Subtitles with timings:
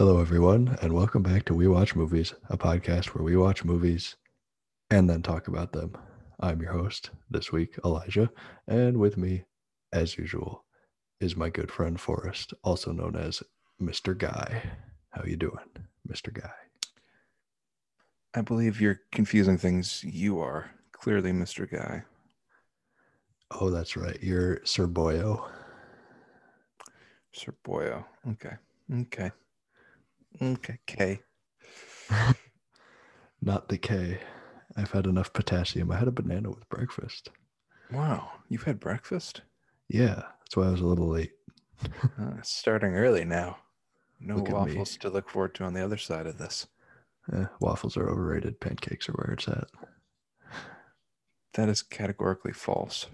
[0.00, 4.16] Hello, everyone, and welcome back to We Watch Movies, a podcast where we watch movies
[4.88, 5.94] and then talk about them.
[6.40, 8.30] I'm your host this week, Elijah,
[8.66, 9.44] and with me,
[9.92, 10.64] as usual,
[11.20, 13.42] is my good friend Forrest, also known as
[13.78, 14.16] Mr.
[14.16, 14.62] Guy.
[15.10, 15.58] How you doing,
[16.10, 16.32] Mr.
[16.32, 16.48] Guy?
[18.32, 20.02] I believe you're confusing things.
[20.02, 21.70] You are clearly Mr.
[21.70, 22.04] Guy.
[23.50, 24.16] Oh, that's right.
[24.22, 25.46] You're Sir Boyo.
[27.34, 28.06] Sir Boyo.
[28.30, 28.54] Okay.
[29.00, 29.30] Okay.
[30.40, 30.78] Okay.
[30.86, 31.20] K.
[33.42, 34.18] Not the K.
[34.76, 35.90] I've had enough potassium.
[35.90, 37.30] I had a banana with breakfast.
[37.92, 38.30] Wow.
[38.48, 39.42] You've had breakfast?
[39.88, 41.32] Yeah, that's why I was a little late.
[42.18, 43.56] Uh, it's starting early now.
[44.20, 46.66] No Look waffles to look forward to on the other side of this.
[47.32, 48.60] Eh, waffles are overrated.
[48.60, 49.68] Pancakes are where it's at.
[51.54, 53.06] That is categorically false.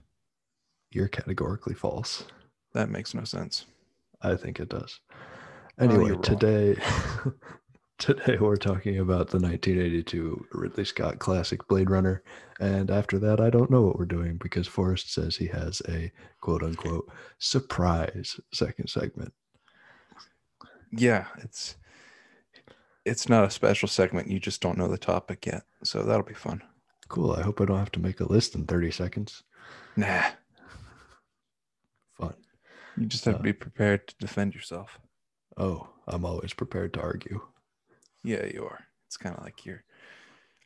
[0.90, 2.24] You're categorically false.
[2.72, 3.66] That makes no sense.
[4.20, 5.00] I think it does.
[5.78, 6.76] Well, Anyway, you're today
[7.98, 12.22] today we're talking about the 1982 Ridley Scott classic Blade Runner,
[12.60, 16.10] and after that, I don't know what we're doing because Forrest says he has a
[16.40, 19.32] quote unquote surprise second segment.
[20.92, 21.76] Yeah, it's
[23.04, 24.28] it's not a special segment.
[24.30, 25.62] You just don't know the topic yet.
[25.84, 26.62] So that'll be fun.
[27.08, 27.32] Cool.
[27.32, 29.42] I hope I don't have to make a list in 30 seconds.
[29.96, 30.24] Nah.
[32.18, 32.34] Fun.
[32.96, 34.98] You just have Uh, to be prepared to defend yourself.
[35.56, 37.40] Oh, I'm always prepared to argue.
[38.22, 38.80] Yeah, you are.
[39.06, 39.84] It's kind of like your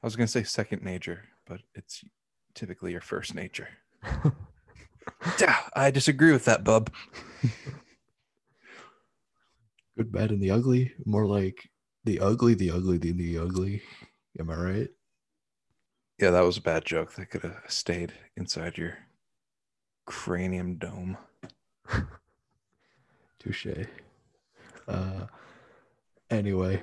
[0.03, 2.03] I was going to say second nature, but it's
[2.55, 3.69] typically your first nature.
[5.75, 6.91] I disagree with that, bub.
[9.97, 10.95] Good, bad, and the ugly.
[11.05, 11.69] More like
[12.05, 13.83] the ugly, the ugly, the, the ugly.
[14.39, 14.89] Am I right?
[16.19, 17.15] Yeah, that was a bad joke.
[17.15, 18.97] That could have stayed inside your
[20.07, 21.19] cranium dome.
[23.39, 23.67] Touche.
[24.91, 25.27] Uh,
[26.31, 26.83] anyway,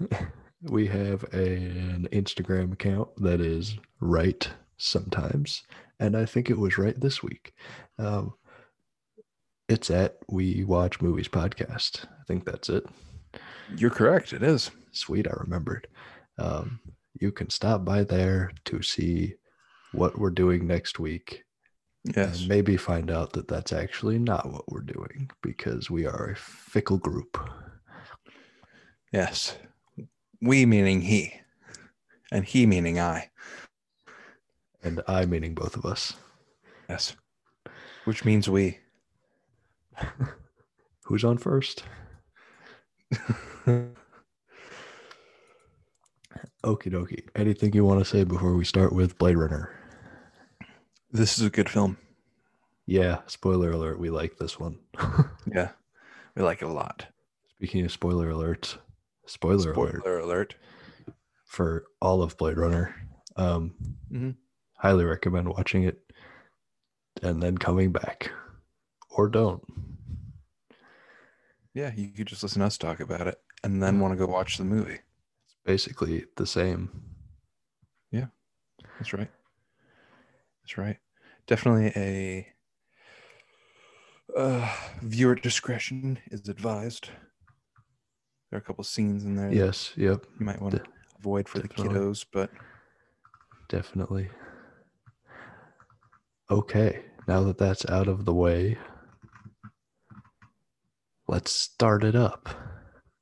[0.62, 5.62] we have an Instagram account that is right sometimes,
[5.98, 7.54] and I think it was right this week.
[7.98, 8.34] Um,
[9.68, 12.04] it's at We Watch Movies Podcast.
[12.04, 12.84] I think that's it.
[13.76, 14.32] You're correct.
[14.32, 14.70] It is.
[14.92, 15.86] Sweet, I remembered.
[16.38, 16.80] Um,
[17.18, 19.34] you can stop by there to see
[19.92, 21.44] what we're doing next week
[22.04, 22.40] Yes.
[22.40, 26.36] and maybe find out that that's actually not what we're doing because we are a
[26.36, 27.38] fickle group.
[29.12, 29.56] Yes.
[30.40, 31.34] We meaning he,
[32.32, 33.30] and he meaning I.
[34.82, 36.14] And I meaning both of us.
[36.88, 37.14] Yes.
[38.04, 38.78] Which means we.
[41.04, 41.82] Who's on first?
[43.66, 43.92] Okie
[46.64, 47.26] dokie.
[47.34, 49.79] Anything you want to say before we start with Blade Runner?
[51.12, 51.98] This is a good film.
[52.86, 53.98] Yeah, spoiler alert.
[53.98, 54.78] We like this one.
[55.52, 55.70] Yeah.
[56.36, 57.06] We like it a lot.
[57.56, 58.76] Speaking of spoiler alerts,
[59.26, 60.54] spoiler, alert Spoiler alert.
[61.44, 62.94] for all of Blade Runner.
[63.36, 63.74] Um,
[64.12, 64.36] Mhm.
[64.76, 65.98] Highly recommend watching it
[67.22, 68.30] and then coming back,
[69.10, 69.62] or don't.
[71.74, 74.30] Yeah, you could just listen to us talk about it and then want to go
[74.30, 75.00] watch the movie.
[75.46, 76.90] It's basically the same.
[78.12, 78.26] Yeah,
[78.98, 79.30] that's right.
[80.70, 80.98] That's right.
[81.48, 82.46] Definitely a
[84.38, 84.72] uh,
[85.02, 87.08] viewer discretion is advised.
[88.50, 89.92] There are a couple scenes in there Yes.
[89.96, 90.26] Yep.
[90.38, 90.84] you might want to De-
[91.18, 92.50] avoid for the kiddos, but
[93.68, 94.28] Definitely.
[96.48, 98.78] Okay, now that that's out of the way,
[101.26, 102.48] let's start it up.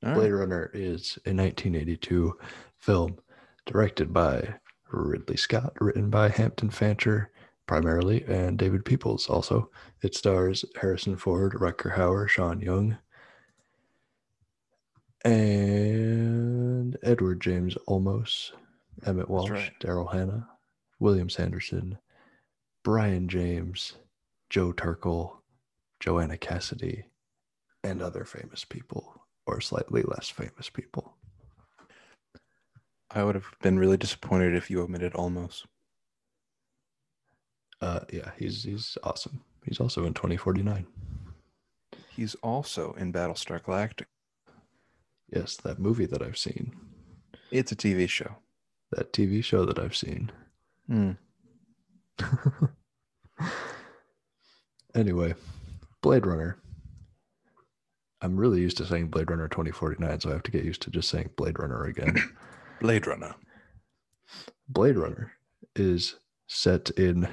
[0.05, 0.39] all Blade right.
[0.39, 2.37] Runner is a 1982
[2.77, 3.17] film
[3.65, 4.55] directed by
[4.91, 7.31] Ridley Scott, written by Hampton Fancher
[7.69, 9.69] primarily, and David Peoples also.
[10.01, 12.97] It stars Harrison Ford, Rutger Hauer, Sean Young,
[15.23, 18.53] and Edward James Olmos,
[19.05, 19.71] Emmett Walsh, right.
[19.79, 20.49] Daryl Hannah,
[20.99, 21.99] William Sanderson,
[22.83, 23.97] Brian James,
[24.49, 25.33] Joe Turkel,
[25.99, 27.05] Joanna Cassidy,
[27.83, 31.17] and other famous people, or slightly less famous people.
[33.11, 35.65] I would have been really disappointed if you omitted Olmos.
[37.81, 39.41] Uh, yeah, he's he's awesome.
[39.65, 40.85] He's also in 2049.
[42.09, 44.05] He's also in Battlestar Galactica.
[45.33, 46.75] Yes, that movie that I've seen,
[47.51, 48.35] It's a TV show.
[48.91, 50.31] that TV show that I've seen.
[50.87, 51.11] Hmm.
[54.95, 55.35] Anyway,
[56.01, 56.57] Blade Runner.
[58.21, 60.89] I'm really used to saying Blade Runner 2049, so I have to get used to
[60.89, 62.17] just saying Blade Runner again.
[62.81, 63.35] Blade Runner.
[64.67, 65.31] Blade Runner
[65.75, 66.15] is
[66.47, 67.27] set in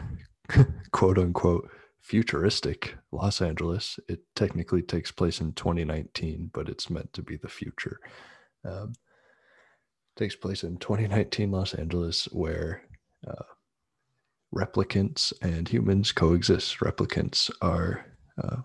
[0.93, 1.69] quote unquote
[2.01, 3.99] futuristic Los Angeles.
[4.09, 7.99] It technically takes place in 2019, but it's meant to be the future.
[8.65, 8.93] Um,
[10.17, 12.83] takes place in 2019 Los Angeles, where
[13.27, 13.43] uh,
[14.55, 16.79] replicants and humans coexist.
[16.79, 18.07] Replicants are
[18.43, 18.59] uh,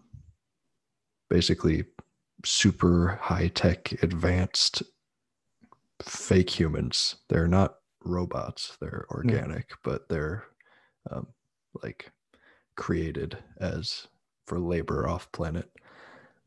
[1.29, 1.85] basically
[2.45, 4.83] super high tech, advanced
[6.01, 7.15] fake humans.
[7.29, 9.75] They're not robots, they're organic, mm.
[9.83, 10.45] but they're
[11.11, 11.27] um,
[11.83, 12.11] like
[12.75, 14.07] created as
[14.45, 15.69] for labor off planet.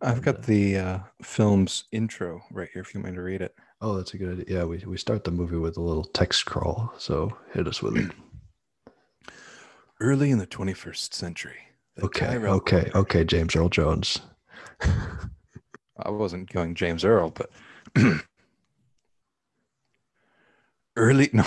[0.00, 3.54] I've got uh, the uh, film's intro right here if you mind to read it.
[3.80, 4.58] Oh, that's a good idea.
[4.58, 7.96] Yeah, we, we start the movie with a little text crawl, so hit us with
[7.96, 8.10] it.
[10.00, 11.58] Early in the 21st century.
[12.02, 14.20] Okay, okay, okay, James Earl Jones.
[14.80, 17.50] I wasn't going James Earl, but
[20.96, 21.44] early no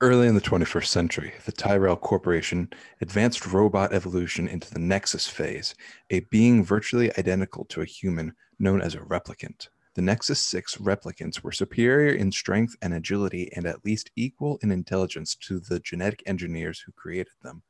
[0.00, 5.74] early in the 21st century, the Tyrell Corporation advanced robot evolution into the Nexus phase,
[6.10, 9.68] a being virtually identical to a human known as a replicant.
[9.94, 14.70] The Nexus 6 replicants were superior in strength and agility and at least equal in
[14.70, 17.62] intelligence to the genetic engineers who created them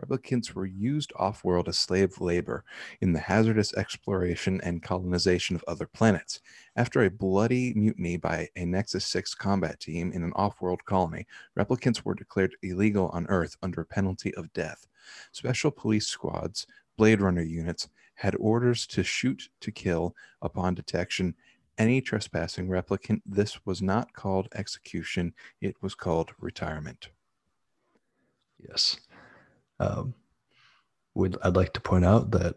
[0.00, 2.64] replicants were used off world as slave labor
[3.00, 6.40] in the hazardous exploration and colonization of other planets.
[6.76, 11.26] After a bloody mutiny by a Nexus 6 combat team in an off world colony,
[11.58, 14.86] replicants were declared illegal on Earth under penalty of death.
[15.32, 21.34] Special police squads, Blade Runner units, had orders to shoot to kill upon detection
[21.78, 23.20] any trespassing replicant.
[23.26, 27.08] This was not called execution, it was called retirement.
[28.58, 28.96] Yes.
[29.80, 30.14] Um,
[31.14, 32.56] would I'd like to point out that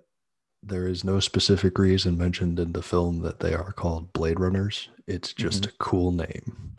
[0.63, 4.89] there is no specific reason mentioned in the film that they are called Blade Runners.
[5.05, 5.69] It's just mm-hmm.
[5.69, 6.75] a cool name.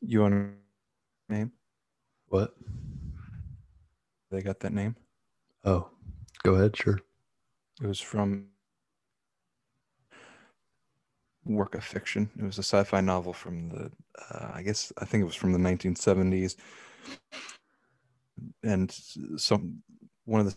[0.00, 1.52] You want a name?
[2.28, 2.54] What?
[4.30, 4.96] They got that name?
[5.64, 5.88] Oh,
[6.42, 6.76] go ahead.
[6.76, 7.00] Sure.
[7.82, 8.46] It was from
[11.44, 12.30] work of fiction.
[12.38, 13.90] It was a sci-fi novel from the,
[14.30, 16.56] uh, I guess, I think it was from the 1970s
[18.62, 18.90] and
[19.36, 19.82] some
[20.24, 20.56] one of the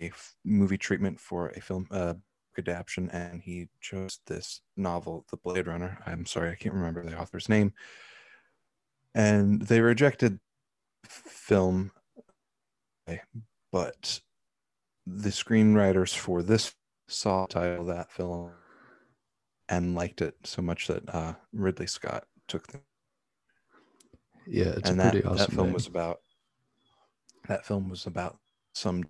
[0.00, 0.12] a
[0.44, 2.14] movie treatment for a film uh,
[2.56, 5.98] adaptation, and he chose this novel, The Blade Runner.
[6.06, 7.72] I'm sorry, I can't remember the author's name,
[9.14, 10.38] and they rejected
[11.04, 11.90] film,
[13.72, 14.20] but
[15.06, 16.74] the screenwriters for this
[17.08, 18.52] saw title that film
[19.68, 22.80] and liked it so much that uh, Ridley Scott took the
[24.48, 25.38] yeah, it's and a pretty that, awesome.
[25.38, 25.74] That film name.
[25.74, 26.18] was about.
[27.48, 28.38] That film was about
[28.72, 29.04] some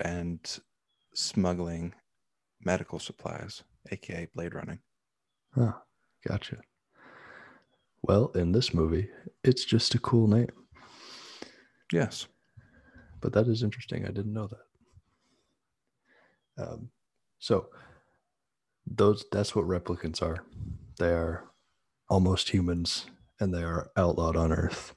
[0.00, 0.40] and
[1.14, 1.94] smuggling
[2.64, 4.80] medical supplies, aka blade running.
[5.54, 5.72] Huh,
[6.26, 6.58] gotcha.
[8.02, 9.08] Well, in this movie,
[9.42, 10.50] it's just a cool name.
[11.92, 12.26] Yes.
[13.20, 14.04] But that is interesting.
[14.04, 14.58] I didn't know that.
[16.66, 16.90] Um,
[17.38, 17.68] so
[18.86, 20.44] those that's what replicants are.
[20.98, 21.44] They are
[22.08, 23.06] almost humans
[23.40, 24.94] and they are outlawed on Earth.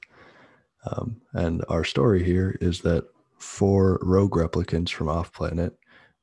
[0.84, 3.04] Um, and our story here is that
[3.38, 5.76] four rogue replicants from off planet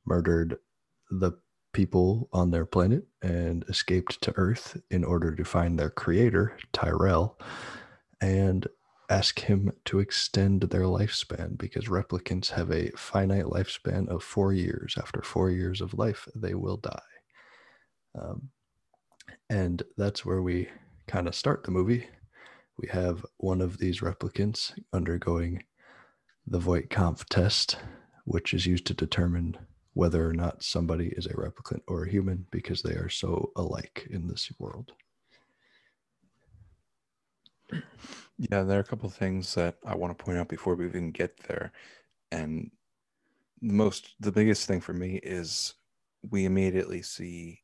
[0.04, 0.58] murdered
[1.10, 1.32] the
[1.72, 7.38] people on their planet and escaped to Earth in order to find their creator, Tyrell,
[8.20, 8.66] and
[9.10, 14.94] ask him to extend their lifespan because replicants have a finite lifespan of four years.
[14.98, 16.98] After four years of life, they will die.
[18.18, 18.48] Um,
[19.50, 20.68] and that's where we
[21.06, 22.08] kind of start the movie,
[22.76, 25.64] we have one of these replicants undergoing
[26.46, 27.78] the Voight-Kampff test,
[28.24, 29.56] which is used to determine
[29.94, 34.06] whether or not somebody is a replicant or a human because they are so alike
[34.10, 34.92] in this world.
[38.38, 41.10] Yeah, there are a couple things that I want to point out before we even
[41.10, 41.72] get there.
[42.30, 42.70] And
[43.62, 45.74] the most the biggest thing for me is
[46.30, 47.62] we immediately see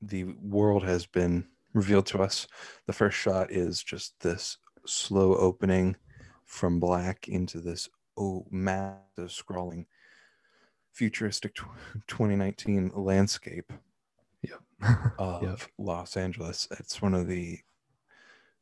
[0.00, 2.46] the world has been revealed to us.
[2.86, 5.96] The first shot is just this slow opening
[6.44, 9.86] from black into this oh massive scrawling
[10.92, 11.54] futuristic
[12.06, 13.72] 2019 landscape
[14.42, 14.60] yep.
[15.18, 15.60] of yep.
[15.78, 16.68] Los Angeles.
[16.78, 17.58] It's one of the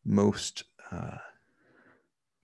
[0.04, 1.18] most uh,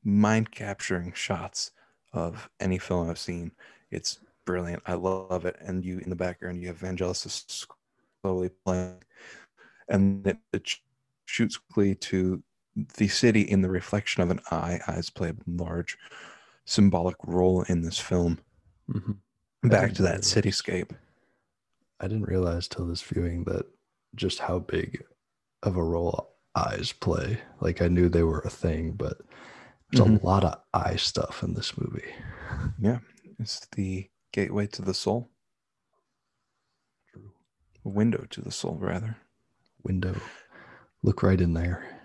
[0.04, 1.72] mind capturing shots
[2.12, 3.52] of any film I've seen.
[3.90, 4.82] It's brilliant.
[4.86, 5.56] I love it.
[5.60, 7.66] And you in the background, you have Vangelis
[8.22, 9.02] slowly playing
[9.88, 10.68] and it, it
[11.26, 12.42] shoots quickly to
[12.96, 14.80] the city in the reflection of an eye.
[14.88, 15.98] Eyes play a large
[16.64, 18.38] symbolic role in this film.
[18.90, 19.68] Mm-hmm.
[19.68, 20.90] Back to that cityscape.
[22.00, 23.66] I didn't realize till this viewing that
[24.14, 25.02] just how big
[25.64, 27.38] of a role eyes play.
[27.60, 29.18] Like I knew they were a thing, but
[29.90, 30.22] There's Mhm.
[30.22, 32.12] a lot of eye stuff in this movie.
[32.78, 32.98] Yeah,
[33.38, 35.30] it's the gateway to the soul,
[37.84, 39.16] a window to the soul, rather.
[39.82, 40.14] Window.
[41.02, 42.00] Look right in there.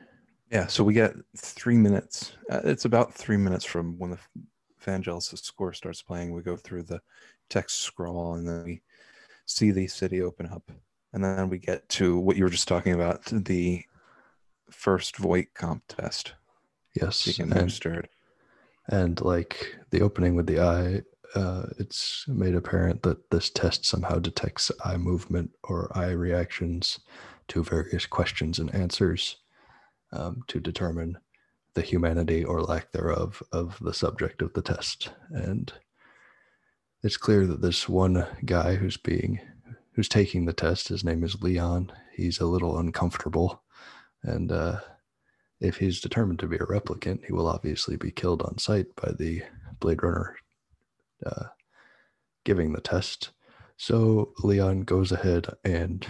[0.51, 2.33] Yeah, so we get three minutes.
[2.49, 4.19] Uh, it's about three minutes from when the
[4.85, 6.31] Vangelis score starts playing.
[6.31, 7.01] We go through the
[7.49, 8.81] text scroll and then we
[9.45, 10.69] see the city open up.
[11.13, 13.83] And then we get to what you were just talking about the
[14.69, 16.33] first Voight-Kampff test
[16.99, 17.39] Yes.
[18.87, 21.01] And, and like the opening with the eye,
[21.35, 26.99] uh, it's made apparent that this test somehow detects eye movement or eye reactions
[27.49, 29.37] to various questions and answers
[30.11, 31.17] um, to determine
[31.73, 35.09] the humanity or lack thereof of the subject of the test.
[35.31, 35.73] And
[37.01, 39.39] it's clear that this one guy who's being
[39.93, 41.91] who's taking the test, his name is Leon.
[42.15, 43.61] He's a little uncomfortable,
[44.23, 44.79] and uh,
[45.59, 49.11] if he's determined to be a replicant, he will obviously be killed on sight by
[49.11, 49.43] the
[49.79, 50.35] Blade Runner
[51.25, 51.45] uh,
[52.43, 53.31] giving the test.
[53.77, 56.05] So Leon goes ahead and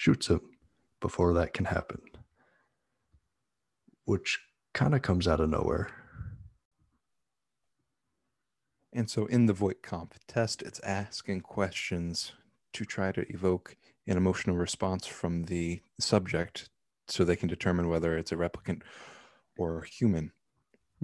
[0.00, 0.40] shoots him
[0.98, 2.00] before that can happen,
[4.06, 4.38] which
[4.72, 5.90] kind of comes out of nowhere.
[8.94, 12.32] And so in the Voight-Kampff test, it's asking questions
[12.72, 13.76] to try to evoke
[14.06, 16.70] an emotional response from the subject
[17.06, 18.80] so they can determine whether it's a replicant
[19.58, 20.32] or human.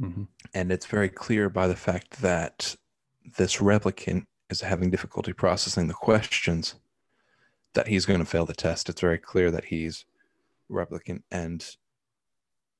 [0.01, 0.25] Mm-hmm.
[0.55, 2.75] And it's very clear by the fact that
[3.37, 6.77] this replicant is having difficulty processing the questions
[7.77, 8.89] that he's going to fail the test.
[8.89, 10.05] It's very clear that he's
[10.71, 11.65] replicant and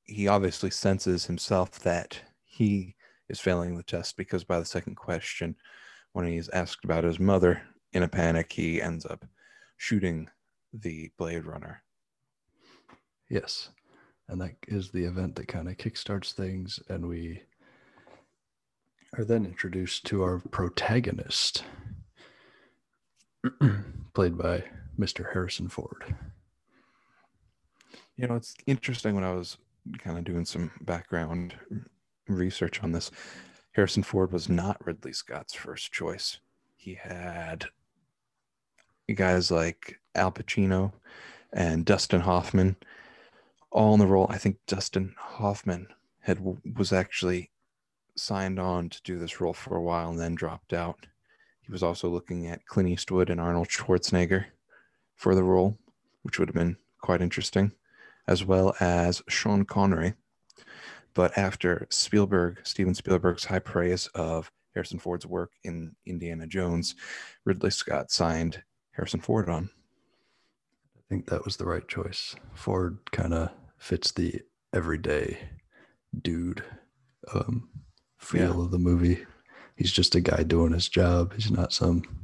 [0.03, 2.95] he obviously senses himself that he
[3.29, 5.55] is failing the test because by the second question,
[6.13, 7.61] when he's asked about his mother
[7.93, 9.25] in a panic, he ends up
[9.77, 10.29] shooting
[10.73, 11.83] the Blade Runner.
[13.29, 13.69] Yes.
[14.29, 16.79] And that is the event that kind of kickstarts things.
[16.89, 17.43] And we
[19.17, 21.63] are then introduced to our protagonist,
[24.13, 24.63] played by
[24.99, 25.31] Mr.
[25.33, 26.15] Harrison Ford.
[28.15, 29.57] You know, it's interesting when I was
[29.99, 31.55] kind of doing some background
[32.27, 33.11] research on this.
[33.73, 36.39] Harrison Ford was not Ridley Scott's first choice.
[36.75, 37.65] He had
[39.13, 40.91] guys like Al Pacino
[41.53, 42.75] and Dustin Hoffman
[43.71, 44.27] all in the role.
[44.29, 45.87] I think Dustin Hoffman
[46.21, 46.39] had
[46.75, 47.51] was actually
[48.15, 51.05] signed on to do this role for a while and then dropped out.
[51.61, 54.45] He was also looking at Clint Eastwood and Arnold Schwarzenegger
[55.17, 55.77] for the role,
[56.23, 57.73] which would have been quite interesting,
[58.27, 60.13] as well as Sean Connery.
[61.13, 66.95] But after Spielberg, Steven Spielberg's high praise of Harrison Ford's work in Indiana Jones,
[67.43, 69.69] Ridley Scott signed Harrison Ford on.
[70.95, 72.35] I think that was the right choice.
[72.53, 74.41] Ford kind of fits the
[74.73, 75.39] everyday
[76.21, 76.63] dude
[77.33, 77.69] um,
[78.19, 78.63] feel Yeah.
[78.65, 79.25] of the movie.
[79.75, 81.33] He's just a guy doing his job.
[81.33, 82.16] He's not some,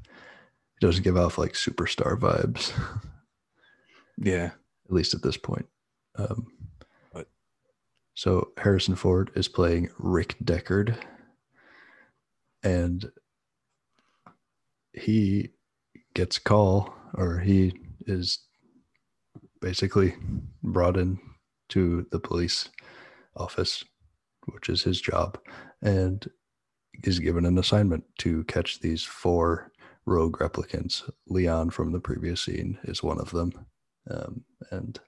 [0.83, 2.73] he doesn't give off like superstar vibes,
[4.17, 4.51] Yeah.
[4.85, 5.65] at least at this point.
[6.17, 6.47] Um,
[7.13, 7.29] But-
[8.15, 10.97] so Harrison Ford is playing Rick Deckard,
[12.63, 13.09] and
[14.91, 15.51] he
[16.15, 18.39] gets a call, or he is
[19.61, 20.15] basically
[20.61, 21.17] brought in
[21.69, 22.67] to the police
[23.37, 23.85] office,
[24.51, 25.39] which is his job,
[25.81, 26.29] and
[27.05, 29.71] is given an assignment to catch these four
[30.05, 31.09] rogue replicants.
[31.27, 33.51] Leon from the previous scene is one of them.
[34.09, 34.99] Um, and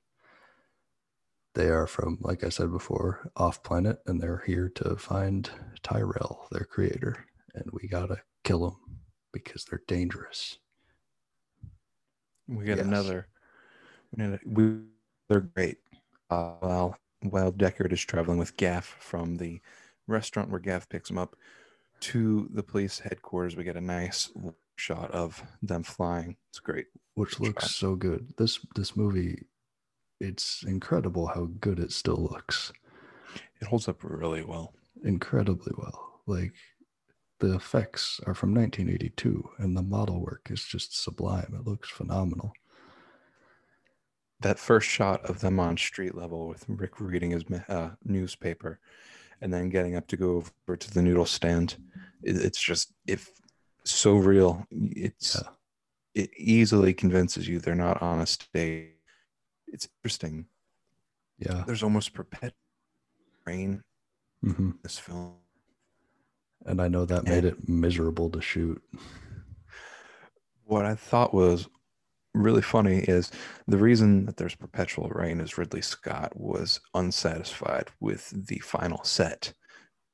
[1.53, 5.49] they are from, like I said before, off planet, and they're here to find
[5.83, 7.25] Tyrell, their creator.
[7.53, 8.99] And we gotta kill them
[9.31, 10.59] because they're dangerous.
[12.47, 12.85] We got Yes.
[12.85, 13.27] another.
[14.15, 14.81] We, had a- we
[15.27, 15.77] they're great.
[16.29, 19.59] Uh, while while Deckard is traveling with Gaff from the
[20.07, 21.35] restaurant where Gaff picks him up
[22.01, 24.31] to the police headquarters, we get a nice
[24.75, 26.35] shot of them flying.
[26.49, 26.87] It's great.
[27.15, 27.71] which looks shot.
[27.71, 28.33] so good.
[28.37, 29.43] This this movie,
[30.19, 32.71] it's incredible how good it still looks.
[33.61, 34.73] It holds up really well.
[35.03, 36.21] Incredibly well.
[36.25, 36.53] Like
[37.39, 41.53] the effects are from 1982, and the model work is just sublime.
[41.57, 42.53] It looks phenomenal.
[44.41, 48.79] That first shot of them on street level with Rick reading his uh, newspaper,
[49.41, 51.77] and then getting up to go over to the noodle stand,
[52.23, 53.29] it's just if
[53.91, 54.65] so real.
[54.71, 55.49] It's Yeah.
[56.23, 58.91] it easily convinces you they're not on a stage.
[59.67, 60.47] It's interesting.
[61.39, 61.63] Yeah.
[61.67, 62.55] There's almost perpetual
[63.45, 63.83] rain
[64.41, 65.35] hmm in this film.
[66.65, 68.81] And I know that made it miserable to shoot.
[70.63, 71.67] What I thought was
[72.33, 73.31] really funny is
[73.67, 79.53] the reason that there's perpetual rain is Ridley Scott was unsatisfied with the final set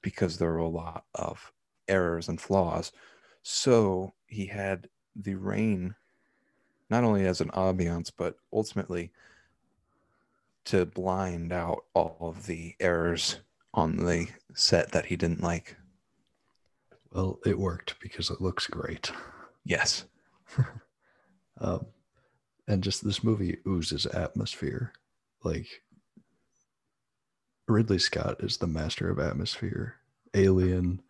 [0.04, 1.52] because there were a lot of
[1.88, 2.92] errors and flaws.
[3.44, 5.96] So he had the rain
[6.90, 9.12] not only as an ambiance, but ultimately
[10.66, 13.40] to blind out all of the errors
[13.74, 15.78] on the set that he didn't like.
[17.12, 19.12] Well, it worked because it looks great.
[19.64, 20.06] Yes.
[21.62, 21.86] um,
[22.68, 24.92] and just this movie oozes atmosphere.
[25.44, 25.68] Like
[27.68, 29.96] Ridley Scott is the master of atmosphere.
[30.34, 31.02] Alien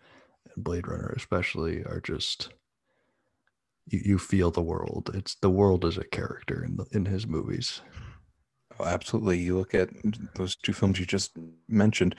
[0.55, 2.53] and Blade Runner, especially, are just
[3.87, 5.11] you, you feel the world.
[5.13, 7.81] It's the world is a character in the, in his movies.
[8.79, 9.39] Oh, absolutely.
[9.39, 9.89] You look at
[10.35, 12.15] those two films you just mentioned.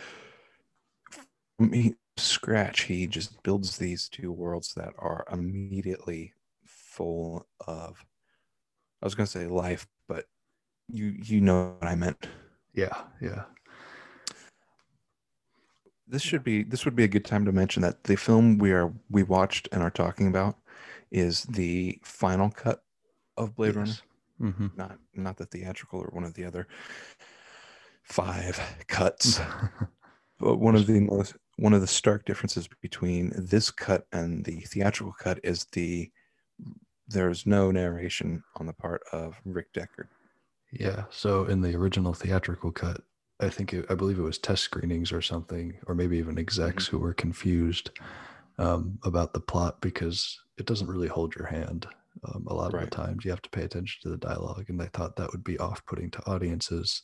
[1.58, 6.34] He, scratch, he just builds these two worlds that are immediately
[6.66, 8.04] full of
[9.02, 10.26] I was gonna say life, but
[10.88, 12.28] you you know what I meant.
[12.74, 13.44] Yeah, yeah.
[16.12, 18.70] This should be this would be a good time to mention that the film we
[18.70, 20.58] are we watched and are talking about
[21.10, 22.84] is the final cut
[23.38, 23.76] of Blade yes.
[23.76, 24.52] Runner.
[24.52, 24.66] Mm-hmm.
[24.76, 26.68] Not not the theatrical or one of the other
[28.02, 29.40] five cuts.
[30.38, 34.60] but one of the most one of the stark differences between this cut and the
[34.60, 36.10] theatrical cut is the
[37.08, 40.08] there's no narration on the part of Rick Deckard.
[40.72, 41.04] Yeah.
[41.08, 43.00] So in the original theatrical cut,
[43.42, 46.86] I think it, I believe it was test screenings or something, or maybe even execs
[46.86, 46.96] mm-hmm.
[46.96, 47.90] who were confused
[48.58, 51.86] um, about the plot because it doesn't really hold your hand.
[52.24, 52.84] Um, a lot right.
[52.84, 55.32] of the times you have to pay attention to the dialogue, and they thought that
[55.32, 57.02] would be off-putting to audiences.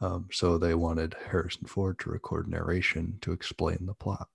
[0.00, 4.28] Um, so they wanted Harrison Ford to record narration to explain the plot.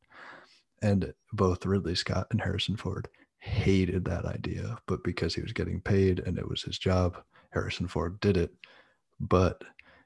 [0.81, 5.81] And both Ridley Scott and Harrison Ford hated that idea, but because he was getting
[5.81, 7.17] paid and it was his job,
[7.51, 8.51] Harrison Ford did it.
[9.19, 9.63] But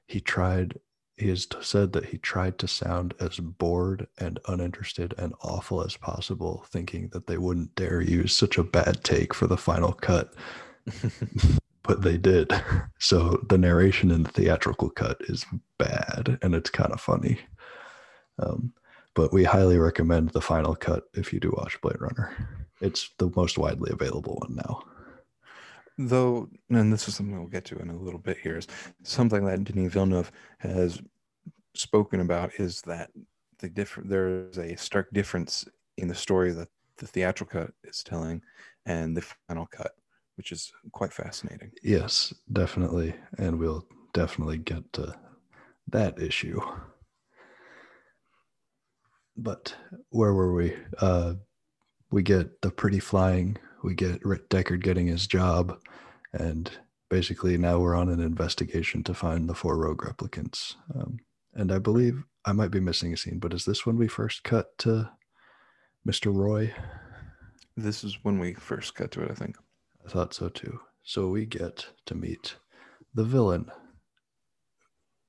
[0.08, 0.78] he tried,
[1.16, 5.96] he has said that he tried to sound as bored and uninterested and awful as
[5.96, 10.34] possible, thinking that they wouldn't dare use such a bad take for the final cut.
[11.82, 12.52] but they did.
[12.98, 15.44] So the narration in the theatrical cut is
[15.78, 17.38] bad and it's kind of funny.
[18.38, 18.72] Um,
[19.14, 22.34] but we highly recommend the final cut if you do watch Blade Runner.
[22.80, 24.82] It's the most widely available one now.
[25.98, 28.66] Though, and this is something we'll get to in a little bit here, is
[29.02, 31.00] something that Denis Villeneuve has
[31.74, 33.10] spoken about is that
[33.58, 38.42] the different there's a stark difference in the story that the theatrical cut is telling
[38.86, 39.92] and the final cut,
[40.36, 41.70] which is quite fascinating.
[41.82, 45.14] Yes, definitely, and we'll definitely get to
[45.88, 46.60] that issue.
[49.36, 49.74] But
[50.10, 50.76] where were we?
[50.98, 51.34] Uh,
[52.10, 55.78] we get the pretty flying, we get Rick Deckard getting his job,
[56.32, 56.70] and
[57.08, 60.76] basically now we're on an investigation to find the four rogue replicants.
[60.94, 61.18] Um,
[61.54, 64.44] and I believe I might be missing a scene, but is this when we first
[64.44, 65.10] cut to
[66.06, 66.34] Mr.
[66.34, 66.72] Roy?
[67.76, 69.56] This is when we first cut to it, I think.
[70.04, 70.80] I thought so too.
[71.04, 72.56] So we get to meet
[73.14, 73.70] the villain,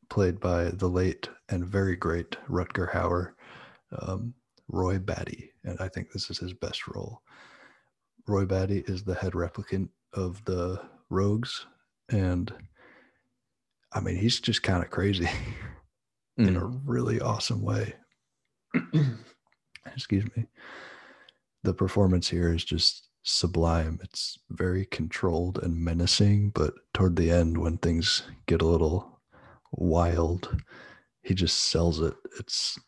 [0.09, 3.33] played by the late and very great Rutger Hauer.
[3.99, 4.33] Um,
[4.67, 7.21] Roy Batty, and I think this is his best role.
[8.27, 11.65] Roy Batty is the head replicant of the Rogues,
[12.09, 12.53] and
[13.91, 15.33] I mean, he's just kind of crazy mm.
[16.47, 16.81] in a mm.
[16.85, 17.93] really awesome way.
[19.85, 20.47] Excuse me.
[21.63, 23.99] The performance here is just sublime.
[24.03, 29.21] It's very controlled and menacing, but toward the end, when things get a little
[29.71, 30.57] wild,
[31.21, 32.15] he just sells it.
[32.39, 32.79] It's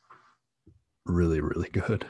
[1.05, 2.05] really, really good.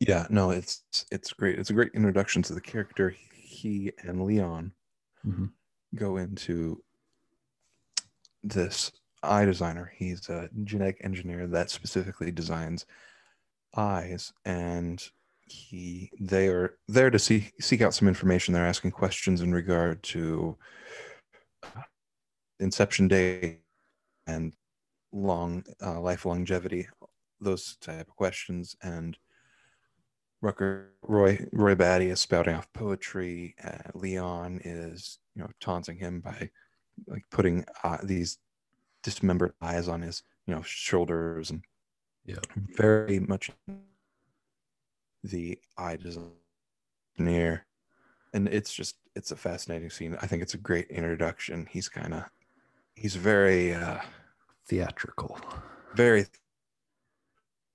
[0.00, 1.58] Yeah, no, it's it's great.
[1.58, 3.14] It's a great introduction to the character.
[3.32, 4.72] He and Leon
[5.26, 5.46] mm-hmm.
[5.94, 6.82] go into
[8.44, 9.92] this eye designer.
[9.96, 12.86] He's a genetic engineer that specifically designs
[13.76, 15.02] eyes, and
[15.40, 18.54] he they are there to see seek out some information.
[18.54, 20.56] They're asking questions in regard to
[22.60, 23.58] inception day
[24.26, 24.52] and
[25.12, 26.88] long uh, life longevity,
[27.40, 28.76] those type of questions.
[28.82, 29.16] And
[30.42, 33.54] Rutger Roy Roy Batty is spouting off poetry.
[33.62, 36.50] Uh, Leon is you know taunting him by
[37.06, 38.38] like putting uh, these
[39.02, 41.62] dismembered eyes on his you know shoulders and
[42.24, 42.36] yeah
[42.76, 43.50] very much
[45.24, 46.32] the eye design
[47.18, 47.64] near
[48.34, 52.14] and it's just it's a fascinating scene i think it's a great introduction he's kind
[52.14, 52.24] of
[52.94, 53.98] he's very uh
[54.68, 55.38] theatrical.
[55.94, 56.26] Very.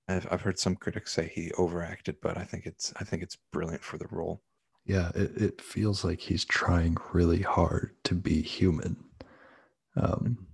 [0.08, 3.38] I've, I've heard some critics say he overacted, but I think it's I think it's
[3.52, 4.42] brilliant for the role.
[4.84, 9.02] Yeah, it, it feels like he's trying really hard to be human.
[9.96, 10.46] Um,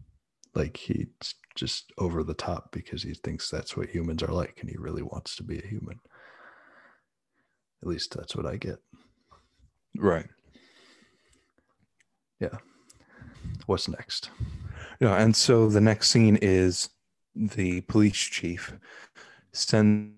[0.54, 4.70] like he's just over the top because he thinks that's what humans are like and
[4.70, 6.00] he really wants to be a human.
[7.82, 8.78] At least that's what I get.
[9.96, 10.26] Right.
[12.38, 12.58] Yeah.
[13.66, 14.30] What's next?
[15.00, 16.90] Yeah, and so the next scene is
[17.34, 18.74] the police chief
[19.52, 20.14] send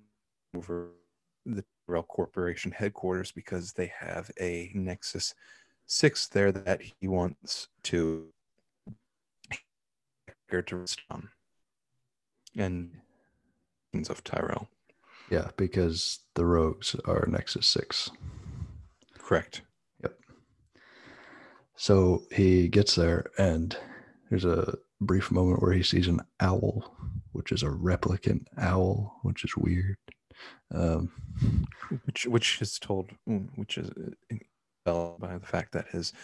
[0.55, 0.91] over
[1.47, 5.35] the Tyrell Corporation headquarters because they have a Nexus
[5.87, 8.29] 6 there that he wants to
[10.61, 11.31] to rest on.
[12.57, 12.91] And
[14.09, 14.69] of Tyrell.
[15.31, 18.11] Yeah, because the rogues are Nexus 6.
[19.19, 19.63] Correct.
[20.03, 20.19] Yep.
[21.77, 23.77] So he gets there and
[24.33, 26.97] there's a brief moment where he sees an owl,
[27.33, 29.99] which is a replicant owl, which is weird.
[30.75, 31.13] Um,
[32.07, 33.91] which which is told, mm, which is
[34.87, 36.15] uh, by the fact that his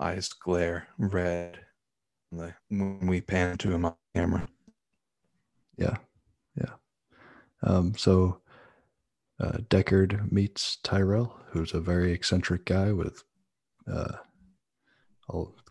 [0.00, 1.60] eyes glare red
[2.30, 4.48] when we pan to him on camera.
[5.78, 5.98] Yeah,
[6.56, 6.74] yeah.
[7.62, 8.40] Um, so
[9.38, 13.22] uh, Deckard meets Tyrell, who's a very eccentric guy with
[13.88, 14.16] uh,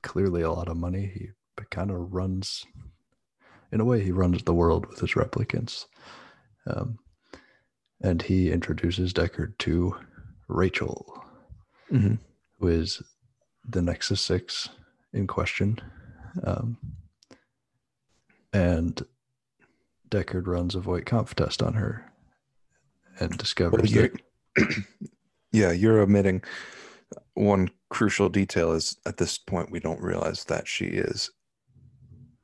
[0.02, 1.12] clearly a lot of money.
[1.14, 1.28] He
[1.70, 2.66] kind of runs,
[3.72, 5.86] in a way, he runs the world with his replicants.
[6.68, 7.00] Um,
[8.02, 9.96] and he introduces Deckard to
[10.48, 11.24] Rachel,
[11.92, 12.16] mm-hmm.
[12.60, 13.02] who is
[13.68, 14.70] the Nexus 6
[15.14, 15.78] in question.
[16.44, 16.78] Um,
[18.54, 19.02] and
[20.10, 22.12] Deckard runs a Voight-Kampff test on her
[23.20, 24.10] and discovers well,
[24.58, 24.76] that.
[25.52, 26.44] yeah, you're omitting
[27.34, 31.30] one crucial detail is at this point we don't realize that she is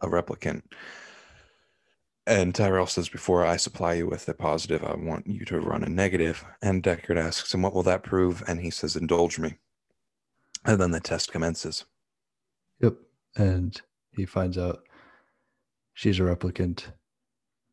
[0.01, 0.63] a replicant.
[2.27, 5.83] And Tyrell says, Before I supply you with a positive, I want you to run
[5.83, 6.43] a negative.
[6.62, 8.43] And Deckard asks him, What will that prove?
[8.47, 9.55] And he says, Indulge me.
[10.65, 11.86] And then the test commences.
[12.81, 12.95] Yep.
[13.38, 13.81] And
[14.12, 14.83] he finds out
[15.93, 16.91] she's a replicant.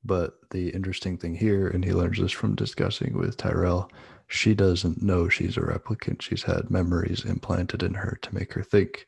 [0.05, 3.91] But the interesting thing here, and he learns this from discussing with Tyrell,
[4.29, 6.23] she doesn't know she's a replicant.
[6.23, 9.07] She's had memories implanted in her to make her think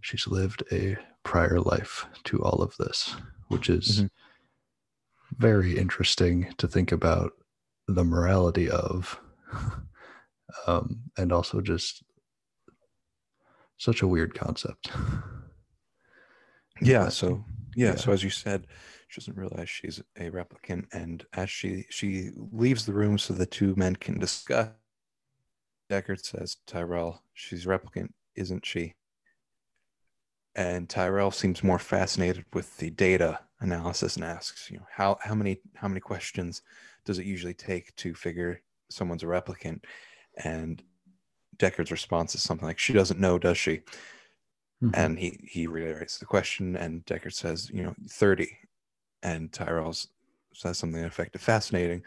[0.00, 0.96] she's lived a
[1.26, 3.16] prior life to all of this,
[3.48, 4.06] which is mm-hmm.
[5.38, 7.32] very interesting to think about
[7.88, 9.20] the morality of,
[10.68, 12.04] um, and also just
[13.76, 14.92] such a weird concept.
[16.80, 17.08] Yeah.
[17.08, 17.94] So yeah, yeah.
[17.96, 18.68] So as you said,
[19.08, 23.46] she doesn't realize she's a replicant, and as she she leaves the room so the
[23.46, 24.68] two men can discuss,
[25.90, 28.94] Deckard says, "Tyrell, she's replicant, isn't she?"
[30.56, 35.34] And Tyrell seems more fascinated with the data analysis and asks, "You know, how how
[35.34, 36.62] many how many questions
[37.04, 39.84] does it usually take to figure someone's a replicant?"
[40.42, 40.82] And
[41.58, 43.82] Deckard's response is something like, "She doesn't know, does she?"
[44.82, 44.90] Mm-hmm.
[44.94, 48.58] And he he reiterates the question, and Deckard says, "You know, 30
[49.22, 49.94] and Tyrell
[50.54, 52.02] says something effective, fascinating.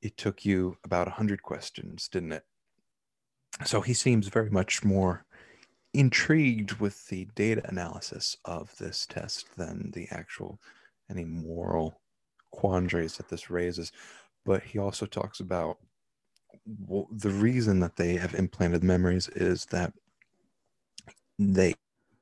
[0.00, 2.44] It took you about 100 questions, didn't it?
[3.66, 5.26] So he seems very much more
[5.92, 10.60] intrigued with the data analysis of this test than the actual
[11.10, 12.00] any moral
[12.52, 13.92] quandaries that this raises.
[14.44, 15.78] But he also talks about
[16.86, 19.92] well, the reason that they have implanted memories is that
[21.38, 21.74] they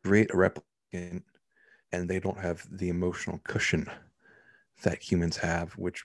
[0.04, 1.22] create a replicant
[1.92, 3.88] and they don't have the emotional cushion
[4.82, 6.04] that humans have, which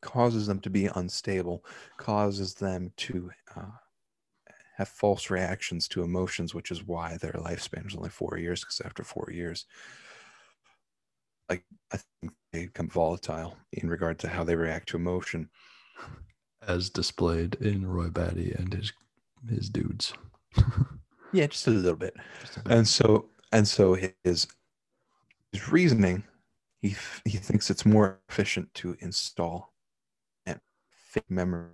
[0.00, 1.64] causes them to be unstable,
[1.96, 3.62] causes them to uh,
[4.80, 8.60] have false reactions to emotions, which is why their lifespan is only four years.
[8.60, 9.66] Because after four years,
[11.50, 15.50] like I think they become volatile in regard to how they react to emotion,
[16.66, 18.92] as displayed in Roy Batty and his
[19.48, 20.14] his dudes.
[21.32, 22.14] yeah, just a little bit.
[22.56, 22.72] A bit.
[22.72, 24.46] And so and so his
[25.52, 26.24] his reasoning,
[26.80, 29.74] he he thinks it's more efficient to install
[30.46, 30.58] and
[30.90, 31.68] fit memory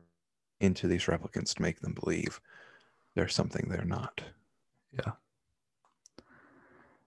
[0.60, 2.40] into these replicants to make them believe
[3.16, 4.22] they're something they're not.
[4.92, 5.12] Yeah.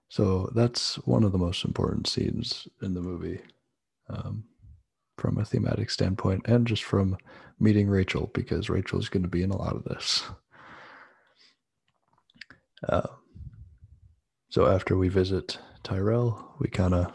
[0.08, 3.40] So that's one of the most important scenes in the movie,
[4.08, 4.44] um,
[5.16, 7.16] from a thematic standpoint, and just from
[7.60, 10.24] meeting Rachel because Rachel is going to be in a lot of this.
[12.88, 13.06] Uh,
[14.48, 17.12] so after we visit Tyrell, we kind of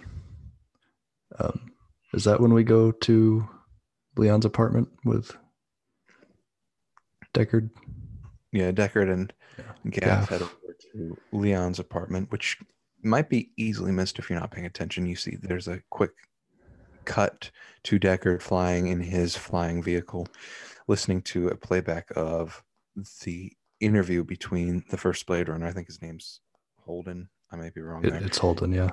[1.40, 1.74] um,
[2.14, 3.48] is that when we go to
[4.16, 5.36] Leon's apartment with
[7.34, 7.72] Deckard?
[8.56, 9.90] Yeah, Deckard and yeah.
[9.92, 10.54] Gaff head over
[10.94, 12.58] to Leon's apartment, which
[13.04, 15.06] might be easily missed if you're not paying attention.
[15.06, 16.12] You see, there's a quick
[17.04, 17.52] cut
[17.84, 20.28] to Deckard flying in his flying vehicle,
[20.88, 22.64] listening to a playback of
[23.26, 25.68] the interview between the first Blade Runner.
[25.68, 26.40] I think his name's
[26.86, 27.28] Holden.
[27.52, 28.24] I may be wrong It, there.
[28.24, 28.92] it's Holden, yeah.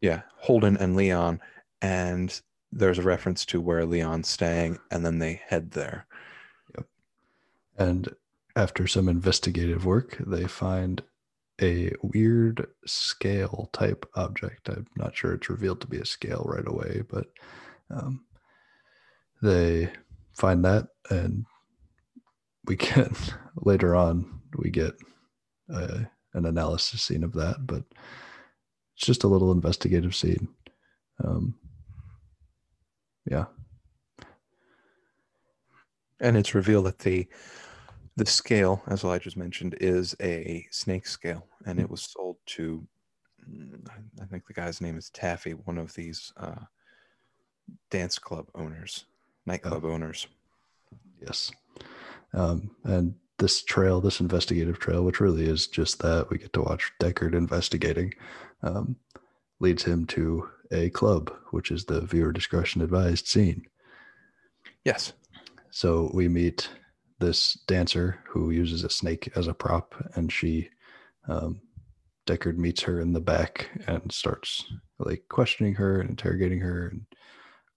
[0.00, 1.38] Yeah, Holden and Leon,
[1.82, 2.40] and
[2.72, 6.06] there's a reference to where Leon's staying, and then they head there.
[6.76, 6.86] Yep.
[7.76, 8.08] And
[8.56, 11.02] after some investigative work, they find
[11.60, 14.68] a weird scale type object.
[14.68, 17.26] I'm not sure it's revealed to be a scale right away, but
[17.90, 18.24] um,
[19.42, 19.90] they
[20.34, 21.46] find that, and
[22.66, 23.12] we get
[23.56, 24.94] later on we get
[25.72, 25.98] uh,
[26.34, 27.84] an analysis scene of that, but
[28.96, 30.48] it's just a little investigative scene.
[31.24, 31.54] Um,
[33.30, 33.44] yeah,
[36.20, 37.26] And it's revealed that the
[38.16, 42.86] the scale, as Elijah's mentioned, is a snake scale, and it was sold to
[43.48, 43.88] mm,
[44.20, 46.64] I- think the guy's name is Taffey, one of these uh,
[47.90, 49.06] dance club owners,
[49.46, 50.26] nightclub owners.
[51.20, 51.52] Yes.
[52.34, 56.62] Um, and this trail, this investigative trail, which really is just that, we get to
[56.62, 58.12] watch Deckard investigating,
[58.62, 58.96] um,
[59.60, 63.64] leads him to a club, which is the viewer discretion advised scene.
[64.84, 65.12] Yes.
[65.70, 66.68] So we meet
[67.22, 70.68] this dancer who uses a snake as a prop, and she,
[71.28, 71.60] um,
[72.26, 74.64] Deckard meets her in the back and starts
[74.98, 77.06] like questioning her and interrogating her and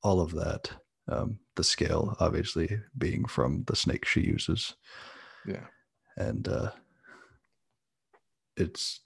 [0.03, 0.69] all of that.
[1.07, 4.75] Um, the scale, obviously, being from the snake she uses,
[5.45, 5.65] Yeah.
[6.17, 6.71] and uh,
[8.57, 9.01] it's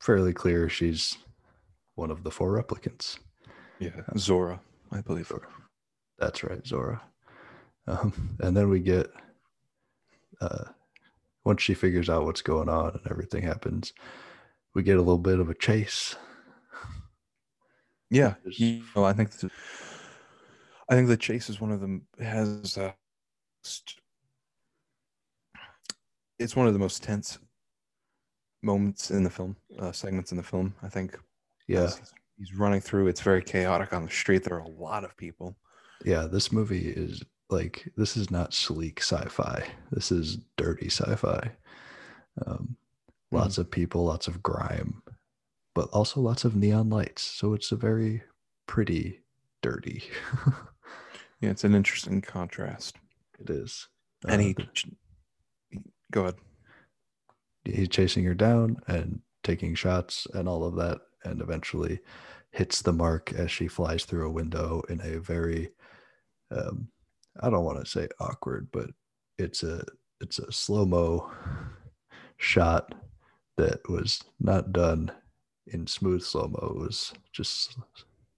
[0.00, 1.16] fairly clear she's
[1.94, 3.18] one of the four replicants.
[3.78, 4.02] Yeah.
[4.14, 4.60] Zhora,
[4.92, 5.32] I believe.
[6.18, 7.00] That's right, Zhora.
[7.86, 9.06] Um, and then we get,
[10.40, 10.64] uh,
[11.44, 13.92] once she figures out what's going on and everything happens,
[14.74, 16.16] we get a little bit of a chase.
[18.10, 18.34] Yeah.
[18.44, 19.50] You know, I think the,
[20.88, 22.92] I think the chase is one of them has uh,
[26.38, 27.38] it's one of the most tense
[28.62, 30.74] moments in the film, uh, segments in the film.
[30.82, 31.18] I think.
[31.68, 33.08] Yeah, He's, he's running through.
[33.08, 34.44] It's very chaotic on the street.
[34.44, 35.56] There are a lot of people.
[36.04, 36.26] yeah.
[36.30, 39.64] This movie is like this is not sleek sci-fi.
[39.92, 41.52] This is dirty sci-fi.
[42.46, 42.76] Um,
[43.30, 45.02] lots of people, lots of grime,
[45.74, 47.22] but also lots of neon lights.
[47.22, 48.22] So it's a very
[48.66, 49.20] pretty
[49.62, 50.04] dirty.
[51.42, 52.96] Yeah, it's an interesting contrast.
[53.38, 53.88] it is.
[54.26, 54.66] And Uh, he, the-
[56.10, 56.36] go ahead.
[57.64, 62.00] he's chasing her down and taking shots and all of that and eventually
[62.52, 65.72] hits the mark as she flies through a window in a very
[66.50, 66.88] um,
[67.40, 68.90] i don't want to say awkward but
[69.38, 69.82] it's a
[70.20, 71.30] it's a slow-mo
[72.38, 72.94] shot
[73.56, 75.10] that was not done
[75.68, 77.76] in smooth slow-mo it was just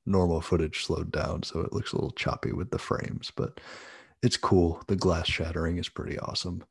[0.06, 3.60] normal footage slowed down so it looks a little choppy with the frames but
[4.22, 6.64] it's cool the glass shattering is pretty awesome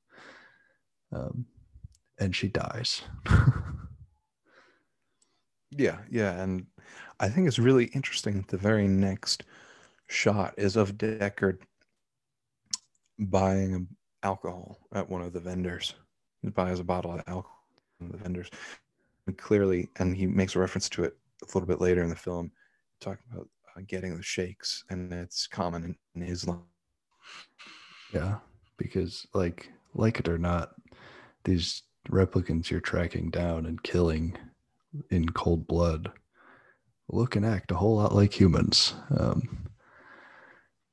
[1.14, 1.46] um,
[2.20, 3.02] and she dies.
[5.72, 6.66] Yeah, yeah, and
[7.20, 8.46] I think it's really interesting.
[8.48, 9.44] The very next
[10.08, 11.60] shot is of Deckard
[13.20, 13.88] buying
[14.24, 15.96] alcohol at one of the vendors.
[16.42, 17.64] He buys a bottle of alcohol
[17.98, 18.50] from the vendors.
[19.26, 22.16] And clearly, and he makes a reference to it a little bit later in the
[22.16, 22.52] film,
[23.02, 26.64] talking about uh, getting the shakes, and it's common in, in Islam.
[28.14, 28.38] yeah,
[28.78, 30.72] because like like it or not,
[31.44, 34.38] these replicants you're tracking down and killing
[35.12, 36.12] in cold blood
[37.10, 38.94] look and act a whole lot like humans.
[39.18, 39.68] Um,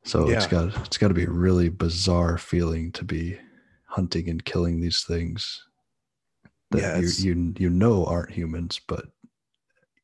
[0.05, 0.51] so it's Yeah.
[0.51, 3.39] got it's got to be a really bizarre feeling to be
[3.87, 5.67] hunting and killing these things
[6.71, 9.07] that Yeah, you, you you know aren't humans, but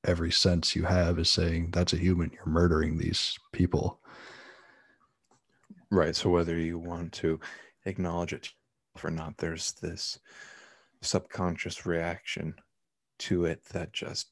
[0.05, 2.31] every sense you have is saying that's a human.
[2.33, 4.01] You're murdering these people.
[5.91, 6.15] Right.
[6.15, 7.41] So whether you want to
[7.85, 8.51] acknowledge it
[9.03, 10.19] or not, there's this
[11.03, 12.55] subconscious reaction
[13.19, 14.29] to it that just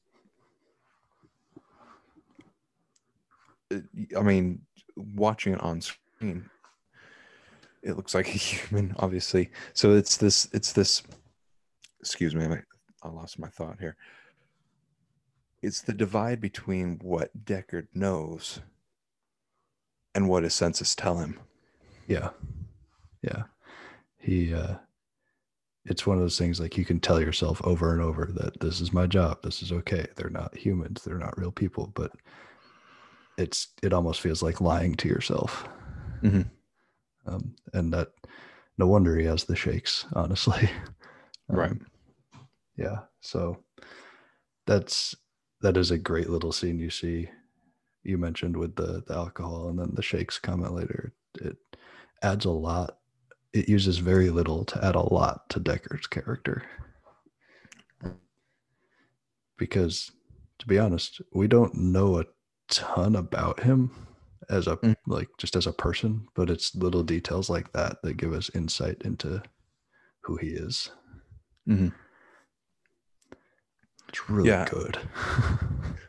[3.73, 3.79] uh,
[4.17, 4.61] I mean,
[5.15, 6.49] watching it on screen,
[7.81, 9.51] it looks like a human, obviously.
[9.73, 11.03] So it's this, it's this.
[11.99, 12.47] Excuse me,
[13.03, 13.97] I lost my thought here.
[15.61, 18.61] It's the divide between what Deckard knows
[20.15, 21.39] and what his senses tell him.
[22.07, 22.29] Yeah.
[23.21, 23.43] Yeah.
[24.17, 24.75] He uh
[25.85, 28.79] it's one of those things like you can tell yourself over and over that this
[28.79, 30.05] is my job, this is okay.
[30.15, 32.11] They're not humans, they're not real people, but
[33.39, 35.67] it's it almost feels like lying to yourself.
[36.21, 36.49] Mhm.
[37.25, 38.09] Um and that
[38.77, 40.69] no wonder he has the shakes, honestly.
[41.51, 41.71] Right.
[41.71, 41.87] Um,
[42.77, 42.99] yeah.
[43.21, 43.63] So
[44.67, 45.15] that's
[45.61, 47.27] that is a great little scene you see.
[48.03, 51.11] You mentioned with the the alcohol and then the shakes comment later.
[51.41, 51.57] It
[52.21, 52.99] adds a lot
[53.51, 56.63] it uses very little to add a lot to Deckard's character.
[59.57, 60.11] Because
[60.59, 62.25] to be honest, we don't know a
[62.69, 63.91] ton about him
[64.49, 64.95] as a Mm.
[65.05, 69.01] like just as a person, but it's little details like that that give us insight
[69.03, 69.41] into
[70.21, 70.91] who he is.
[71.67, 71.93] Mhm.
[74.09, 74.65] It's really Yeah.
[74.69, 74.97] good.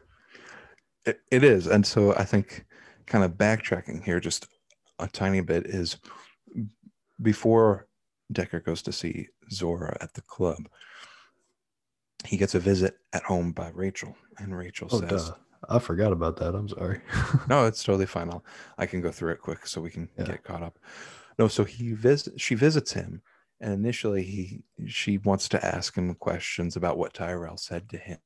[1.06, 1.66] It, it is.
[1.66, 2.66] And so I think
[3.06, 4.46] kind of backtracking here just
[4.98, 5.96] a tiny bit is
[7.22, 7.88] before
[8.30, 10.68] Deckard goes to see Zhora at the club,
[12.26, 14.14] he gets a visit at home by Rachel.
[14.36, 15.34] And Rachel oh, says, duh.
[15.68, 16.54] I forgot about that.
[16.54, 17.00] I'm sorry.
[17.48, 18.30] No, it's totally fine.
[18.30, 18.44] I'll,
[18.78, 20.24] I can go through it quick so we can Yeah.
[20.24, 20.78] get caught up.
[21.38, 23.22] No, so he visit she visits him,
[23.60, 28.18] and initially he she wants to ask him questions about what Tyrell said to him,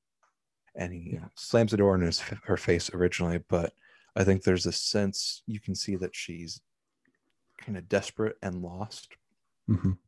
[0.74, 3.38] and he know, slams the door in his her face originally.
[3.38, 3.72] But
[4.16, 6.60] I think there's a sense you can see that she's
[7.58, 9.08] kind of desperate and lost.
[9.68, 9.98] Mhm.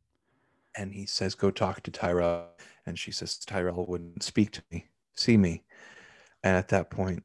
[0.75, 2.49] And he says, "Go talk to Tyrell,"
[2.85, 5.63] and she says, "Tyrell wouldn't speak to me, see me."
[6.43, 7.23] And at that point,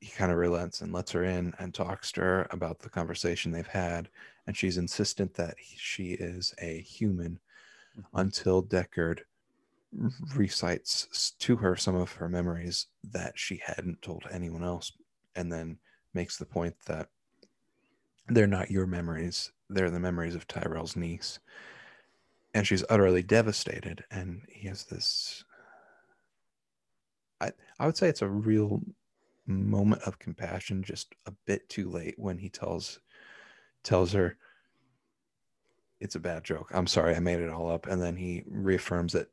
[0.00, 3.50] he kind of relents and lets her in and talks to her about the conversation
[3.50, 4.08] they've had.
[4.46, 7.40] And she's insistent that he- she is a human
[7.98, 8.18] mm-hmm.
[8.18, 9.20] until Deckard
[10.34, 14.92] recites to her some of her memories that she hadn't told anyone else.
[15.34, 15.78] And then
[16.12, 17.08] makes the point that
[18.28, 21.38] they're not your memories, they're the memories of Tyrell's niece.
[22.54, 24.04] And she's utterly devastated.
[24.10, 25.44] And he has this.
[27.40, 28.82] I, I would say it's a real
[29.46, 32.98] moment of compassion just a bit too late when he tells
[33.84, 34.36] tells her
[36.00, 36.70] it's a bad joke.
[36.74, 37.86] I'm sorry i made it all up.
[37.86, 39.30] And then he reaffirms it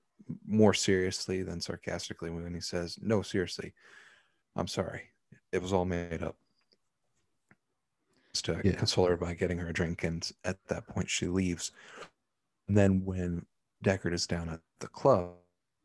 [0.48, 3.74] more seriously than sarcastically when he says no seriously
[4.56, 5.02] i'm sorry.
[5.52, 6.36] It was all made up.
[8.34, 8.74] Just to Yeah.
[8.74, 11.72] console her by getting her a drink and at that point she leaves.
[12.68, 13.46] And then when
[13.84, 15.34] deckard is down at the club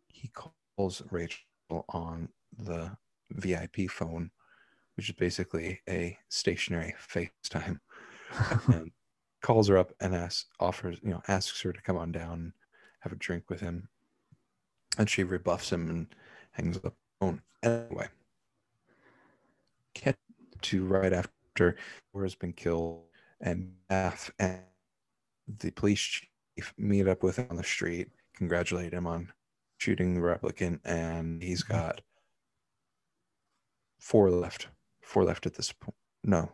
[0.07, 2.97] he calls rachel on the
[3.31, 4.31] VIP phone,
[4.97, 7.79] which is basically a stationary FaceTime,
[8.69, 8.91] and
[9.43, 12.53] calls her up and asks, offers, you know, asks her to come on down and
[13.01, 13.89] have a drink with him.
[14.99, 16.07] And she rebuffs him and
[16.53, 17.43] hangs up the phone.
[17.63, 18.09] Anyway,
[19.95, 20.17] get
[20.63, 21.77] to right after
[22.15, 23.05] Zhora has been killed,
[23.41, 24.61] and Beth and
[25.61, 29.33] the police chief meet up with him on the street, congratulate him on
[29.79, 31.75] shooting the replicant, and he's mm-hmm.
[31.75, 32.01] got
[33.99, 34.69] four left.
[35.03, 35.95] Four left at this point.
[36.23, 36.53] No,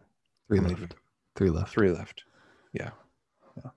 [0.49, 0.95] Three left.
[1.35, 1.73] Three left.
[1.73, 2.25] three left.
[2.73, 2.91] Yeah.
[3.57, 3.71] Yeah.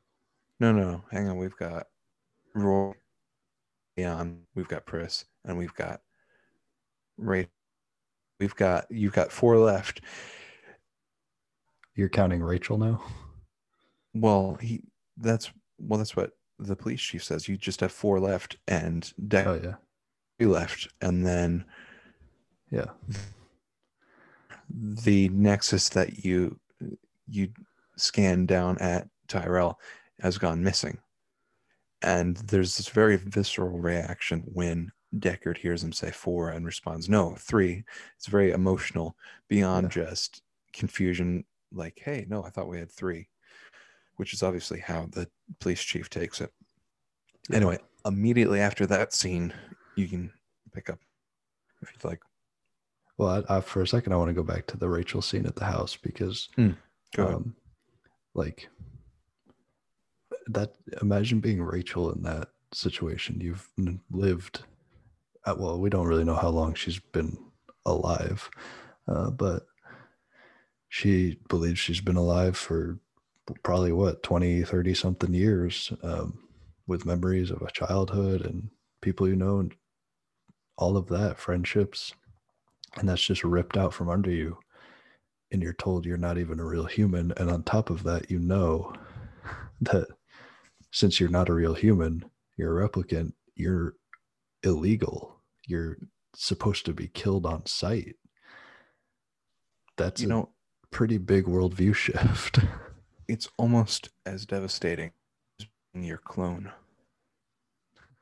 [0.59, 1.03] No, no, no.
[1.11, 1.37] Hang on.
[1.37, 1.87] We've got
[2.53, 2.93] Roy,
[3.97, 6.01] Leon, we've got Pris, and we've got
[7.17, 7.47] Ray.
[8.39, 10.01] We've got you've got four left.
[11.95, 13.01] You're counting Rachel now?
[14.13, 14.83] Well, he
[15.17, 17.47] that's well, that's what the police chief says.
[17.47, 19.75] You just have four left and Deck Oh yeah.
[20.37, 21.65] three left, and then
[22.71, 22.91] Yeah.
[24.69, 26.59] the nexus that you
[27.27, 27.49] you
[27.97, 29.79] scan down at Tyrell
[30.21, 30.97] has gone missing.
[32.01, 37.35] And there's this very visceral reaction when Deckard hears him say four and responds, no,
[37.39, 37.83] three.
[38.15, 39.15] It's very emotional
[39.47, 40.43] beyond just
[40.73, 43.27] confusion, like, hey, no, I thought we had three,
[44.17, 45.27] which is obviously how the
[45.59, 46.51] police chief takes it.
[47.49, 47.57] Yeah.
[47.57, 49.53] Anyway, immediately after that scene,
[49.95, 50.31] you can
[50.73, 50.99] pick up
[51.81, 52.21] if you'd like.
[53.17, 55.45] Well, I, I, for a second, I want to go back to the Rachel scene
[55.45, 56.49] at the house because,
[57.17, 57.33] ahead.
[57.35, 57.55] um,
[58.35, 58.69] like,
[60.47, 60.75] that.
[61.01, 63.41] Imagine being Rachel in that situation.
[63.41, 63.67] You've
[64.11, 64.63] lived.
[65.45, 67.37] Uh, well, we don't really know how long she's been
[67.85, 68.49] alive,
[69.07, 69.65] uh, but
[70.89, 72.99] she believes she's been alive for
[73.63, 76.39] probably what 20 30 something years um,
[76.85, 78.69] with memories of a childhood and
[79.01, 79.75] people you know and
[80.77, 82.13] all of that friendships.
[82.97, 84.57] And that's just ripped out from under you.
[85.51, 87.31] And you're told you're not even a real human.
[87.37, 88.93] And on top of that you know
[89.81, 90.07] that
[90.91, 92.25] since you're not a real human
[92.57, 93.95] you're a replicant you're
[94.63, 95.41] illegal.
[95.65, 95.97] You're
[96.35, 98.15] supposed to be killed on sight.
[99.97, 100.49] That's You a know,
[100.91, 102.59] pretty big worldview shift
[103.27, 105.11] it's almost as devastating
[105.59, 106.71] as being your clone.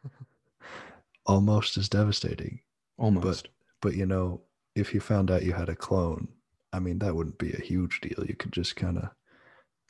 [1.26, 2.60] almost as devastating
[2.98, 3.50] Almost.
[3.82, 4.42] but you know
[4.76, 6.28] if you found out you had a clone
[6.72, 9.10] i mean that wouldn't be a huge deal you could just kind of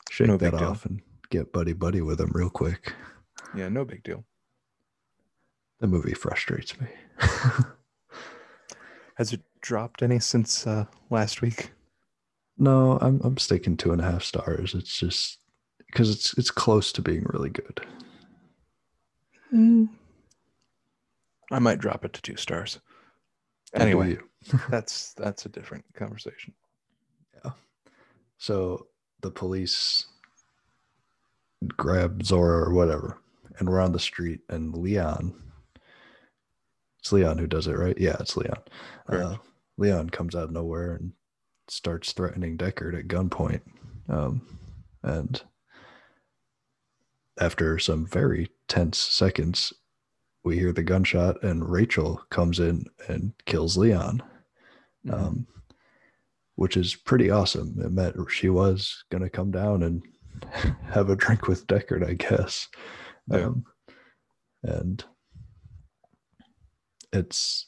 [0.09, 0.63] shake No that deal.
[0.69, 2.93] off and get buddy buddy with him real quick
[3.55, 4.23] yeah, no big deal.
[5.79, 6.87] the movie frustrates me
[9.15, 11.71] Has it dropped any since uh, last week?
[12.57, 15.39] No I'm, I'm sticking two and a half stars it's just
[15.95, 17.81] because it's it's close to being really good.
[21.51, 22.79] I might drop it to two stars.
[23.73, 24.17] Anyway,
[24.69, 26.53] that's that's a different conversation.
[27.43, 27.51] Yeah.
[28.37, 28.87] So
[29.21, 30.05] the police
[31.77, 33.19] grab Zhora or whatever,
[33.57, 35.33] and we're on the street, and Leon.
[36.99, 37.97] It's Leon who does it, right?
[37.97, 38.57] Yeah, it's Leon.
[39.07, 39.35] Uh,
[39.77, 41.13] Leon comes out of nowhere and
[41.67, 43.61] starts threatening Deckard at gunpoint.
[44.09, 44.41] Um,
[45.03, 45.41] and
[47.39, 49.73] after some very tense seconds,
[50.43, 54.21] we hear the gunshot, and Rachel comes in and kills Leon
[55.05, 55.13] Mhm.
[55.13, 55.47] um,
[56.55, 57.75] which is pretty awesome.
[57.81, 60.01] It meant she was going to come down and
[60.91, 62.67] have a drink with Deckard, I guess.
[63.27, 63.45] Yeah.
[63.47, 63.65] Um,
[64.63, 65.03] and
[67.11, 67.67] it's,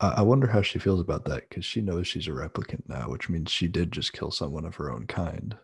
[0.00, 3.28] I, wonder how she feels about that because she knows she's a replicant now, which
[3.28, 5.56] means she did just kill someone of her own kind.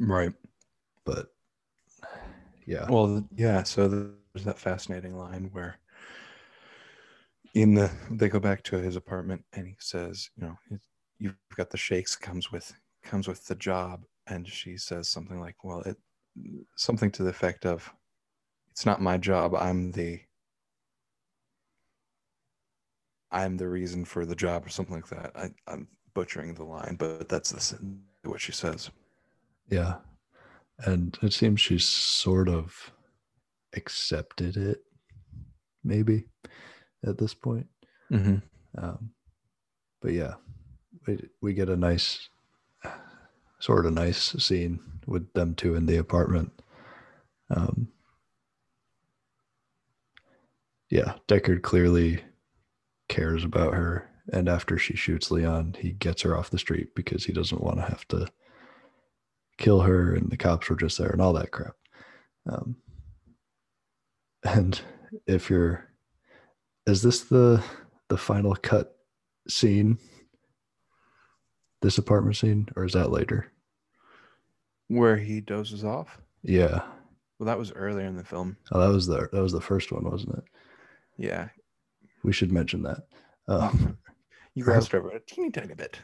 [0.00, 0.32] right.
[1.04, 1.28] But
[2.66, 3.62] yeah, Well, yeah.
[3.62, 5.78] So there's that fascinating line where
[7.54, 10.78] in the they go back to his apartment and he says, you know,
[11.18, 12.72] you've got the shakes comes with
[13.02, 15.96] comes with the job, and she says something like, well, it
[16.76, 17.92] something to the effect of,
[18.72, 19.54] it's not my job.
[19.54, 20.20] I'm the
[23.34, 25.32] I'm the reason for the job or something like that.
[25.34, 27.78] I, I'm butchering the line, but that's the,
[28.22, 28.90] what she says.
[29.68, 29.96] yeah.
[30.78, 32.92] And it seems she's sort of
[33.76, 34.82] accepted it,
[35.84, 36.26] maybe
[37.06, 37.66] at this point.
[38.10, 38.36] Mm-hmm.
[38.76, 39.10] Um,
[40.00, 40.34] but yeah,
[41.06, 42.28] we, we get a nice,
[43.60, 46.50] sort of nice scene with them two in the apartment.
[47.50, 47.88] Um,
[50.90, 52.20] yeah, Deckard clearly
[53.08, 54.10] cares about her.
[54.32, 57.76] And after she shoots Leon, he gets her off the street because he doesn't want
[57.76, 58.26] to have to
[59.58, 60.14] kill her.
[60.14, 61.74] And the cops were just there and all that crap.
[62.48, 62.76] Um,
[64.42, 64.80] and
[65.26, 65.90] if you're,
[66.86, 67.62] is this the
[68.08, 68.96] the final cut
[69.48, 69.98] scene?
[71.82, 73.52] This apartment scene, or is that later?
[74.88, 76.18] Where he dozes off.
[76.42, 76.82] Yeah.
[77.38, 78.56] Well, that was earlier in the film.
[78.72, 80.44] Oh, that was the that was the first one, wasn't it?
[81.16, 81.48] Yeah,
[82.24, 83.06] We should mention that.
[83.46, 83.98] Um,
[84.54, 85.98] you glossed over a teeny tiny bit.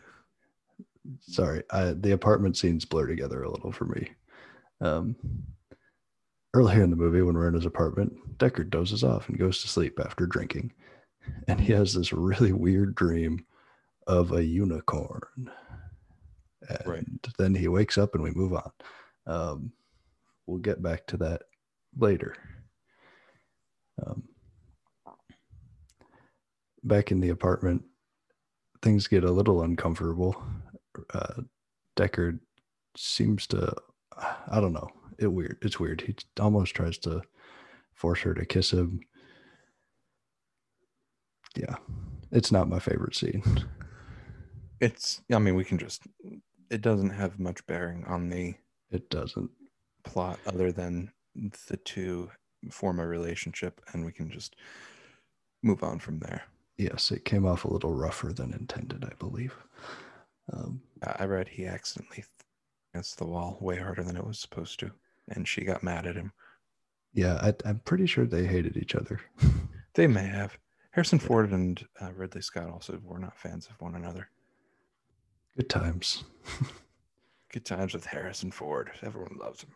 [1.23, 4.11] sorry, I, the apartment scenes blur together a little for me.
[4.83, 5.17] Um,
[6.55, 9.69] earlier in the movie, when we're in his apartment, Deckard dozes off and goes to
[9.69, 10.73] sleep after drinking,
[11.49, 13.45] and he has this really weird dream
[14.07, 15.23] of a unicorn.
[16.69, 17.07] And Right.
[17.39, 18.71] then he wakes up and we move on.
[19.27, 19.73] Um,
[20.47, 21.43] we'll get back to that
[21.99, 22.35] later.
[24.05, 24.25] Um,
[26.85, 27.83] back in the apartment,
[28.83, 30.43] things get a little uncomfortable.
[31.13, 31.43] Uh,
[31.97, 32.41] Deckard
[32.97, 33.73] seems to,
[34.17, 35.59] I don't know, it weird.
[35.63, 36.01] It's weird.
[36.01, 37.23] He almost tries to
[37.95, 39.01] force her to kiss him.
[41.57, 41.77] Yeah,
[42.31, 43.43] it's not my favorite scene.
[44.81, 45.21] It's.
[45.33, 46.03] I mean, we can just.
[46.71, 48.55] It doesn't have much bearing on the
[48.91, 49.51] It doesn't.
[50.05, 51.11] plot, other than
[51.69, 52.31] the two
[52.71, 54.57] form a relationship, and we can just
[55.63, 56.45] move on from there.
[56.81, 59.55] Yes, it came off a little rougher than intended, I believe.
[60.51, 62.25] Um, I read he accidentally
[62.95, 64.91] against the wall way harder than it was supposed to,
[65.29, 66.33] and she got mad at him.
[67.13, 69.21] yeah, I, I'm pretty sure they hated each other.
[69.95, 70.57] They may have.
[70.93, 74.29] Harrison Ford and uh, Ridley Scott also were not fans of one another.
[75.57, 76.23] Good times.
[77.53, 78.93] Good times with Harrison Ford.
[79.03, 79.71] Everyone loves him.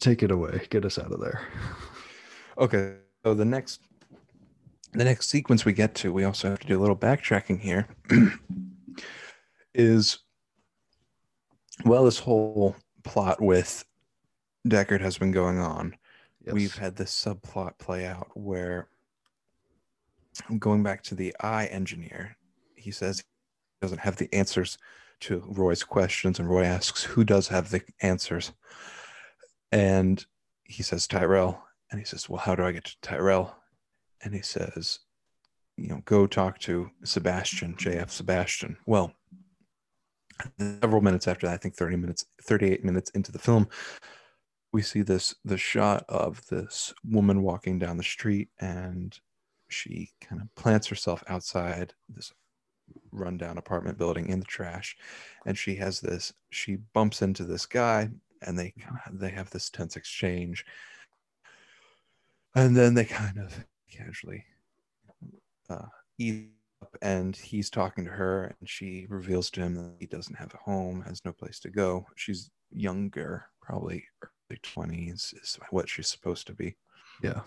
[0.00, 0.66] Take it away.
[0.70, 1.40] Get us out of there.
[2.58, 3.80] Okay, so the next
[4.94, 7.88] the next sequence we get to, we also have to do a little backtracking here.
[9.74, 10.18] is
[11.84, 13.84] well, this whole plot with
[14.66, 15.96] Deckard has been going on.
[16.44, 16.54] Yes.
[16.54, 18.88] We've had this subplot play out where
[20.48, 22.36] I'm going back to the eye engineer,
[22.76, 23.24] he says he
[23.80, 24.78] doesn't have the answers
[25.20, 28.52] to Roy's questions, and Roy asks who does have the answers.
[29.72, 30.24] And
[30.64, 33.56] he says Tyrell, and he says, Well, how do I get to Tyrell?
[34.24, 35.00] And he says,
[35.76, 38.76] you know, go talk to Sebastian, JF Sebastian.
[38.86, 39.12] Well,
[40.58, 43.68] several minutes after that, I think 30 minutes, 38 minutes into the film,
[44.74, 49.16] we see this the shot of this woman walking down the street and
[49.68, 52.32] she kind of plants herself outside this
[53.12, 54.96] rundown apartment building in the trash
[55.46, 58.08] and she has this she bumps into this guy
[58.42, 58.74] and they
[59.12, 60.66] they have this tense exchange
[62.56, 63.64] and then they kind of
[63.96, 64.44] casually
[65.70, 65.86] uh,
[66.82, 70.52] up and he's talking to her and she reveals to him that he doesn't have
[70.54, 76.08] a home has no place to go she's younger, probably early 20s is what she's
[76.08, 76.76] supposed to be.
[77.22, 77.40] Yeah.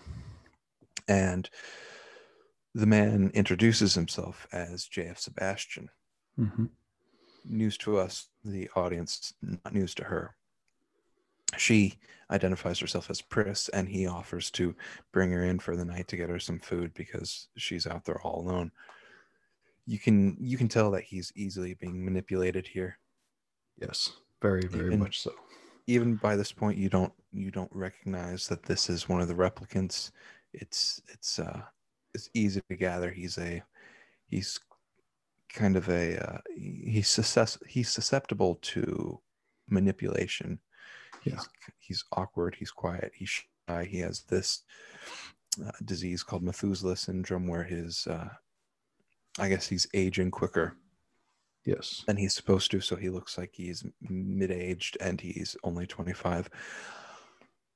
[1.06, 1.48] And
[2.74, 5.18] the man introduces himself as J.F.
[5.18, 5.88] Sebastian.
[6.38, 6.66] Mm-hmm.
[7.44, 10.34] News to us, the audience, not news to her.
[11.56, 11.98] She
[12.30, 14.74] identifies herself as Pris, and he offers to
[15.12, 18.20] bring her in for the night to get her some food because she's out there
[18.22, 18.70] all alone.
[19.86, 22.98] You can you can tell that he's easily being manipulated here.
[23.80, 24.12] Yes.
[24.42, 25.32] Very, very And- much so.
[25.86, 29.34] even by this point you don't you don't recognize that this is one of the
[29.34, 30.10] replicants
[30.52, 31.62] it's it's uh
[32.14, 33.62] it's easy to gather he's a
[34.26, 34.60] he's
[35.52, 39.18] kind of a uh, he's suscess- he's susceptible to
[39.70, 40.58] manipulation
[41.32, 41.40] Yeah.
[41.78, 43.28] he's awkward he's quiet he's
[43.68, 44.62] shy he has this
[45.64, 48.28] uh, disease called methuselah syndrome where his uh
[49.38, 50.74] i guess he's aging quicker
[51.64, 52.02] Yes.
[52.06, 52.80] than he's supposed to.
[52.80, 56.48] So he looks like he's mid aged and he's only 25.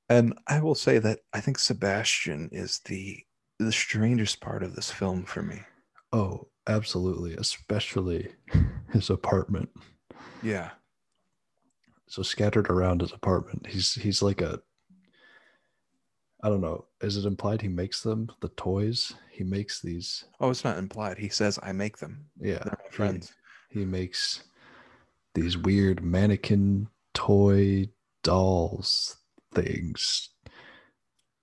[0.09, 3.19] And I will say that I think Sebastian is the
[3.59, 5.61] the strangest part of this film for me.
[6.11, 7.35] Oh, absolutely.
[7.35, 8.29] Especially
[8.93, 9.69] his apartment.
[10.41, 10.71] Yeah.
[12.13, 14.61] So scattered around his apartment, he's he's like a
[16.43, 16.85] I don't know.
[17.01, 19.15] Is it implied he makes them the toys?
[19.31, 20.25] He makes these.
[20.39, 21.17] Oh, it's not implied.
[21.17, 22.27] He says I make them.
[22.39, 23.33] Yeah, my he- friends.
[23.71, 24.43] He, makes
[25.33, 27.89] these weird mannequin toy
[28.21, 29.17] dolls
[29.55, 30.29] things,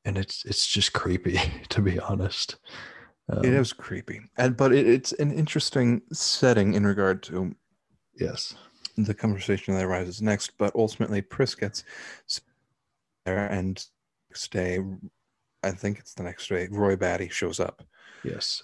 [0.05, 1.41] and it's it's just creepy
[1.71, 2.59] to be honest.
[3.29, 4.21] Um, it is creepy.
[4.39, 7.57] And but it, it's an interesting setting in regard to
[8.15, 8.55] Yes.
[9.05, 10.53] The conversation that arises next.
[10.59, 11.85] But ultimately Pris gets
[13.25, 13.85] there and
[14.31, 14.79] next day
[15.63, 17.83] I think it's the next day, Roy Batty shows up.
[18.25, 18.63] Yes.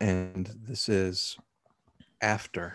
[0.00, 1.36] and this is
[2.20, 2.74] after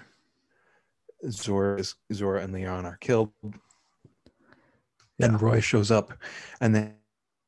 [1.25, 5.27] Zhora is, Zhora and Leon are killed, Yeah.
[5.27, 6.13] and Roy shows up,
[6.59, 6.95] and then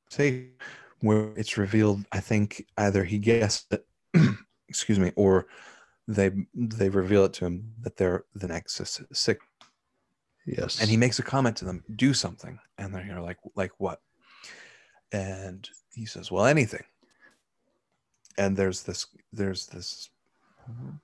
[0.09, 0.49] say
[1.01, 2.05] where it's revealed.
[2.11, 3.87] I think either he guessed it,
[4.69, 5.47] excuse me, or
[6.07, 9.45] they they reveal it to him that they're the Nexus six,
[10.45, 10.81] Yes.
[10.81, 14.01] and he makes a comment to them, "Do something," and they're like, "Like what?"
[15.11, 16.83] And he says, "Well, anything."
[18.37, 20.09] And there's this there's this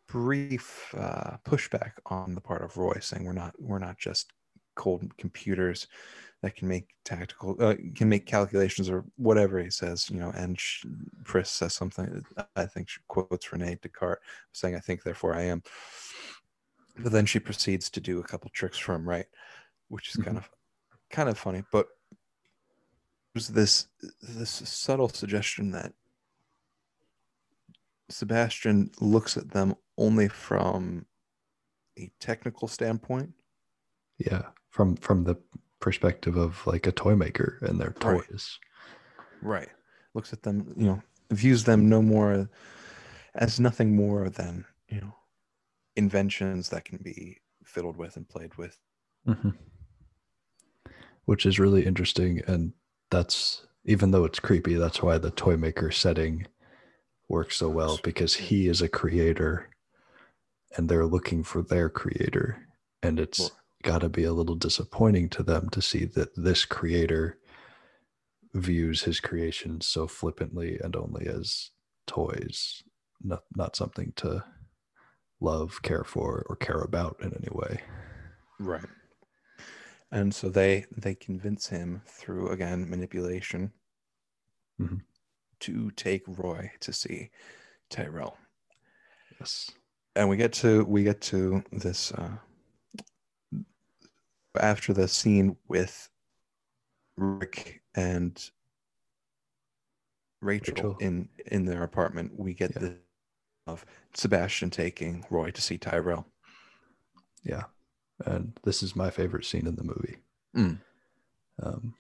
[0.08, 4.32] brief uh, pushback on the part of Roy, saying we're not we're not just
[4.76, 5.88] cold computers
[6.42, 10.32] that can make tactical uh, can make calculations or whatever he says, you know.
[10.36, 10.58] And
[11.26, 12.24] Pris says something.
[12.56, 14.22] I think she quotes Rene Descartes,
[14.54, 15.64] saying, "I think, therefore I am."
[16.98, 19.26] But then she proceeds to do a couple tricks for him, right?
[19.90, 20.50] Which is kind of
[21.10, 21.88] kind of funny, but
[23.34, 23.88] there's this
[24.22, 25.94] this subtle suggestion that
[28.10, 31.06] Sebastian looks at them only from
[31.98, 33.34] a technical standpoint.
[34.18, 35.36] yeah, from from the
[35.80, 38.60] perspective of like a toy maker and their toys.
[39.42, 39.70] Right.
[40.14, 41.02] Looks at them, you know,
[41.32, 42.50] views them no more
[43.36, 45.16] as nothing more than, you know,
[45.96, 48.78] inventions that can be fiddled with and played with.
[49.28, 49.56] Mhm.
[51.26, 52.42] Which is really interesting.
[52.48, 52.74] And
[53.12, 56.48] that's, even though it's creepy, that's why the toy maker setting
[57.28, 59.70] works so well because he is a creator
[60.76, 62.68] and they're looking for their creator.
[63.04, 63.50] And it's Sure.
[63.84, 67.38] Got to be a little disappointing to them to see that this creator
[68.54, 71.72] views his creations so flippantly and only as
[72.08, 72.84] toys,
[73.24, 74.44] not, not something to
[75.40, 77.82] love, care for, or care about in any way.
[78.60, 78.86] Right.
[80.12, 83.72] And so they they convince him through again manipulation
[84.82, 85.02] Mhm.
[85.60, 87.30] to take Roy to see
[87.90, 88.38] Tyrell.
[89.40, 89.70] Yes.
[90.16, 92.38] and we get to we get to this uh
[94.60, 96.10] after the scene with
[97.18, 98.50] rick and
[100.42, 100.98] rachel, Rachel.
[101.00, 102.80] in in their apartment we get Yeah.
[102.82, 102.98] the
[103.68, 106.26] of sebastian taking roy to see tyrell
[107.44, 107.64] Yeah.
[108.26, 110.18] And this is my favorite scene in the movie.
[110.54, 110.80] Mm.
[111.64, 111.94] Um,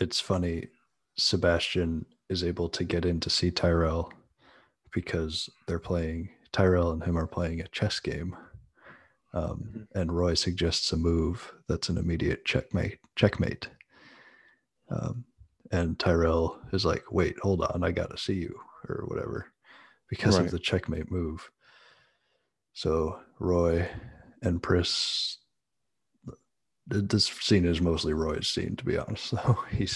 [0.00, 0.66] it's funny.
[1.16, 4.12] Sebastian is able to get in to see Tyrell
[4.92, 8.36] because they're playing, Tyrell and him are playing a chess game.
[9.34, 9.86] Um, Mhm.
[9.94, 12.98] And Roy suggests a move that's an immediate checkmate.
[13.16, 13.68] Checkmate.
[14.90, 15.24] Um,
[15.70, 19.46] and Tyrell is like, wait, hold on, I got to see you, or whatever,
[20.08, 20.44] because Right.
[20.46, 21.50] of the checkmate move.
[22.74, 23.88] So Roy
[24.42, 25.38] and Pris.
[26.86, 29.30] This scene is mostly Roy's scene, to be honest.
[29.30, 29.88] So he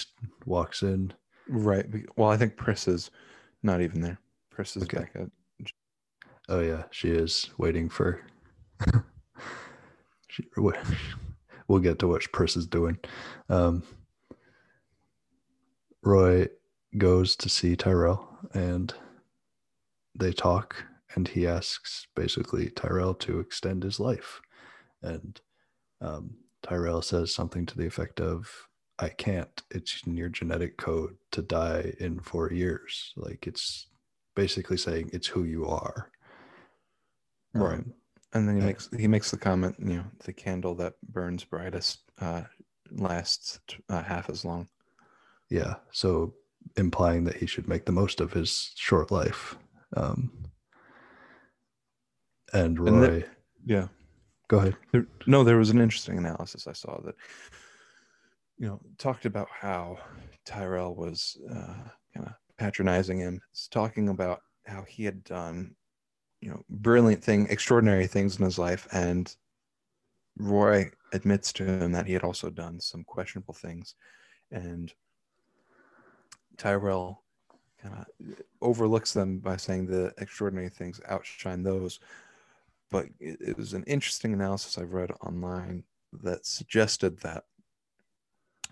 [0.47, 1.13] walks in.
[1.49, 3.11] right well i think pris is
[3.63, 4.19] not even there
[4.51, 4.99] pris is Okay.
[4.99, 5.31] back at
[6.49, 8.21] Oh yeah, she is waiting for.
[10.37, 10.49] she-
[11.69, 12.99] we'll get to what Pris is doing.
[13.49, 13.83] Um,
[16.03, 16.49] Roy
[16.97, 18.95] goes to see Tyrell and
[20.19, 20.85] they talk,
[21.15, 24.41] and he asks basically Tyrell to extend his life.
[25.03, 25.41] And
[26.01, 28.69] um, Tyrell says something to the effect of,
[28.99, 29.63] I can't.
[29.71, 33.13] It's in your genetic code to die in four years.
[33.17, 33.89] Like it's
[34.35, 36.11] basically saying it's who you are.
[37.53, 37.75] Right.
[37.75, 37.93] Um,
[38.37, 42.01] And then he makes he makes the comment, you know, the candle that burns brightest
[42.21, 42.43] uh,
[42.91, 43.59] lasts
[43.89, 44.69] uh, half as long.
[45.51, 45.75] yeah.
[45.93, 46.35] So
[46.77, 49.57] implying that he should make the most of his short life.
[49.97, 50.31] Um,
[52.53, 53.29] and Roy, And that-
[53.65, 53.89] Yeah.
[54.49, 54.77] go ahead.
[54.93, 57.15] There, no, there was an interesting analysis I saw that,
[58.59, 59.99] you know, talked about how
[60.45, 63.41] Tyrell was uh, kind of patronizing him.
[63.53, 65.75] It's talking about how he had done,
[66.47, 69.35] you know, brilliant thing, extraordinary things in his life, and
[70.39, 73.97] Roy admits to him that he had also done some questionable things,
[74.53, 74.95] and
[76.57, 77.25] Tyrell
[77.83, 78.07] kind of
[78.63, 81.99] overlooks them by saying the extraordinary things outshine those.
[82.93, 85.83] But it, it was an interesting analysis I've read online
[86.23, 87.43] that suggested that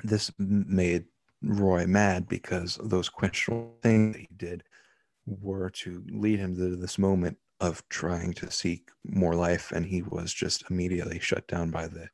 [0.05, 1.07] this made
[1.43, 4.63] Roy mad because those questionable things that he did
[5.27, 10.03] were to lead him to this moment of trying to seek more life, and he
[10.03, 12.09] was just immediately shut down by the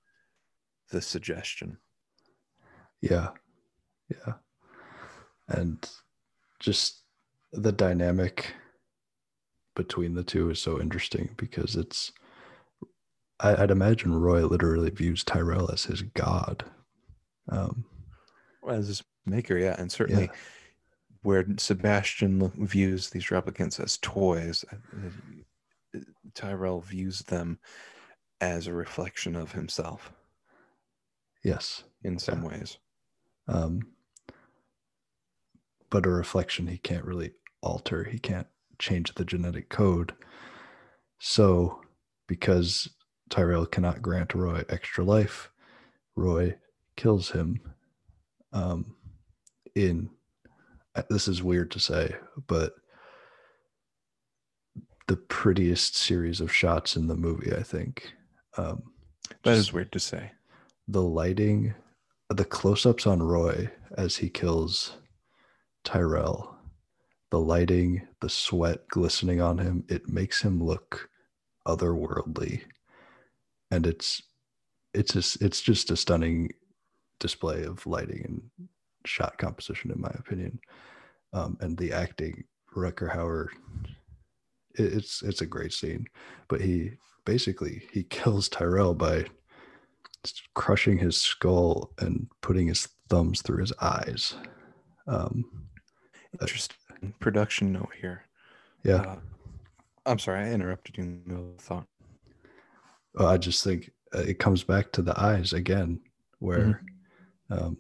[0.91, 1.79] the suggestion.
[3.01, 3.29] Yeah.
[4.09, 4.35] Yeah.
[5.49, 5.89] And
[6.59, 7.05] just
[7.53, 8.55] the dynamic
[9.77, 12.13] between the two is so interesting because it's,
[13.39, 16.65] I, I'd imagine Roy literally views Tyrell as his god.
[17.49, 17.85] Um,
[18.69, 20.39] As his maker, yeah, and certainly Yeah.
[21.23, 24.77] Where Sebastian views these replicants as toys, uh,
[25.97, 26.01] uh,
[26.35, 27.59] Tyrell views them
[28.41, 30.13] as a reflection of himself
[31.45, 31.85] yes.
[32.03, 32.79] in some ways.
[33.49, 33.83] Um,
[35.91, 38.05] but a reflection he can't really alter.
[38.05, 38.47] He can't
[38.79, 40.15] change the genetic code.
[41.19, 41.83] So,
[42.27, 42.89] because
[43.29, 45.51] Tyrell cannot grant Roy extra life,
[46.17, 46.57] Roy
[46.97, 47.61] kills him.
[48.53, 48.97] Um,
[49.75, 50.11] in
[51.09, 52.15] this is weird to say,
[52.47, 52.73] but
[55.07, 58.13] the prettiest series of shots in the movie, I think.
[58.57, 58.83] Um,
[59.45, 60.33] That is weird to say.
[60.89, 61.75] the lighting,
[62.29, 64.97] the close ups on Roy as he kills
[65.85, 66.57] Tyrell,
[67.31, 71.09] the lighting, the sweat glistening on him, it makes him look
[71.67, 72.63] otherworldly.
[73.71, 74.23] And it's
[74.95, 76.51] it's just it's just a stunning
[77.21, 78.25] display of lighting
[78.59, 78.69] and
[79.05, 80.59] shot composition, in my opinion.
[81.33, 82.45] Um, and the acting,
[82.77, 83.49] Rutger Hauer,
[84.75, 86.07] it, it's it's a great scene.
[86.49, 86.93] But he
[87.25, 89.27] basically he kills Tyrell by
[90.55, 94.35] crushing his skull and putting his thumbs through his eyes.
[95.07, 95.67] Um,
[96.41, 96.77] Interesting
[97.19, 98.25] production note here.
[98.85, 99.17] yeah, Uh,
[100.07, 101.87] I'm sorry, I interrupted you in the middle of the thought.
[103.15, 106.01] Well, I just think uh, it comes back to the eyes again,
[106.39, 106.83] where
[107.51, 107.77] um,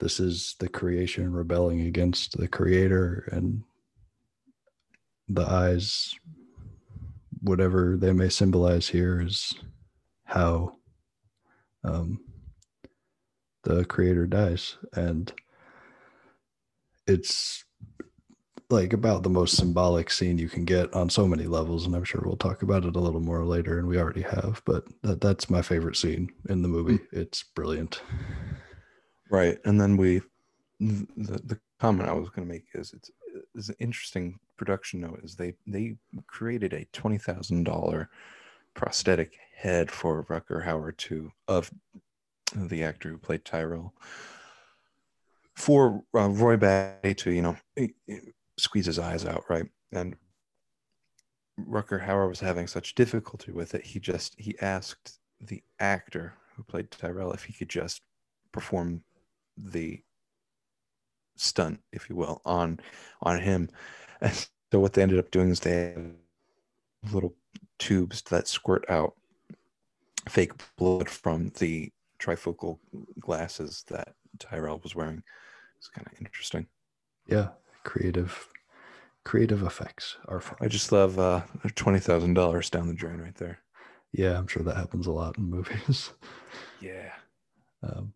[0.00, 3.62] this is the creation rebelling against the creator, and
[5.28, 6.14] the eyes,
[7.40, 9.52] whatever they may symbolize here, is
[10.24, 10.72] how
[11.84, 12.20] um,
[13.64, 15.32] the creator dies, and
[17.06, 17.64] it's
[18.70, 22.04] like about the most symbolic scene you can get on so many levels and i'm
[22.04, 25.20] sure we'll talk about it a little more later and we already have but that,
[25.20, 26.98] that's my favorite scene in the movie.
[27.10, 28.02] It's brilliant
[29.30, 30.22] Right, and then we,
[30.80, 33.10] the the comment I was going to make is it's
[33.54, 38.08] is an interesting production note is they they created a twenty thousand dollar
[38.74, 41.70] prosthetic head for Rutger Hauer to of
[42.54, 43.92] the actor who played Tyrell
[45.54, 47.56] for uh, Roy Batty to you know
[48.56, 49.66] squeeze his eyes out right?
[49.92, 50.16] And
[51.60, 56.62] Rutger Hauer was having such difficulty with it he just he asked the actor who
[56.62, 58.02] played Tyrell if he could just
[58.52, 59.02] perform
[59.62, 60.00] the
[61.36, 62.80] stunt, if you will, on
[63.22, 63.68] on him.
[64.20, 64.34] And
[64.72, 66.14] so what they ended up doing is they had
[67.12, 67.34] little
[67.78, 69.14] tubes that squirt out
[70.28, 71.90] fake blood from the
[72.20, 72.78] trifocal
[73.20, 75.22] glasses that Tyrell was wearing.
[75.78, 76.66] It's kind of interesting.
[77.26, 77.48] yeah
[77.84, 78.48] creative
[79.24, 81.42] creative effects are fun I just love uh
[81.76, 83.60] twenty thousand dollars down the drain right there.
[84.12, 86.10] yeah i'm sure that happens a lot in movies
[86.80, 87.12] Yeah.
[87.82, 88.12] um,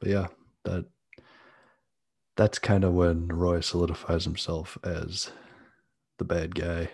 [0.00, 0.26] but yeah
[0.64, 0.86] that
[2.36, 5.30] that's kind of when roy solidifies himself as
[6.18, 6.88] the bad guy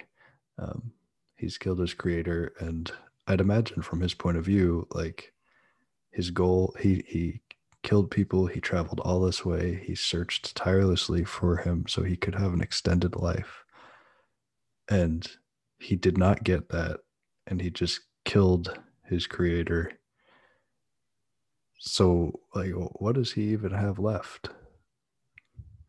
[0.58, 0.92] um,
[1.36, 2.92] he's killed his creator and
[3.30, 5.32] I'd imagine from his point of view, like
[6.10, 7.42] his goal, he he
[7.84, 12.34] killed people, he traveled all this way, he searched tirelessly for him so he could
[12.34, 13.64] have an extended life.
[14.88, 15.30] And
[15.78, 17.00] he did not get that,
[17.46, 19.92] and he just killed his creator.
[21.82, 24.50] So, like, what does he even have left?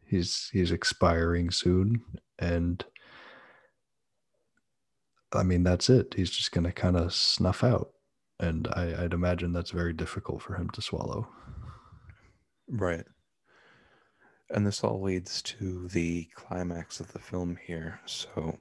[0.05, 2.03] He's he's expiring soon,
[2.39, 2.83] and
[5.33, 6.13] I mean that's it.
[6.15, 7.91] He's just gonna kind of snuff out,
[8.39, 11.27] and I, I'd imagine that's very difficult for him to swallow.
[12.69, 13.05] Right.
[14.49, 17.99] And this all leads to the climax of the film here.
[18.05, 18.57] So,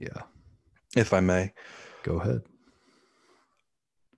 [0.00, 0.22] Yeah,
[0.96, 1.52] if I may,
[2.02, 2.42] go ahead.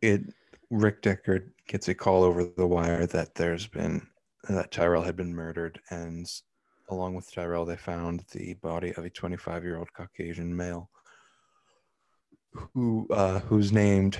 [0.03, 0.23] it
[0.71, 4.07] Rick Deckard gets a call over the wire that there's been
[4.49, 6.27] that Tyrell had been murdered, and
[6.89, 10.91] along with Tyrell, they found the body of a 25 year old Caucasian male
[12.75, 14.19] who uh, who's named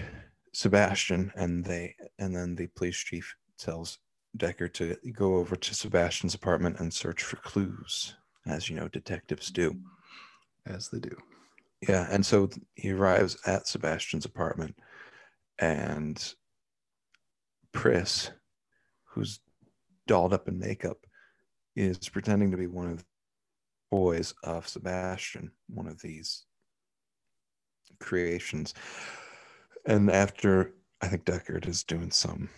[0.53, 3.99] Sebastian, and they and then the police chief tells
[4.37, 8.15] Deckard to go over to Sebastian's apartment and search for clues,
[8.47, 9.77] as you know detectives do.
[10.67, 11.17] As they do.
[11.89, 14.77] Yeah, and so he arrives at Sebastian's apartment,
[15.59, 16.35] and
[17.73, 18.31] Pris,
[19.05, 19.41] who's
[20.07, 20.99] dolled up in makeup,
[21.77, 23.05] is pretending to be one of the
[23.91, 26.45] boys of Sebastian, one of these
[27.99, 28.75] creations.
[29.87, 32.49] And after I think Deckard is doing some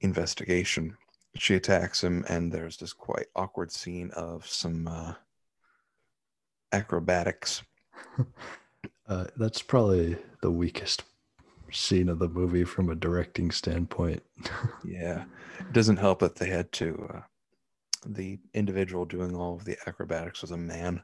[0.00, 0.96] investigation,
[1.36, 5.14] she attacks him, and there's this quite awkward scene of some uh,
[6.72, 7.62] acrobatics
[9.08, 11.04] Uh, that's probably the weakest
[11.70, 14.22] scene of the movie from a directing standpoint.
[14.84, 15.24] Yeah,
[15.58, 17.10] it doesn't help that they had to.
[17.12, 17.20] Uh,
[18.06, 21.02] the individual doing all of the acrobatics was a man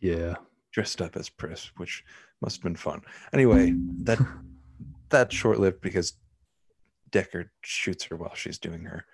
[0.00, 0.34] yeah.
[0.72, 2.04] dressed up as Pris, which
[2.40, 3.02] must have been fun.
[3.32, 4.18] Anyway, that
[5.08, 6.14] that's short lived because
[7.10, 9.04] Deckard shoots her while she's doing her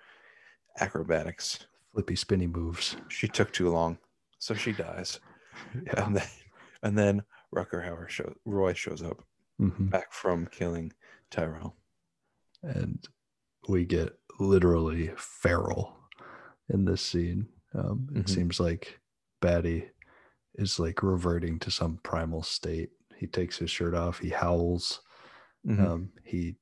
[0.79, 1.67] acrobatics.
[1.93, 2.95] Flippy spinny moves.
[3.09, 3.97] She took too long,
[4.39, 5.19] so she dies.
[5.85, 6.05] Yeah.
[6.05, 6.27] And then,
[6.81, 7.23] and then
[7.53, 9.21] Rutger Hauer show Roy shows up
[9.61, 9.89] Mhm.
[9.89, 10.91] back from killing
[11.29, 11.77] Tyrell.
[12.63, 13.05] And
[13.67, 15.97] we get literally feral
[16.69, 17.47] in this scene.
[17.73, 18.29] Um, it Mhm.
[18.29, 18.99] seems like
[19.39, 19.89] Batty
[20.55, 22.91] is like reverting to some primal state.
[23.15, 25.01] He takes his shirt off, he howls.
[25.65, 25.79] Mhm.
[25.79, 26.57] Um, he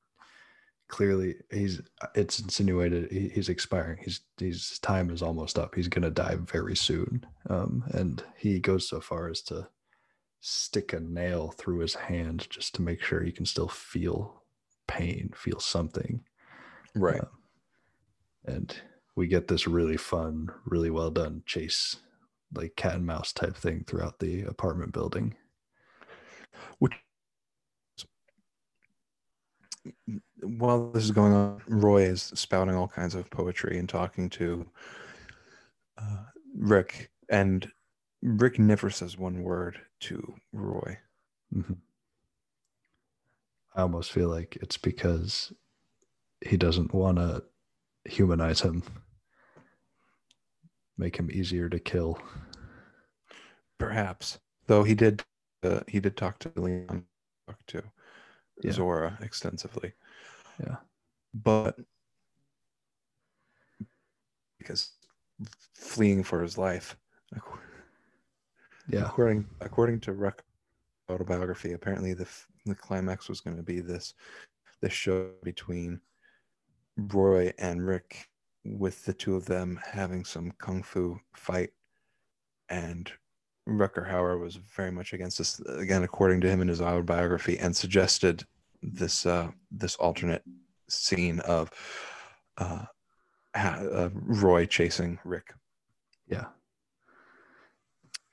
[0.88, 1.80] clearly he's
[2.16, 3.98] it's insinuated he, he's expiring.
[4.02, 5.74] He's his time is almost up.
[5.74, 7.24] He's gonna die very soon.
[7.48, 9.68] Um, and he goes so far as to
[10.40, 14.42] stick a nail through his hand just to make sure he can still feel
[14.86, 16.24] pain, feel something.
[16.94, 17.22] right.
[18.46, 18.74] And
[19.16, 21.96] we get this really fun, really well done chase,
[22.54, 25.36] like cat and mouse type thing throughout the apartment building.
[26.78, 26.94] Which,
[30.42, 34.66] while this is going on, Roy is spouting all kinds of poetry and talking to
[35.98, 36.24] uh,
[36.56, 37.70] Rick, and
[38.22, 40.98] Rick never says one word to Roy.
[41.54, 41.78] Mhm.
[43.74, 45.52] I almost feel like it's because
[46.40, 47.44] he doesn't want to
[48.04, 48.82] humanize him,
[50.98, 52.20] make him easier to kill.
[53.78, 55.22] Perhaps, though he did,
[55.62, 57.06] uh, he did talk to Leon,
[57.46, 57.82] talk to
[58.62, 58.72] Yeah.
[58.72, 59.94] Zhora extensively.
[60.58, 60.76] Yeah.
[61.32, 61.78] but
[64.58, 64.92] because
[65.74, 66.96] fleeing for his life.
[68.88, 69.06] Yeah.
[69.06, 70.42] According according to Ruck
[71.10, 72.26] autobiography, apparently the
[72.66, 74.14] the climax was going to be this
[74.80, 76.00] this show between
[76.96, 78.28] Roy and Rick,
[78.64, 81.70] with the two of them having some kung fu fight,
[82.68, 83.10] and
[83.68, 85.60] Rutger Hauer was very much against this.
[85.60, 88.44] Again, according to him in his autobiography, and suggested
[88.82, 90.42] this uh, this alternate
[90.88, 91.70] scene of
[92.58, 92.84] uh,
[93.54, 95.52] ha- uh, Roy chasing Rick
[96.28, 96.46] Yeah.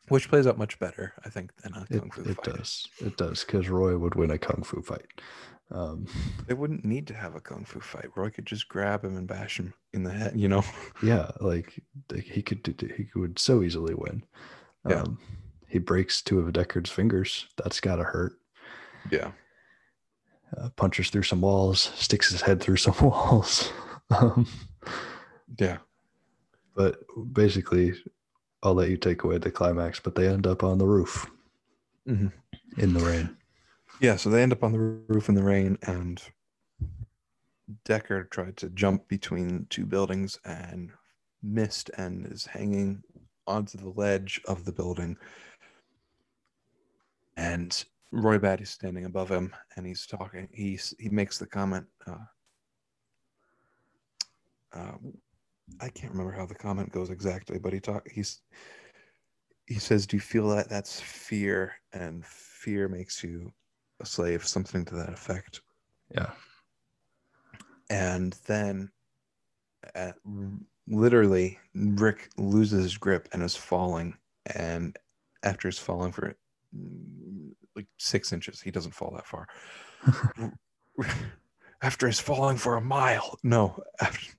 [0.09, 2.31] Which plays out much better, I think, than a It, kung fu fight.
[2.31, 2.55] it fight.
[2.57, 2.87] does.
[2.99, 3.43] It does.
[3.43, 5.21] Because Roy would win a kung fu fight.
[5.69, 6.07] Um,
[6.47, 8.09] They wouldn't need to have a kung fu fight.
[8.15, 10.33] Roy could just grab him and bash him in the head.
[10.39, 10.63] You know,
[11.03, 11.31] yeah.
[11.41, 11.81] Like
[12.13, 14.23] he could, do- he would so easily win.
[14.87, 15.01] Yeah.
[15.01, 15.19] Um,
[15.67, 17.47] he breaks two of Deckard's fingers.
[17.57, 18.33] That's got to hurt.
[19.11, 19.31] yeah,
[20.55, 23.69] uh, punches through some walls, sticks his head through some walls.
[24.11, 24.47] um,
[25.59, 25.77] yeah,
[26.75, 26.99] but
[27.33, 27.93] basically,
[28.63, 31.25] I'll let you take away the climax, but they end up on the roof
[32.07, 32.31] Mhm.
[32.77, 33.37] in the rain.
[33.99, 34.15] yeah.
[34.15, 36.21] So they end up on the roof in the rain, and
[37.85, 40.91] Deckard tried to jump between two buildings and
[41.43, 43.03] missed, and is hanging
[43.45, 45.17] onto the ledge of the building.
[47.35, 50.49] And Roy Batty's standing above him and he's talking.
[50.51, 51.85] He's he makes the comment.
[52.05, 52.25] Uh,
[54.73, 54.97] uh,
[55.79, 58.41] I can't remember how the comment goes exactly, but he talk he's
[59.65, 63.51] he says, "Do you feel that that's fear, and fear makes you
[63.99, 65.61] a slave?" Something to that effect.
[66.09, 66.31] Yeah.
[67.89, 68.91] And then,
[69.93, 70.15] at,
[70.87, 74.17] literally, Rick loses his grip and is falling.
[74.55, 74.97] And
[75.43, 76.35] after he's falling for
[77.75, 79.47] like six inches, he doesn't fall that far.
[81.81, 83.81] after he's falling for a mile, no.
[84.01, 84.36] After,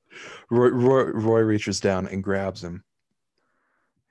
[0.51, 2.85] Roy, Roy, Roy reaches down and grabs him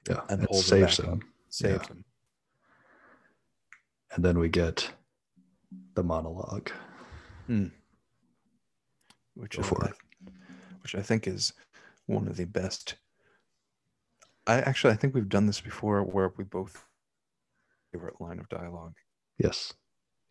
[0.09, 0.21] Yeah.
[0.29, 1.33] and it him saves back him.
[1.49, 1.87] saves Yeah.
[1.87, 2.05] him.
[4.11, 4.91] And then we get
[5.95, 6.69] the monologue.
[7.47, 7.67] Hmm.
[9.35, 9.91] which is, I,
[10.81, 11.53] which I think is
[12.07, 12.95] one of the best.
[14.47, 16.83] I actually I think we've done this before where we both
[17.91, 18.95] favorite line of dialogue.
[19.37, 19.73] Yes.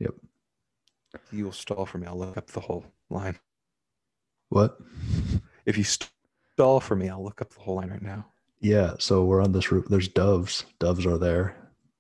[0.00, 0.14] Yep.
[1.30, 2.06] You will stall for me.
[2.06, 3.38] I'll look up the whole line.
[4.48, 4.76] What?
[5.66, 8.26] If you stall for me, I'll look up the whole line right now.
[8.60, 8.94] Yeah.
[8.98, 9.86] So we're on this roof.
[9.88, 10.64] There's doves.
[10.78, 11.56] Doves are there.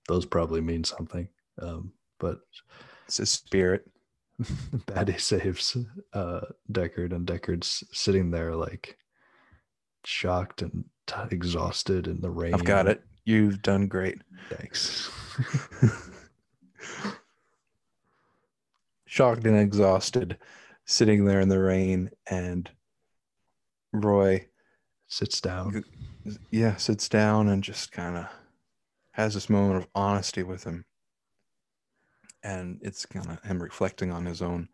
[0.08, 1.28] Those probably mean something.
[1.60, 2.40] Um, but
[3.06, 3.88] it's a spirit.
[4.86, 5.76] Batty saves
[6.12, 6.40] uh,
[6.70, 8.98] Deckard, and Deckard's sitting there like
[10.04, 12.54] shocked and t- exhausted in the rain.
[12.54, 13.02] I've got it.
[13.24, 14.18] You've done great.
[14.50, 15.10] Thanks.
[19.06, 20.36] Shocked and exhausted,
[20.84, 22.70] sitting there in the rain, and
[24.04, 24.46] Roy
[25.08, 25.84] Sits down.
[26.50, 28.26] yeah, sits down and just kind of
[29.12, 30.84] has this moment of honesty with him.
[32.42, 34.68] And it's kind of him reflecting on his own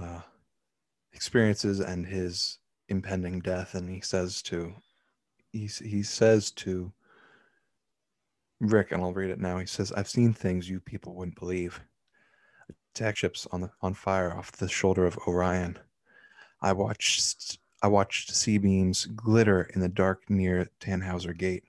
[0.00, 0.20] uh,
[1.12, 2.58] experiences and his
[2.88, 3.74] impending death.
[3.74, 4.74] And he says to,
[5.52, 6.92] he, he says to
[8.60, 9.58] Rick, and I'll read it now.
[9.58, 11.80] He says, I've seen things you people wouldn't believe.
[12.94, 15.78] Attack ships on the on fire off the shoulder of Orion.
[16.62, 21.64] I watched I watched C-beams glitter in the dark near Tannhauser Gate.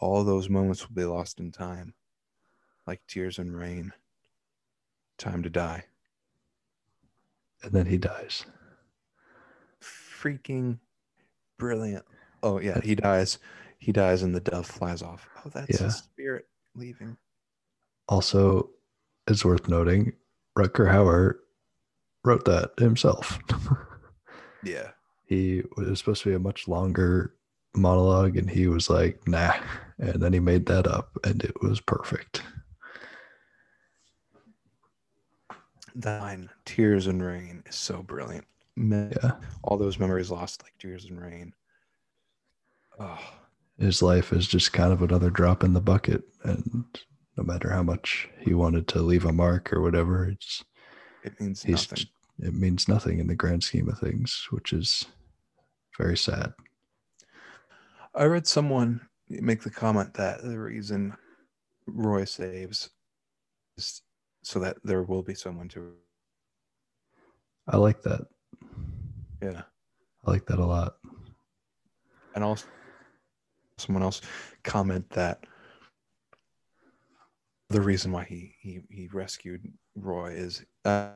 [0.00, 1.92] All those moments will be lost in time,
[2.86, 3.92] like tears in rain.
[5.18, 5.84] Time to die.
[7.62, 8.46] And then he dies.
[9.82, 10.78] Freaking
[11.58, 12.06] brilliant.
[12.42, 13.38] Oh yeah, he dies.
[13.78, 15.28] He dies and the dove flies off.
[15.44, 15.88] Oh, that's Yeah.
[15.90, 17.18] spirit leaving.
[18.08, 18.70] Also,
[19.28, 20.14] it's worth noting,
[20.56, 21.34] Rutger Hauer
[22.24, 23.38] wrote that himself.
[24.64, 24.91] Yeah.
[25.32, 27.34] He was supposed to be a much longer
[27.74, 29.54] monologue, and he was like, "Nah,"
[29.98, 32.42] and then he made that up, and it was perfect.
[35.94, 38.46] That line, tears and rain, is so brilliant.
[38.76, 39.32] Yeah,
[39.64, 41.52] All those memories lost like tears and rain.
[42.98, 43.18] Oh,
[43.78, 46.84] his life is just kind of another drop in the bucket, and
[47.36, 50.64] no matter how much he wanted to leave a mark or whatever, it's
[51.24, 52.06] it means nothing.
[52.38, 55.06] it means nothing in the grand scheme of things, which is
[56.02, 56.52] very sad.
[58.14, 61.14] I read someone make the comment that the reason
[61.86, 62.90] Roy saves
[63.76, 64.02] is
[64.42, 65.92] so that there will be someone to.
[67.68, 68.22] I like that.
[69.40, 69.62] Yeah.
[70.26, 70.96] I like that a lot.
[72.34, 72.66] And also,
[73.78, 74.22] someone else
[74.64, 75.44] comment that
[77.70, 81.10] the reason why he he, he rescued Roy is uh,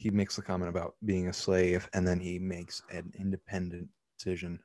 [0.00, 3.86] he makes the comment about being a slave, and then he makes an independent
[4.16, 4.58] decision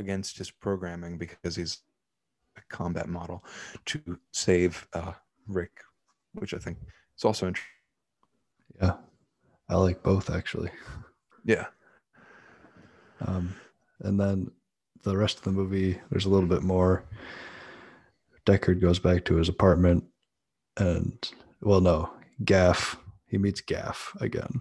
[0.00, 1.82] against his programming because he's
[2.56, 3.44] a combat model
[3.86, 4.00] to
[4.32, 5.12] save uh,
[5.46, 5.70] Rick,
[6.34, 6.78] which I think
[7.16, 7.70] is also interesting.
[8.82, 8.94] Yeah,
[9.68, 10.70] I like both actually.
[11.44, 11.66] Yeah,
[13.20, 13.54] Um,
[14.00, 14.50] and then
[15.04, 17.04] the rest of the movie, there's a little bit more.
[18.46, 20.04] Deckard goes back to his apartment,
[20.76, 21.30] and
[21.60, 22.10] well, no,
[22.44, 22.96] Gaff.
[23.32, 24.60] He meets Gaff again.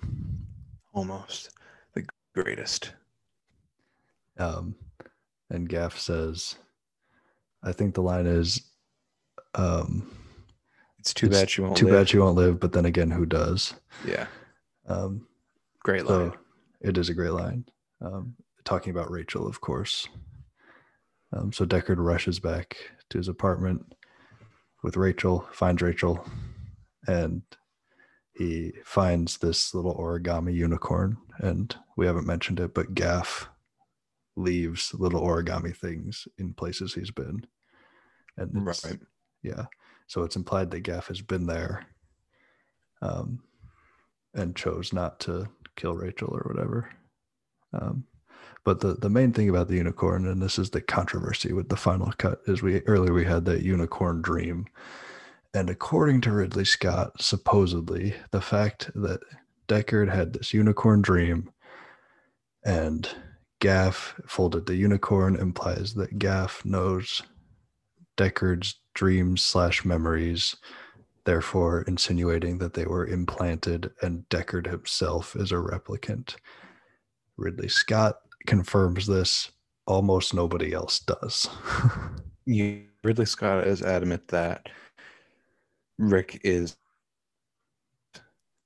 [0.94, 1.50] almost
[1.94, 2.94] the greatest.
[4.38, 4.76] Um,
[5.50, 6.56] and Gaff says,
[7.62, 8.62] I think the line is,
[9.56, 10.10] um,
[11.00, 11.76] It's too It's bad she won't.
[11.76, 11.96] too live.
[11.96, 13.74] bad you won't live, but then again, who does?
[14.06, 14.28] Yeah,
[14.86, 15.28] Um,
[15.84, 16.32] great line.
[16.32, 16.38] so
[16.80, 17.66] it is a great line.
[18.00, 20.08] Um, talking about Rachel, of course.
[21.34, 22.78] Um, so Deckard rushes back
[23.10, 23.96] to his apartment
[24.82, 26.26] with Rachel, finds Rachel,
[27.06, 27.42] and
[28.34, 31.18] he finds this little origami unicorn.
[31.40, 33.50] And we haven't mentioned it, but Gaff
[34.36, 37.46] leaves little origami things in places he's been.
[38.38, 39.00] And Right.
[39.44, 39.66] yeah.
[40.08, 41.86] So it's implied that Gaff has been there
[43.02, 43.44] um,
[44.34, 46.90] and chose not to kill Rachel or whatever.
[47.74, 48.06] Um,
[48.64, 51.76] but the, the main thing about the unicorn, and this is the controversy with the
[51.76, 54.68] final cut, is we earlier we had that unicorn dream,
[55.54, 59.20] And according to Ridley Scott, supposedly the fact that
[59.68, 61.52] Deckard had this unicorn dream
[62.66, 63.10] and
[63.60, 67.22] Gaff folded the unicorn implies that Gaff knows
[68.18, 70.56] Deckard's dreams slash memories,
[71.26, 76.36] therefore insinuating that they were implanted and Deckard himself is a replicant.
[77.38, 79.52] Ridley Scott confirms this.
[79.86, 81.50] Almost nobody else does.
[83.04, 84.70] Ridley Scott is adamant that
[86.02, 86.76] Rick is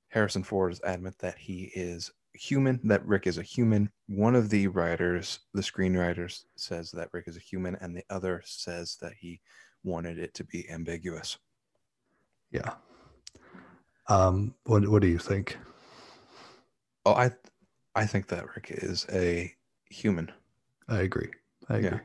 [0.08, 3.92] Harrison Ford is adamant that he is human, that Rick is a human.
[4.08, 8.42] One of the writers, the screenwriters, says that Rick is a human, and the other
[8.46, 9.42] says that he
[9.84, 11.38] wanted it to be ambiguous.
[12.52, 12.76] yeah.
[14.08, 15.58] Um, what what do you think?
[17.06, 17.32] Oh, I
[17.96, 19.54] I think that Rick is a
[19.90, 20.32] human.
[20.88, 21.32] I agree.
[21.68, 22.00] I Yeah.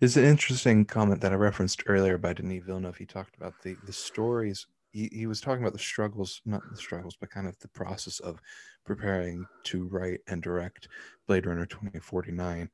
[0.00, 2.96] It's an interesting comment that I referenced earlier by Denis Villeneuve.
[2.96, 4.66] He talked about the the stories.
[4.92, 8.20] He, he was talking about the struggles, not the struggles, but kind of the process
[8.20, 8.40] of
[8.84, 10.86] preparing to write and direct
[11.26, 12.70] Blade Runner 2049.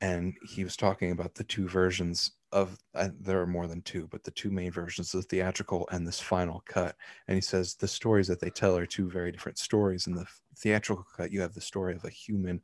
[0.00, 4.06] And he was talking about the two versions of, uh, there are more than two,
[4.12, 6.94] but the two main versions, the theatrical and this final cut.
[7.26, 10.06] And he says the stories that they tell are two very different stories.
[10.06, 10.26] In the
[10.58, 12.60] theatrical cut, you have the story of a human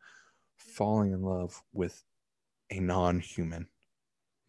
[0.56, 2.04] falling in love with
[2.70, 3.68] a non-human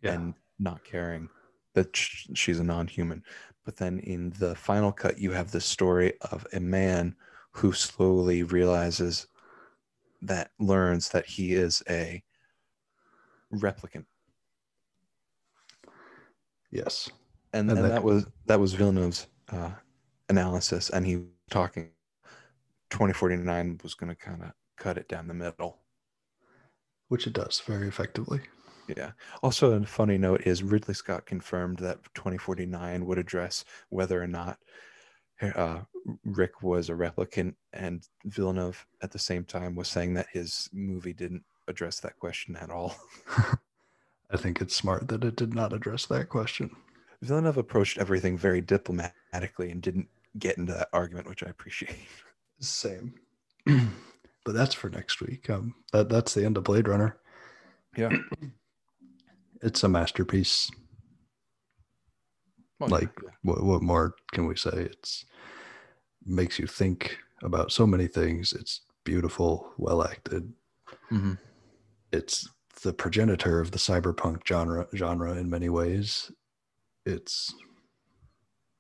[0.02, 0.14] Yeah.
[0.14, 1.30] and not caring
[1.74, 3.24] that she's a non-human
[3.66, 7.16] but then in the final cut you have the story of a man
[7.52, 9.28] who slowly realizes
[10.22, 12.24] that learns that he is a
[13.54, 14.06] replicant
[16.72, 17.10] yes.
[17.54, 19.72] and, And and that- that was that was villeneuve's uh,
[20.30, 21.90] analysis and he was talking
[22.90, 25.81] 2049 was going to kind of cut it down the middle
[27.12, 28.40] Which it does very effectively.
[28.88, 29.12] Yeah.
[29.44, 34.60] Also, a funny note is Ridley Scott confirmed that 2049 would address whether or not
[35.42, 35.82] uh,
[36.24, 41.12] Rick was a replicant, and Villeneuve at the same time was saying that his movie
[41.12, 42.96] didn't address that question at all.
[44.32, 46.74] I think it's smart that it did not address that question.
[47.22, 50.08] Villeneuve approached everything very diplomatically and didn't
[50.40, 52.08] get into that argument, which I appreciate.
[52.62, 53.16] Same.
[54.46, 55.50] but that's for next week.
[55.50, 57.18] Um, that that's the end of Blade Runner.
[57.98, 58.10] Yeah.
[59.64, 60.72] It's a masterpiece.
[62.80, 63.30] Like- yeah.
[63.44, 64.72] What what more can we say?
[64.92, 65.24] It's
[66.26, 68.54] makes you think about so many things.
[68.54, 70.52] It's beautiful, well acted.
[71.12, 71.38] Mhm.
[72.12, 72.50] It's
[72.82, 76.32] the progenitor of the cyberpunk genre genre in many ways.
[77.06, 77.54] It's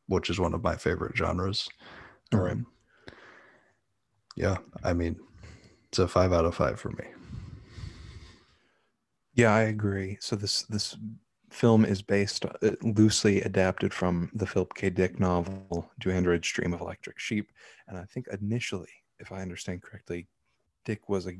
[0.07, 1.69] which is one of my favorite genres.
[2.33, 2.53] All right.
[2.53, 2.65] Um,
[4.35, 5.19] yeah, I mean,
[5.91, 7.05] it's a five out of five for me.
[9.33, 10.17] Yeah, I agree.
[10.21, 10.95] So this this
[11.49, 14.89] film is based uh, loosely adapted from the Philip K.
[14.89, 17.51] Dick novel "Do Androids Dream of Electric Sheep,"
[17.87, 18.89] and I think initially,
[19.19, 20.27] if I understand correctly,
[20.85, 21.33] Dick was a,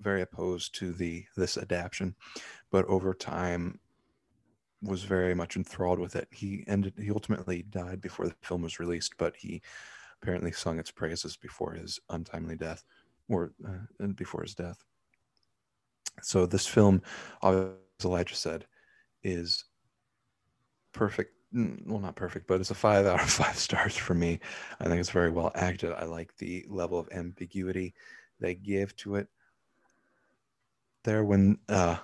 [0.00, 2.14] very opposed to the this adaptation,
[2.70, 3.78] but over time
[4.82, 6.28] was very much enthralled with it.
[6.30, 6.94] He ended.
[6.98, 9.60] He ultimately died before the film was released, but he
[10.22, 12.84] apparently sung its praises before his untimely death,
[13.30, 14.84] or uh, before his death.
[16.22, 17.00] So this film,
[17.42, 17.70] as
[18.04, 18.66] Elijah said,
[19.22, 19.64] is
[20.92, 21.32] perfect.
[21.52, 24.40] Well, not perfect, but it's a five out of five stars for me.
[24.80, 25.92] I think it's very well acted.
[25.92, 27.94] I like the level of ambiguity
[28.40, 29.28] they give to it.
[31.04, 31.96] There, when uh,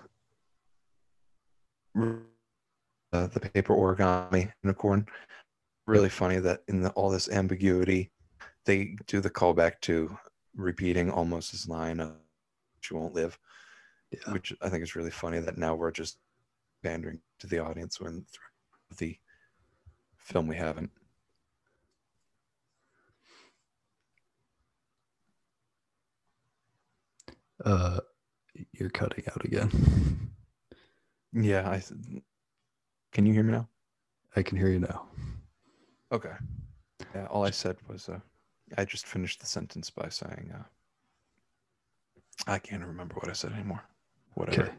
[1.97, 5.07] uh, the paper origami unicorn,
[5.87, 8.11] really funny that in the, all this ambiguity,
[8.65, 10.17] they do the callback to
[10.57, 12.17] repeating almost his line of
[12.81, 13.39] "She won't live."
[14.11, 14.33] Yeah.
[14.33, 16.19] which I think is really funny that now we're just
[16.83, 18.25] pandering to the audience when
[18.99, 19.19] the
[20.17, 20.91] film we haven't.
[27.65, 27.99] Uh,
[28.73, 29.71] you're cutting out again.
[31.33, 31.83] Yeah, I.
[33.13, 33.69] Can you hear me now?
[34.37, 35.09] I can hear you now.
[36.13, 36.33] Okay.
[37.15, 38.21] Yeah, all I said was uh,
[38.77, 40.63] I just finished the sentence by saying uh,
[42.47, 43.83] I can't remember what I said anymore.
[44.35, 44.63] Whatever.
[44.65, 44.73] Okay.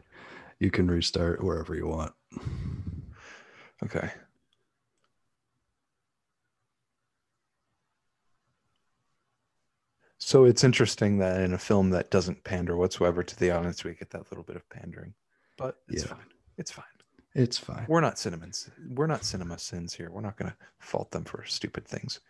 [0.60, 2.12] You can restart wherever you want.
[3.84, 4.10] Okay.
[10.18, 13.94] So it's interesting that in a film that doesn't pander whatsoever to the audience, we
[13.94, 15.14] get that little bit of pandering.
[15.56, 16.10] But it's Yeah.
[16.10, 16.26] fine.
[16.56, 16.84] It's fine.
[17.34, 17.86] It's fine.
[17.88, 18.68] We're not cinnamons.
[18.88, 20.10] We're not cinema sins here.
[20.10, 22.20] We're not going to fault them for stupid things.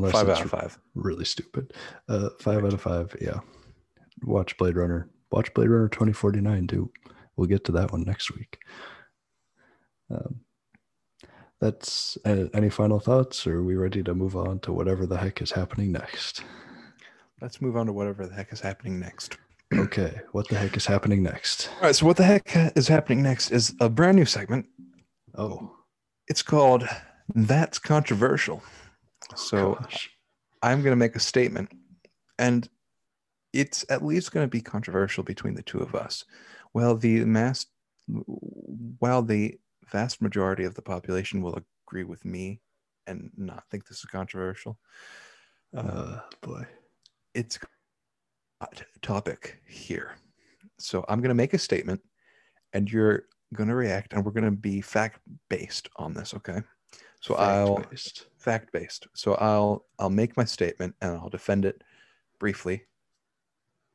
[0.00, 0.78] Unless five out of five.
[0.94, 1.72] really stupid.
[2.08, 3.14] Uh, five out of five.
[3.20, 3.40] Yeah.
[4.22, 5.08] Watch Blade Runner.
[5.30, 6.90] Watch Blade Runner 2049 too.
[7.36, 8.58] We'll get to that one next week.
[10.10, 10.40] Um,
[11.60, 15.18] that's uh, any final thoughts or are we ready to move on to whatever the
[15.18, 16.42] heck is happening next
[17.40, 19.36] Let's move on to whatever the heck is happening next.
[19.72, 21.94] okay what the heck is happening next All right.
[21.94, 24.66] So what the heck is happening next is a brand new segment.
[25.36, 25.76] oh
[26.28, 26.88] It's called
[27.34, 28.62] "That's Controversial."
[29.34, 30.10] So gosh.
[30.62, 31.72] I'm going to make a statement,
[32.38, 32.68] and
[33.52, 36.24] it's at least going to be controversial between the two of us.
[36.74, 37.66] Well, the mass,
[38.98, 39.58] while the
[39.90, 41.58] vast majority of the population will
[41.88, 42.60] agree with me
[43.06, 44.78] and not think this is controversial,
[45.76, 46.66] uh, uh boy
[47.34, 50.16] it's a hot topic here.
[50.78, 52.00] So I'm going to make a statement,
[52.72, 56.34] and you're going to react, and we're going to be fact based on this.
[56.34, 56.60] Okay.
[57.20, 58.26] So I'll fact-based.
[58.38, 59.06] fact based.
[59.14, 61.82] So I'll I'll make my statement and I'll defend it
[62.38, 62.84] briefly,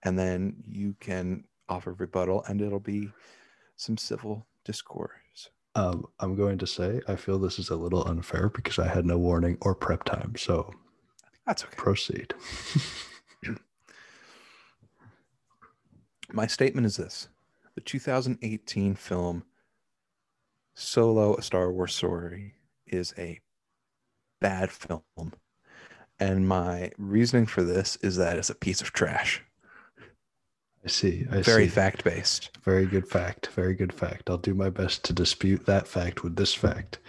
[0.03, 3.11] and then you can offer rebuttal, and it'll be
[3.75, 5.49] some civil discourse.
[5.73, 9.05] Um, I'm going to say I feel this is a little unfair because I had
[9.05, 10.35] no warning or prep time.
[10.37, 10.71] So
[11.45, 11.75] That's okay.
[11.75, 12.33] proceed.
[16.31, 17.27] My statement is this:
[17.75, 19.43] the 2018 film
[20.75, 22.54] Solo: A Star Wars Story
[22.87, 23.39] is a
[24.41, 25.33] bad film,
[26.19, 29.41] and my reasoning for this is that it's a piece of trash.
[30.83, 31.25] I see.
[31.31, 31.71] I Very see.
[31.71, 32.57] fact based.
[32.63, 33.47] Very good fact.
[33.47, 34.29] Very good fact.
[34.29, 36.99] I'll do my best to dispute that fact with this fact.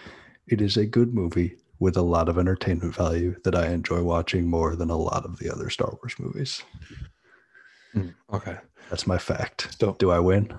[0.47, 4.49] It is a good movie with a lot of entertainment value that I enjoy watching
[4.49, 6.63] more than a lot of the other Star Wars movies.
[7.95, 8.57] Mm, okay.
[8.89, 9.77] That's my fact.
[9.79, 10.55] So Do I win?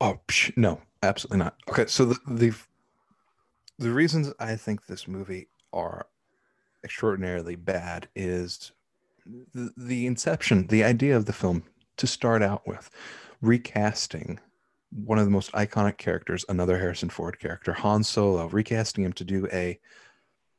[0.00, 1.56] Oh psh, no, absolutely not.
[1.68, 2.54] Okay, so the, the
[3.80, 6.06] the reasons I think this movie are
[6.84, 8.72] extraordinarily bad is
[9.54, 11.62] the, the inception, the idea of the film
[11.96, 12.90] to start out with,
[13.40, 14.38] recasting
[14.90, 19.24] one of the most iconic characters, another Harrison Ford character, Han Solo, recasting him to
[19.24, 19.80] do a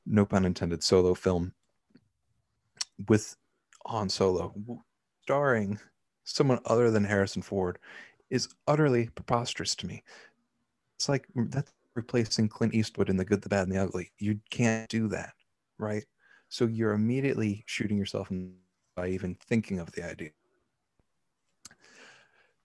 [0.08, 1.54] no pun intended solo film
[3.08, 3.36] with
[3.86, 4.56] Han Solo,
[5.22, 5.80] starring
[6.24, 7.78] someone other than Harrison Ford,
[8.32, 10.04] is utterly preposterous to me.
[10.96, 14.12] It's like mm, that's replacing Clint Eastwood in The Good, the Bad, and the Ugly.
[14.18, 15.34] You can't do that,
[15.78, 16.04] right?
[16.50, 18.56] So you're immediately shooting yourself in
[18.96, 20.32] by even thinking of the idea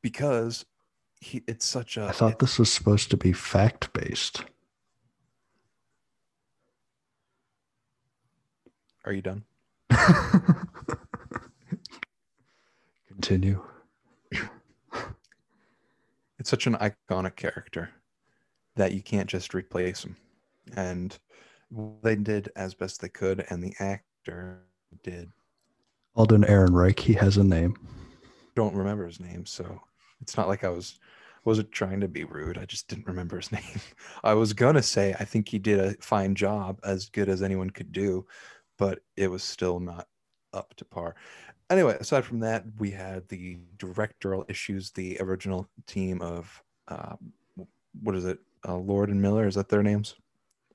[0.03, 0.67] because
[1.21, 2.07] he, it's such a.
[2.07, 4.45] I thought this was supposed to be fact based.
[9.05, 9.45] Are you done?
[13.09, 13.63] Continue.
[16.39, 17.91] It's such an iconic character
[18.77, 20.17] that you can't just replace them.
[20.77, 21.19] And
[22.03, 24.63] they did as best they could, and the actor
[25.03, 25.33] did.
[26.15, 27.77] Alden Ehrenreich, he has a name.
[28.55, 29.81] Don't remember his name, so
[30.21, 30.99] it's not like I was
[31.45, 32.59] wasn't trying to be rude.
[32.59, 33.81] I just didn't remember his name.
[34.25, 37.71] I was gonna say I think he did a fine job, as good as anyone
[37.71, 38.27] could do,
[38.79, 40.09] but it was still not
[40.53, 41.15] up to par.
[41.69, 44.91] Anyway, aside from that, we had the directorial issues.
[44.91, 47.17] The original team of uh,
[48.03, 49.47] what is it, uh, Lord and Miller?
[49.47, 50.17] Is that their names?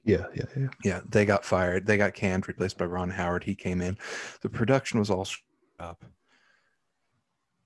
[0.03, 0.67] Yeah, yeah, yeah.
[0.83, 1.85] Yeah, they got fired.
[1.85, 3.43] They got canned, replaced by Ron Howard.
[3.43, 3.97] He came in.
[4.41, 5.27] The production was all
[5.79, 6.03] up.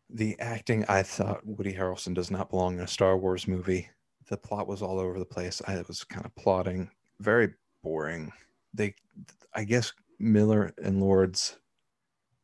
[0.09, 3.89] The acting, I thought Woody Harrelson does not belong in a Star Wars movie.
[4.28, 5.61] The plot was all over the place.
[5.68, 6.89] I was kind of plotting,
[7.20, 7.53] very
[7.84, 8.32] boring.
[8.74, 8.95] They,
[9.53, 11.57] I guess, Miller and Lord's,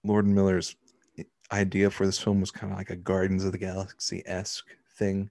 [0.03, 0.75] Lord and Miller's
[1.51, 5.29] idea for this film was kind of like a Guardians of the Galaxy esque thing,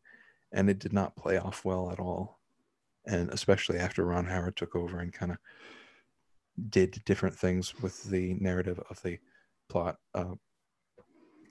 [0.52, 2.39] and it did not play off well at all
[3.06, 5.38] and especially after Ron Howard took over and kind of
[6.68, 9.18] did different things with the narrative of the
[9.68, 9.96] plot.
[10.14, 10.34] Uh,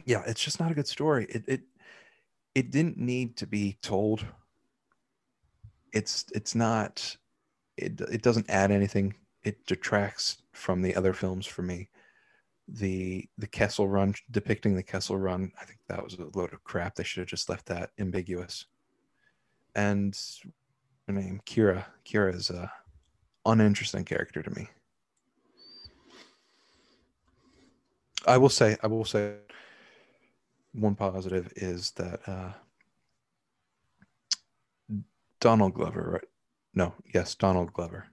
[0.05, 1.25] yeah, it's just not a good story.
[1.29, 1.61] It it
[2.55, 4.25] it didn't need to be told.
[5.93, 7.15] It's it's not.
[7.77, 9.15] It it doesn't add anything.
[9.43, 11.89] It detracts from the other films for me.
[12.67, 16.63] The the Kessel Run depicting the Kessel Run, I think that was a load of
[16.63, 16.95] crap.
[16.95, 18.65] They should have just left that ambiguous.
[19.75, 20.19] And
[21.09, 21.85] her name Qi'ra.
[22.05, 22.71] Qi'ra is a
[23.45, 24.69] uninteresting character to me.
[28.27, 29.35] I will say, I will say,
[30.73, 32.51] one positive is that uh,
[35.39, 36.29] Donald Glover, right?
[36.75, 38.05] No, yes, Donald Glover.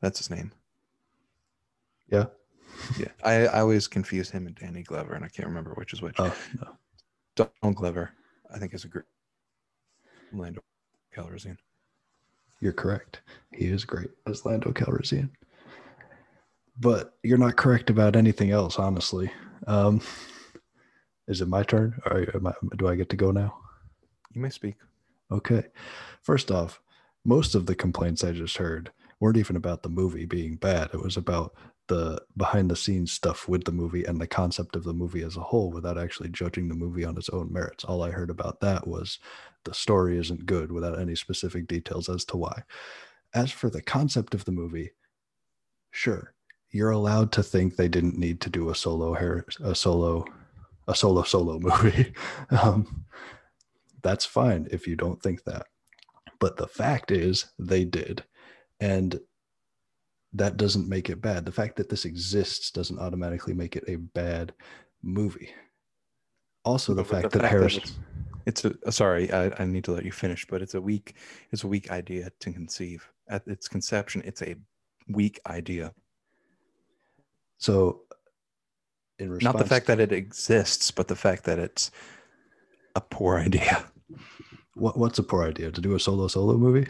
[0.00, 0.52] That's his name.
[2.08, 2.26] Yeah.
[2.98, 6.02] Yeah, I, I always confuse him and Danny Glover, and I can't remember which is
[6.02, 6.16] which.
[6.18, 6.76] Oh, no.
[7.62, 8.10] Donald Glover,
[8.52, 9.04] I think, is a great
[10.32, 10.60] Lando
[11.14, 11.56] Calrissian.
[12.64, 13.20] You're correct.
[13.52, 15.28] He is great as Lando Calrissian.
[16.80, 19.30] But you're not correct about anything else, honestly.
[19.66, 20.00] Um,
[21.28, 22.00] is it my turn?
[22.06, 23.54] Or am I, do I get to go now?
[24.32, 24.76] You may speak.
[25.30, 25.64] Okay.
[26.22, 26.80] First off,
[27.22, 28.90] most of the complaints I just heard
[29.24, 30.90] weren't even about the movie being bad.
[30.92, 31.54] It was about
[31.88, 35.38] the behind the scenes stuff with the movie and the concept of the movie as
[35.38, 37.84] a whole without actually judging the movie on its own merits.
[37.84, 39.18] All I heard about that was
[39.64, 42.64] the story isn't good without any specific details as to why.
[43.32, 44.90] As for the concept of the movie,
[45.90, 46.34] sure,
[46.70, 50.26] you're allowed to think they didn't need to do a solo hair, a solo,
[50.86, 52.12] a solo solo movie.
[52.50, 53.06] um,
[54.02, 55.64] that's fine if you don't think that.
[56.40, 58.22] But the fact is, they did.
[58.80, 59.18] And
[60.32, 61.44] that doesn't make it bad.
[61.44, 64.52] The fact that this exists doesn't automatically make it a bad
[65.02, 65.50] movie.
[66.64, 67.74] Also, the fact, the that Harris.
[67.74, 67.92] That
[68.46, 70.80] it's, it's, a uh, sorry, I, I need to let you finish, but it's a
[70.80, 71.14] weak,
[71.52, 73.08] it's a weak idea to conceive.
[73.28, 74.56] At its conception, it's a
[75.08, 75.92] weak idea.
[77.58, 78.00] So,
[79.18, 81.90] in response, not the fact that it exists, but the fact that it's
[82.96, 83.84] a poor idea.
[84.74, 85.70] What What's a poor idea?
[85.70, 86.86] To do a solo solo movie?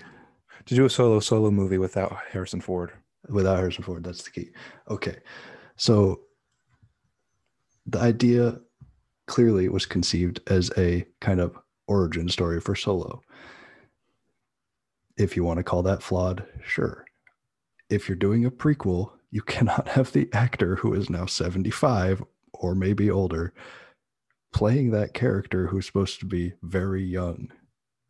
[0.67, 2.93] To do a solo solo movie without Harrison Ford
[3.29, 4.05] without Harrison Ford.
[4.05, 4.51] That's the key.
[4.89, 5.17] Okay.
[5.77, 6.21] So
[7.87, 8.61] the idea
[9.27, 13.23] clearly was conceived as a kind of origin story for Solo.
[15.17, 17.05] If you want to call that flawed, sure.
[17.89, 22.23] If you're doing a prequel, you cannot have the actor who is now 75
[22.53, 23.53] or maybe older
[24.53, 27.51] playing that character who's supposed to be very young.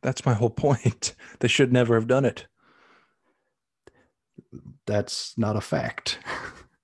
[0.04, 1.16] That's my whole point.
[1.40, 2.46] They should never have done it
[4.86, 6.18] that's not a fact.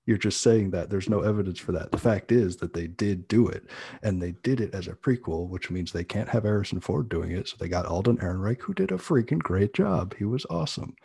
[0.05, 1.91] You're just saying that there's no evidence for that.
[1.91, 3.69] The fact is that they did do it,
[4.01, 7.31] and they did it as a prequel, which means they can't have Harrison Ford doing
[7.31, 7.47] it.
[7.47, 10.15] So they got Alden Ehrenreich, who did a freaking great job.
[10.17, 10.95] He was awesome.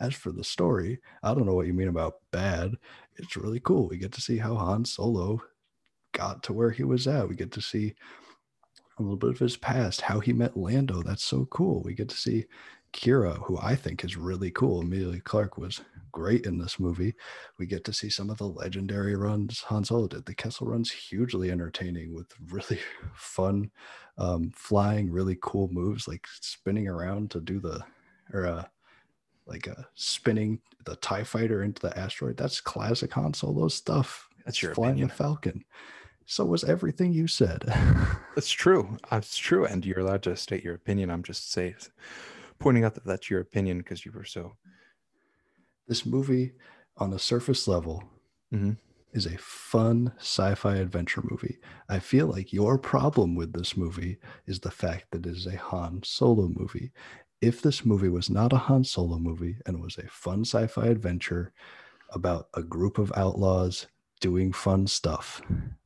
[0.00, 2.74] As for the story, I don't know what you mean about bad.
[3.16, 3.88] It's really cool.
[3.88, 5.40] We get to see how Han Solo
[6.12, 7.28] got to where he was at.
[7.28, 7.94] We get to see
[9.00, 11.02] a little bit of his past, how he met Lando.
[11.02, 11.82] That's so cool.
[11.82, 12.46] We get to see
[12.92, 14.80] Qi'ra, who I think is really cool.
[14.80, 15.80] Emilia Clarke was
[16.12, 17.14] great in this movie.
[17.58, 20.26] We get to see some of the legendary runs Han Solo did.
[20.26, 22.80] The Kessel run's hugely entertaining with really
[23.14, 23.70] fun
[24.18, 27.80] um, flying, really cool moves like spinning around to do the
[28.32, 28.64] or uh,
[29.46, 32.36] like uh, spinning the Tie Fighter into the asteroid.
[32.36, 34.28] That's classic Han Solo stuff.
[34.44, 35.08] That's your flying opinion.
[35.08, 35.64] the Falcon.
[36.30, 37.64] So was everything you said.
[38.36, 38.98] That's true.
[39.10, 41.10] That's true, and you're allowed to state your opinion.
[41.10, 41.74] I'm just saying
[42.60, 44.52] pointing out that that's your opinion because you were so.
[45.88, 46.52] This movie,
[46.98, 48.04] on a surface level,
[48.54, 48.74] mm-hmm.
[49.12, 51.58] is a fun sci fi adventure movie.
[51.88, 55.56] I feel like your problem with this movie is the fact that it is a
[55.56, 56.92] Han Solo movie.
[57.40, 60.86] If this movie was not a Han Solo movie and was a fun sci fi
[60.86, 61.52] adventure
[62.10, 63.88] about a group of outlaws
[64.20, 65.42] doing fun stuff,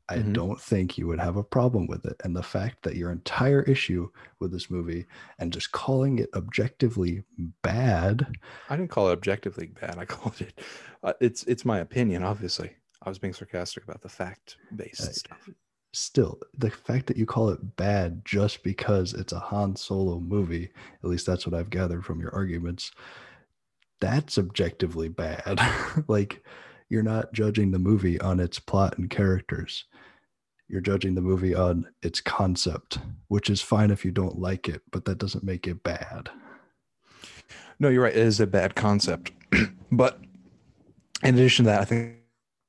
[0.09, 0.33] I mm-hmm.
[0.35, 2.21] don't think you would have a problem with it.
[2.25, 5.07] And the fact that your entire issue with this movie
[5.39, 7.23] and just calling it objectively
[7.63, 8.27] bad.
[8.69, 9.99] I didn't call it objectively bad.
[9.99, 10.61] I called it,
[11.03, 12.73] uh, it's, it's my opinion, obviously.
[13.03, 15.49] I was being sarcastic about the fact based uh, stuff.
[15.93, 20.71] Still, the fact that you call it bad just because it's a Han Solo movie,
[21.03, 22.91] at least that's what I've gathered from your arguments,
[24.01, 25.61] that's objectively bad.
[26.09, 26.43] like,
[26.95, 29.87] you're not judging the movie on its plot and characters.
[30.69, 34.81] You're judging the movie on its concept, which is fine if you don't like it,
[34.93, 36.31] but that doesn't make it bad.
[37.81, 38.15] No, you're right.
[38.15, 39.33] It is a bad concept.
[39.91, 40.21] but
[41.25, 42.15] in addition to that, I think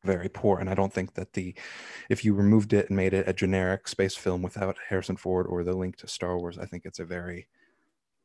[0.03, 0.57] very poor.
[0.57, 1.53] And I don't think that the,
[2.09, 5.63] if you removed it and made it a generic space film without Harrison Ford or
[5.63, 7.47] the link to Star Wars, I think it's a very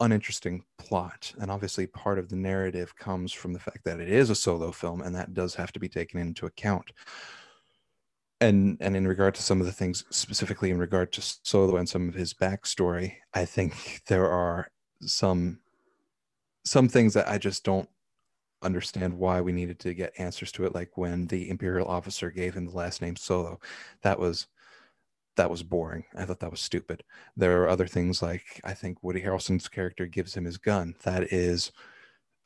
[0.01, 1.33] uninteresting plot.
[1.41, 4.73] And obviously, part of the narrative comes from the fact that it is a solo
[4.73, 6.93] film, and that does have to be taken into account.
[8.41, 11.89] And and in regard to some of the things, specifically in regard to Solo and
[11.89, 14.71] some of his backstory, I think there are
[15.03, 15.61] some
[16.65, 17.89] some things that I just don't
[18.63, 20.75] understand why we needed to get answers to it.
[20.75, 23.61] Like when the Imperial officer gave him the last name Solo,
[24.03, 24.47] that was
[25.41, 26.05] that was boring.
[26.15, 27.03] I thought that was stupid.
[27.35, 30.95] There are other things like I think Woody Harrelson's character gives him his gun.
[31.05, 31.73] That is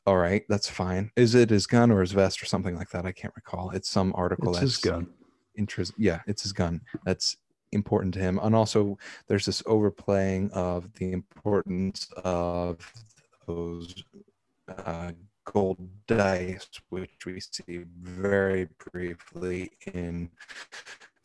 [0.05, 0.45] all right.
[0.47, 1.11] That's fine.
[1.17, 3.05] Is it his gun or his vest or something like that?
[3.05, 3.71] I can't recall.
[3.71, 4.51] It's some article.
[4.51, 5.09] It's his gun.
[5.57, 5.91] Interest.
[5.97, 6.79] Yeah, it's his gun.
[7.03, 7.35] That's
[7.73, 8.39] important to him.
[8.41, 8.97] And also,
[9.27, 12.77] there's this overplaying of the importance of
[13.45, 14.05] those
[14.85, 15.11] uh,
[15.43, 20.29] gold dice, which we see very briefly in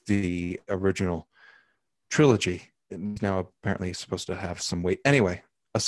[0.06, 1.28] the original
[2.10, 5.00] trilogy now apparently supposed to have some weight.
[5.04, 5.42] Anyway,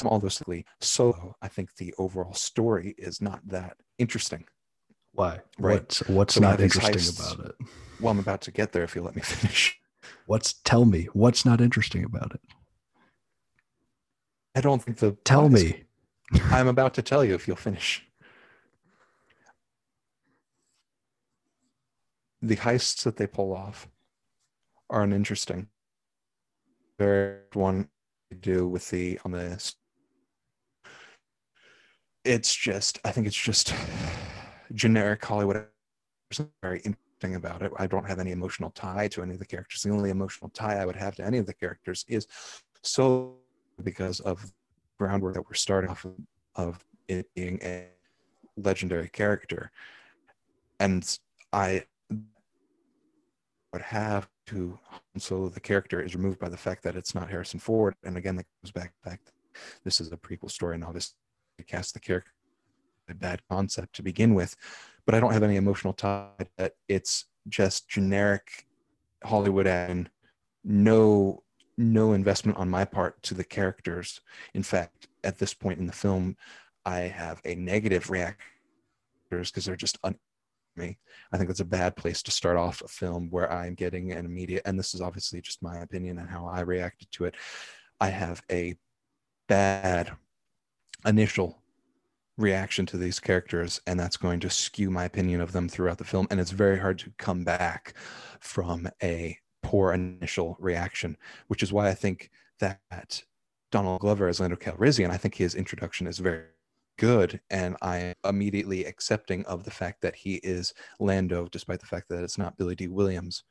[0.04, 0.42] all those
[0.80, 4.44] solo, I think the overall story is not that interesting.
[5.12, 5.40] Why?
[5.58, 5.74] Right.
[5.74, 7.54] What's, what's so not interesting heists, about it?
[8.00, 9.78] Well, I'm about to get there if you let me finish.
[10.26, 12.40] What's tell me what's not interesting about it?
[14.54, 15.84] I don't think the tell me.
[16.44, 18.06] I'm about to tell you if you'll finish.
[22.40, 23.88] The heists that they pull off
[24.90, 25.12] are an
[26.98, 27.88] There one
[28.30, 29.74] to do with the on the.
[32.24, 33.74] It's just, I think it's just
[34.74, 35.66] generic Hollywood.
[36.62, 37.72] Very interesting about it.
[37.76, 39.82] I don't have any emotional tie to any of the characters.
[39.82, 42.26] The only emotional tie I would have to any of the characters is
[42.82, 43.36] so
[43.82, 44.52] because of
[44.98, 46.14] groundwork that we're starting off of,
[46.54, 47.88] of it being a
[48.56, 49.70] legendary character.
[50.78, 51.18] And
[51.52, 51.84] I
[53.72, 54.78] would have to
[55.16, 57.94] so the character is removed by the fact that it's not Harrison Ford.
[58.04, 59.20] And again, that goes back back.
[59.84, 61.14] This is a prequel story, and obviously
[61.66, 62.32] cast the character
[63.08, 64.56] a bad concept to begin with.
[65.04, 68.66] But I don't have any emotional tie that it's just generic
[69.24, 70.10] Hollywood and
[70.64, 71.42] no
[71.78, 74.20] no investment on my part to the characters.
[74.54, 76.36] In fact, at this point in the film,
[76.84, 78.46] I have a negative reaction
[79.30, 80.18] because they're just un-
[80.76, 80.98] me.
[81.32, 84.24] I think that's a bad place to start off a film where I'm getting an
[84.24, 87.34] immediate, and this is obviously just my opinion and how I reacted to it.
[88.00, 88.74] I have a
[89.48, 90.12] bad
[91.04, 91.62] initial
[92.38, 96.04] reaction to these characters, and that's going to skew my opinion of them throughout the
[96.04, 96.26] film.
[96.30, 97.94] And it's very hard to come back
[98.40, 101.16] from a poor initial reaction,
[101.48, 102.30] which is why I think
[102.60, 103.22] that
[103.70, 106.44] Donald Glover as Lando Calrissian, I think his introduction is very
[106.98, 112.08] good, and I immediately accepting of the fact that he is Lando, despite the fact
[112.08, 113.44] that it's not Billy Dee Williams.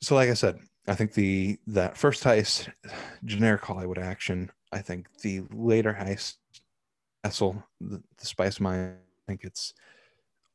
[0.00, 2.68] So, like I said, I think the that first heist,
[3.24, 4.50] generic Hollywood action.
[4.72, 6.36] I think the later heist,
[7.24, 8.96] Kessel, the, the Spice Mine.
[8.96, 9.74] I think it's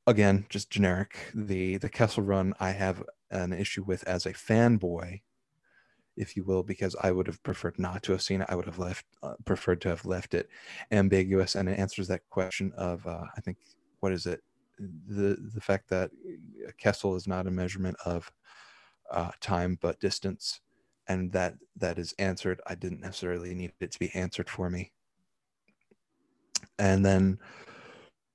[0.08, 1.32] again just generic.
[1.36, 2.54] The the Kessel Run.
[2.60, 5.22] I have an issue with as a fanboy,
[6.16, 8.48] if you will, because I would have preferred not to have seen it.
[8.50, 10.50] I would have left uh, preferred to have left it
[10.92, 13.58] ambiguous, and it answers that question of uh, I think
[14.00, 14.42] what is it
[14.80, 16.12] the the fact that
[16.78, 18.32] Kessel is not a measurement of
[19.12, 20.60] uh, time but distance,
[21.08, 22.62] and that that is answered.
[22.68, 24.92] I didn't necessarily need it to be answered for me.
[26.80, 27.40] And then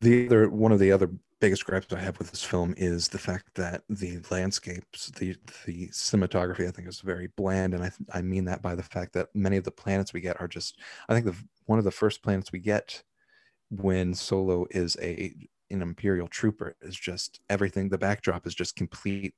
[0.00, 1.10] the other one of the other
[1.40, 5.36] biggest gripes I have with this film is the fact that the landscapes, the
[5.66, 9.12] the cinematography, I think is very bland, and I I mean that by the fact
[9.14, 10.78] that many of the planets we get are just.
[11.08, 11.36] I think the
[11.66, 13.02] one of the first planets we get
[13.70, 15.34] when Solo is a
[15.70, 17.88] an Imperial trooper is just everything.
[17.88, 19.34] The backdrop is just complete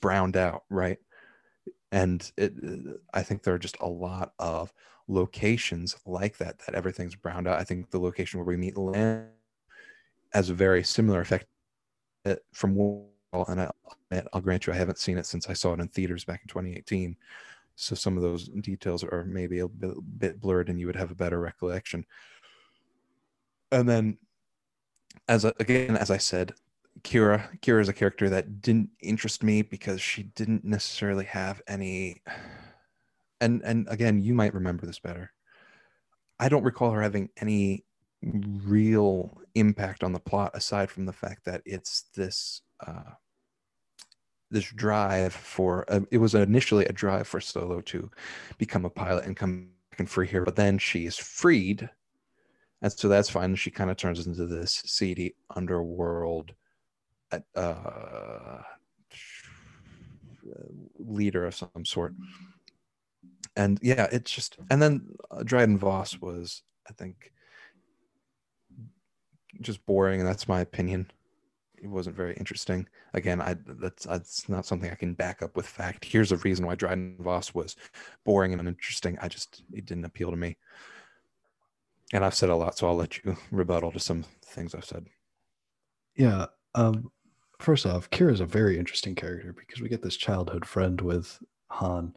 [0.00, 0.98] browned out, right?
[1.92, 2.54] And it,
[3.12, 4.72] I think there are just a lot of
[5.06, 7.60] locations like that that everything's browned out.
[7.60, 9.28] I think the location where we meet Land
[10.34, 11.46] has a very similar effect
[12.26, 13.08] uh, from Wall,
[13.48, 13.70] and I,
[14.32, 16.48] I'll grant you, I haven't seen it since I saw it in theaters back in
[16.48, 17.16] 2018.
[17.76, 21.10] So some of those details are maybe a bit, bit blurred, and you would have
[21.10, 22.04] a better recollection.
[23.72, 24.18] And then,
[25.28, 26.54] as a, again, as I said,
[27.02, 32.22] Qi'ra, Qi'ra is a character that didn't interest me because she didn't necessarily have any.
[33.40, 35.32] And and again, you might remember this better.
[36.38, 37.84] I don't recall her having any
[38.22, 43.12] real impact on the plot aside from the fact that it's this uh,
[44.50, 48.10] this drive for uh, it was initially a drive for Solo to
[48.58, 49.68] become a pilot and come
[49.98, 51.88] and free here, but then she is freed,
[52.82, 53.54] and so that's fine.
[53.54, 56.52] She kind of turns into this seedy underworld
[57.54, 58.58] uh,
[60.98, 62.14] leader of some sort.
[63.56, 67.32] And yeah, it's just and then uh, Dryden Voss was, I think,
[69.60, 71.10] just boring, and that's my opinion.
[71.76, 72.88] It wasn't very interesting.
[73.12, 76.04] Again, I that's that's not something I can back up with fact.
[76.04, 77.76] Here's a reason why Dryden Voss was
[78.24, 79.18] boring and uninteresting.
[79.20, 80.56] I just it didn't appeal to me.
[82.12, 85.06] And I've said a lot, so I'll let you rebuttal to some things I've said.
[86.16, 86.46] Yeah.
[86.74, 87.10] Um,
[87.58, 91.38] first off, Qi'ra is a very interesting character because we get this childhood friend with
[91.68, 92.14] Han,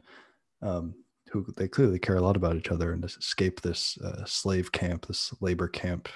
[0.62, 0.94] um,
[1.30, 5.06] who they clearly care a lot about each other and escape this uh, slave camp,
[5.06, 6.08] this labor camp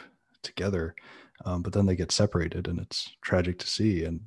[0.43, 0.95] together.
[1.45, 4.05] Um, but then they get separated, and it's tragic to see.
[4.05, 4.21] And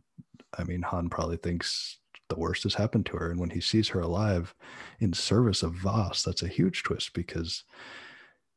[0.58, 3.32] I mean, Han probably thinks the worst has happened to her.
[3.32, 4.56] And when he sees her alive
[5.00, 7.64] in service of Voss, that's a huge twist because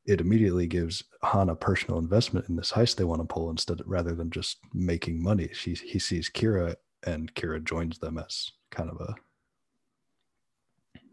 [0.07, 3.81] it immediately gives Han a personal investment in this heist they want to pull instead
[3.85, 5.51] rather than just making money.
[5.53, 9.15] She he sees Qi'ra and Qi'ra joins them as kind of a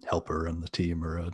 [0.08, 1.32] helper on the team or a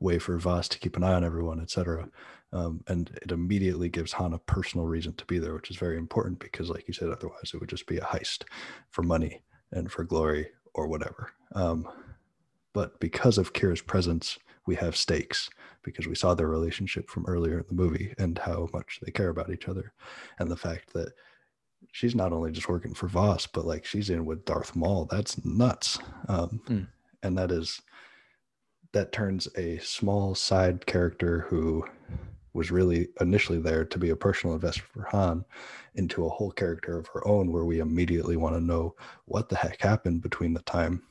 [0.00, 2.08] way for Voss to keep an eye on everyone, etc.
[2.54, 5.98] Um, and it immediately gives Han a personal reason to be there, which is very
[5.98, 8.44] important because, like you said, otherwise it would just be a heist
[8.90, 11.32] for money and for glory or whatever.
[11.54, 11.86] Um,
[12.72, 15.50] but because of Qi'ra's presence we have stakes
[15.82, 19.28] because we saw their relationship from earlier in the movie and how much they care
[19.28, 19.92] about each other.
[20.38, 21.12] And the fact that
[21.92, 25.06] she's not only just working for Voss, but like she's in with Darth Maul.
[25.10, 25.98] That's nuts.
[26.28, 26.88] Um, Mm.
[27.22, 27.80] And that is,
[28.92, 31.84] that turns a small side character who
[32.54, 35.44] was really initially there to be a personal investor for Han
[35.96, 38.94] into a whole character of her own where we immediately want to know
[39.26, 41.02] what the heck happened between the time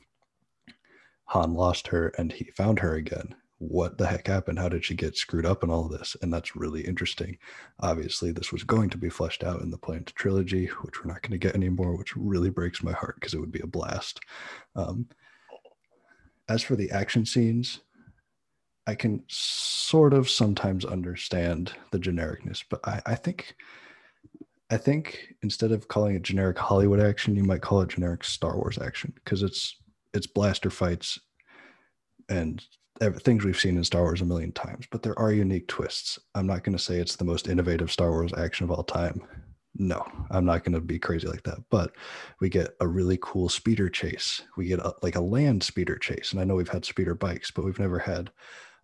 [1.26, 3.34] Han lost her and he found her again.
[3.58, 4.58] What the heck happened?
[4.58, 6.16] How did she get screwed up in all this?
[6.20, 7.38] And that's really interesting.
[7.80, 11.22] Obviously, this was going to be fleshed out in the Planned trilogy, which we're not
[11.22, 14.20] going to get anymore, which really breaks my heart because it would be a blast.
[14.76, 15.08] Um,
[16.48, 17.80] as for the action scenes,
[18.86, 23.54] I can sort of sometimes understand the genericness, but I, I think
[24.70, 28.56] I think instead of calling it generic Hollywood action, you might call it generic Star
[28.56, 29.76] Wars action because it's
[30.12, 31.18] it's blaster fights
[32.28, 32.64] and
[33.20, 36.18] things we've seen in Star Wars a million times, but there are unique twists.
[36.34, 39.20] I'm not going to say it's the most innovative Star Wars action of all time.
[39.76, 41.58] No, I'm not going to be crazy like that.
[41.70, 41.96] But
[42.40, 44.42] we get a really cool speeder chase.
[44.56, 47.50] We get a, like a land speeder chase, and I know we've had speeder bikes,
[47.50, 48.30] but we've never had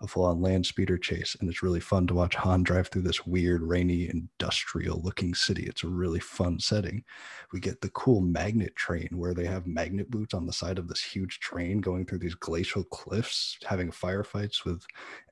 [0.01, 1.37] a full-on land speeder chase.
[1.41, 5.65] And it's really fun to watch Han drive through this weird, rainy, industrial-looking city.
[5.65, 7.05] It's a really fun setting
[7.53, 10.89] we get the cool magnet train where they have magnet boots on the side of
[10.89, 14.85] this huge train going through these glacial cliffs, having firefights with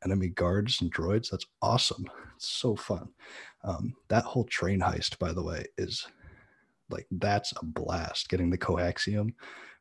[0.05, 1.31] enemy guards and droids.
[1.31, 2.05] That's awesome.
[2.37, 3.09] It's so fun.
[3.63, 6.07] Um, that whole train heist, by the way, is
[6.91, 8.29] like that's a blast.
[8.29, 9.35] Getting the coaxium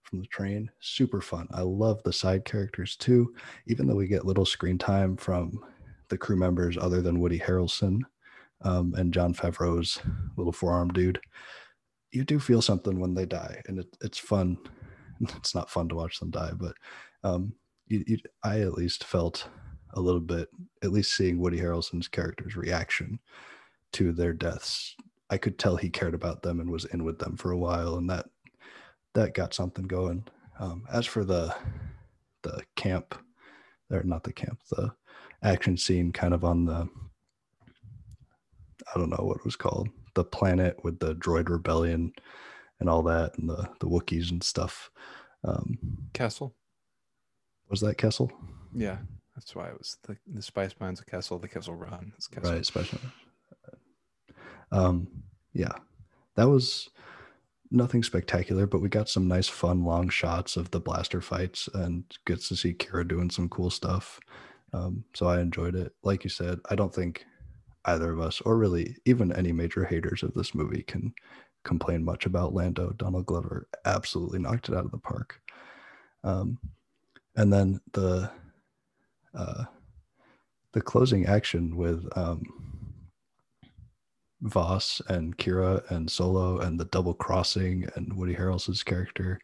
[0.08, 1.48] from the train, super fun.
[1.52, 3.34] I love the side characters too,
[3.68, 5.60] even though we get little screen time from
[6.10, 8.02] the crew members other than Woody Harrelson
[8.62, 10.00] um, and Jon Favreau's
[10.38, 11.20] little forearm dude
[12.12, 14.58] you do feel something when they die, and it, it's fun.
[15.36, 16.76] It's not fun to watch them die, but
[17.24, 17.52] um,
[17.88, 19.50] you, you, I at least felt
[19.96, 20.48] a little bit,
[20.84, 23.18] at least seeing Woody Harrelson's character's reaction
[23.94, 24.96] to their deaths.
[25.32, 27.96] I could tell he cared about them and was in with them for a while,
[27.96, 28.28] and that
[29.18, 30.24] that got something going.
[30.60, 31.54] Um, as for the
[32.44, 33.16] the camp,
[33.92, 34.94] or not the camp, the
[35.44, 36.88] action scene, kind of on the
[38.94, 42.14] I don't know what it was called, the planet with the droid rebellion
[42.80, 44.92] and all that, and the the Wookiees and stuff.
[45.44, 45.80] Um,
[46.14, 46.56] Kessel.
[47.70, 48.32] was that Kessel?
[48.74, 48.98] Yeah,
[49.36, 51.40] that's why it was the, the Spice Mine's a Kessel.
[51.40, 52.54] The Kessel Run is Kessel.
[52.54, 53.00] Right, special.
[54.72, 55.08] Um,
[55.54, 55.74] yeah,
[56.36, 56.90] that was
[57.72, 62.04] nothing spectacular, but we got some nice, fun, long shots of the blaster fights, and
[62.26, 64.20] gets to see Qi'ra doing some cool stuff.
[64.74, 65.94] Um, so I enjoyed it.
[66.04, 67.26] Like you said, I don't think
[67.86, 71.14] either of us, or really even any major haters of this movie, can
[71.64, 72.94] complain much about Lando.
[72.98, 75.42] Donald Glover absolutely knocked it out of the park.
[76.24, 76.60] Um,
[77.36, 78.32] and then the
[79.34, 79.66] uh,
[80.74, 82.44] the closing action with um,
[84.42, 89.40] Voss and Qi'ra and Solo and the double crossing and Woody Harrelson's character,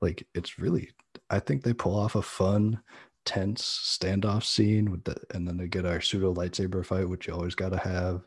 [0.00, 0.90] like it's really,
[1.30, 2.80] I think they pull off a fun,
[3.24, 7.34] tense standoff scene with the, and then they get our pseudo lightsaber fight, which you
[7.34, 8.22] always got to have.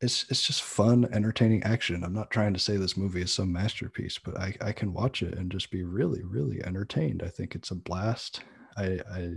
[0.00, 2.04] It's it's just fun, entertaining action.
[2.04, 5.22] I'm not trying to say this movie is some masterpiece, but I, I can watch
[5.22, 7.22] it and just be really, really entertained.
[7.24, 8.42] I think it's a blast.
[8.76, 9.30] I, I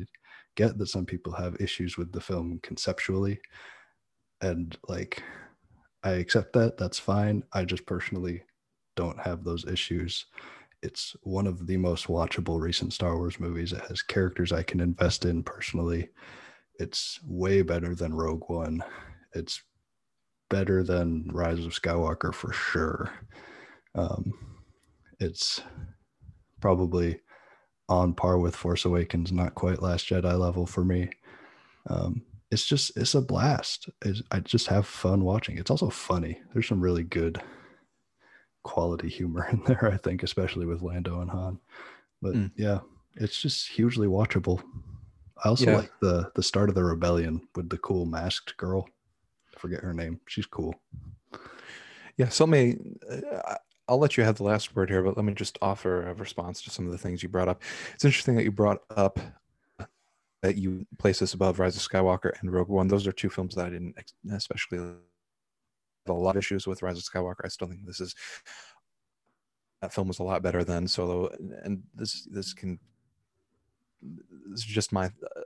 [0.56, 3.40] get that some people have issues with the film conceptually,
[4.42, 5.24] and like
[6.04, 6.78] I accept that.
[6.78, 7.44] That's fine.
[7.54, 8.44] I just personally
[8.96, 10.26] don't have those issues.
[10.82, 13.74] It's one of the most watchable recent Star Wars movies.
[13.74, 16.10] It has characters I can invest in personally.
[16.80, 18.82] It's way better than Rogue One.
[19.34, 19.62] It's
[20.50, 23.12] better than Rise of Skywalker for sure.
[23.94, 24.34] Um,
[25.20, 25.62] it's
[26.62, 27.20] probably
[27.90, 31.10] on par with Force Awakens, not quite Last Jedi level for me.
[31.90, 32.22] Um,
[32.52, 33.90] it's just it's a blast.
[34.04, 35.58] It's, I just have fun watching.
[35.58, 36.42] It's also funny.
[36.54, 37.42] There's some really good
[38.64, 41.60] quality humor in there, I think, especially with Lando and Han.
[42.22, 42.52] But Mm.
[42.56, 42.80] yeah,
[43.16, 44.62] it's just hugely watchable.
[45.44, 45.78] I also Yeah.
[45.78, 48.88] like the the start of the rebellion with the cool masked girl.
[49.56, 50.20] I forget her name.
[50.28, 50.76] She's cool.
[52.18, 52.78] Yeah, so let me.
[53.10, 53.58] Uh, I-
[53.88, 56.62] I'll let you have the last word here, but let me just offer a response
[56.62, 57.60] to some of the things you brought up.
[57.96, 59.20] It's interesting that you brought up
[60.42, 62.88] that you place this above Rise of Skywalker and Rogue One.
[62.88, 63.96] Those are two films that I didn't
[64.32, 64.96] especially have
[66.08, 67.44] a lot of issues with Rise of Skywalker.
[67.44, 68.16] I still think this is
[69.82, 71.30] that film was a lot better than Solo,
[71.64, 72.80] and this this can
[74.02, 75.42] this is just my uh,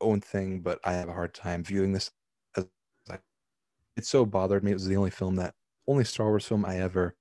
[0.00, 2.10] own thing, but I have a hard time viewing this
[2.56, 2.66] as
[3.10, 3.18] I,
[3.96, 4.72] it so bothered me.
[4.72, 5.54] It was the only film that
[5.86, 7.14] only Star Wars film I ever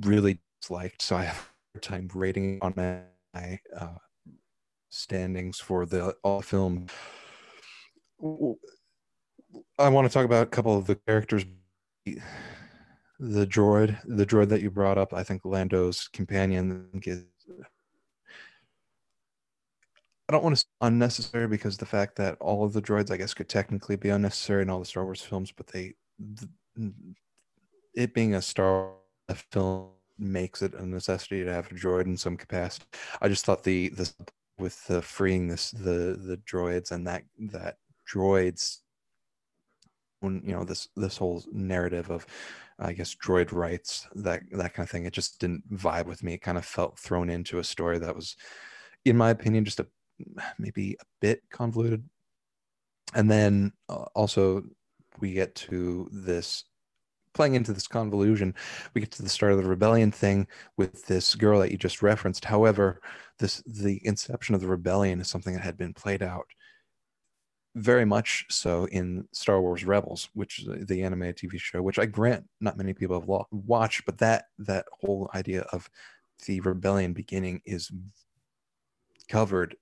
[0.00, 3.94] really disliked, so I have a hard time rating on my uh,
[4.98, 6.86] standings for the all film.
[9.78, 11.44] I want to talk about a couple of the characters.
[12.04, 17.24] The droid, the droid that you brought up, I think Lando's companion is.
[20.28, 23.32] I don't want to unnecessary because the fact that all of the droids, I guess,
[23.32, 25.94] could technically be unnecessary in all the Star Wars films, but they,
[27.94, 28.90] it being a Star
[29.28, 29.88] Wars film
[30.18, 32.84] makes it a necessity to have a droid in some capacity.
[33.22, 34.12] I just thought the the
[34.58, 37.76] with the freeing this the the droids and that that
[38.12, 38.78] droids
[40.20, 42.26] when you know this this whole narrative of
[42.78, 46.34] I guess droid rights that that kind of thing it just didn't vibe with me.
[46.34, 48.36] It kind of felt thrown into a story that was,
[49.04, 49.86] in my opinion, just a
[50.58, 52.04] maybe a bit convoluted.
[53.14, 54.62] And then uh, also
[55.20, 56.64] we get to this
[57.38, 58.52] playing into this convolution,
[58.94, 60.44] we get to the start of the rebellion thing
[60.76, 62.44] with this girl that you just referenced.
[62.44, 63.00] However,
[63.38, 66.48] this the inception of the rebellion is something that had been played out
[67.76, 72.06] very much so in Star Wars Rebels, which is the animated TV show, which I
[72.06, 75.88] grant not many people have watched, but that that whole idea of
[76.44, 77.92] the rebellion beginning is
[79.28, 79.76] covered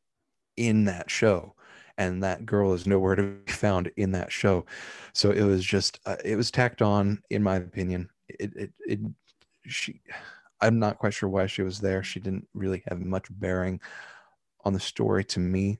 [0.59, 1.55] in that show
[1.98, 4.66] and that girl is nowhere to be found in that show.
[5.12, 8.10] So it was just uh, it was tacked on in my opinion.
[8.28, 9.01] It, it it
[9.68, 10.01] she
[10.60, 12.02] i'm not quite sure why she was there.
[12.02, 13.81] She didn't really have much bearing
[14.64, 15.78] on the story to me.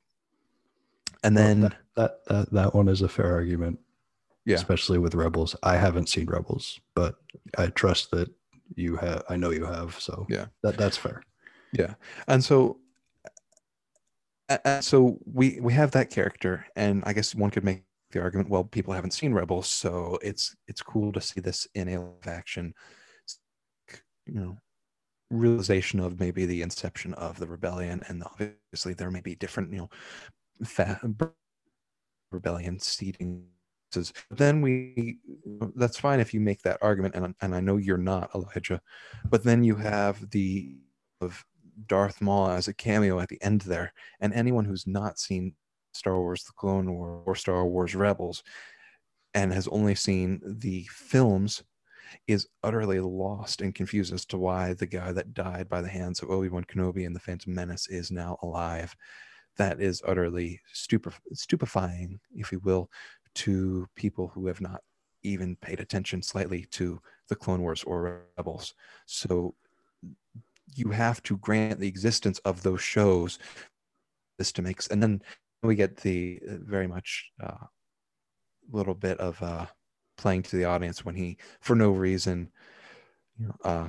[1.23, 3.79] And then well, that, that that that one is a fair argument
[4.45, 4.57] yeah.
[4.57, 5.57] especially with rebels.
[5.63, 7.17] I haven't seen rebels but
[7.59, 8.31] i trust that
[8.75, 10.47] you have i know you have so yeah.
[10.63, 11.23] that that's fair.
[11.73, 11.95] Yeah.
[12.29, 12.79] And so
[14.49, 17.83] and so we we have that character and i guess one could make
[18.13, 21.89] the argument well people haven't seen rebels so it's it's cool to see this in
[21.89, 22.73] a live action
[24.27, 24.57] you know
[25.31, 29.79] realization of maybe the inception of the rebellion and obviously there may be different you
[29.79, 29.91] know
[30.65, 31.01] fa-
[32.31, 33.45] rebellion seeding
[34.31, 35.19] then we
[35.75, 38.81] that's fine if you make that argument and, and i know you're not elijah
[39.31, 40.77] but then you have the
[41.21, 41.45] of
[41.87, 43.93] Darth Maul as a cameo at the end there.
[44.21, 45.55] And anyone who's not seen
[45.93, 48.43] Star Wars The Clone War or Star Wars Rebels
[49.35, 51.63] and has only seen the films
[52.27, 56.23] is utterly lost and confused as to why the guy that died by the hands
[56.23, 58.95] of Obi-Wan Kenobi and the Phantom Menace is now alive.
[59.57, 62.91] That is utterly stupef- stupefying, if you will,
[63.37, 64.83] to people who have not
[65.23, 68.75] even paid attention slightly to the Clone Wars or Rebels.
[69.07, 69.55] So
[70.75, 73.39] you have to grant the existence of those shows
[74.39, 75.23] this to make and then
[75.63, 77.67] we get the uh, very much uh,
[78.71, 79.67] little bit of uh,
[80.17, 82.51] playing to the audience when he for no reason
[83.39, 83.89] you know, uh,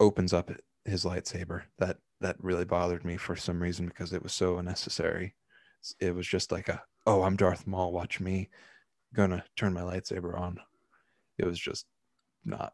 [0.00, 0.50] opens up
[0.84, 1.62] his lightsaber.
[1.78, 5.34] That that really bothered me for some reason because it was so unnecessary.
[6.00, 8.50] It was just like a oh i'm darth maul watch me.
[9.14, 10.58] Gonna turn my lightsaber on.
[11.38, 11.86] It was just
[12.44, 12.72] not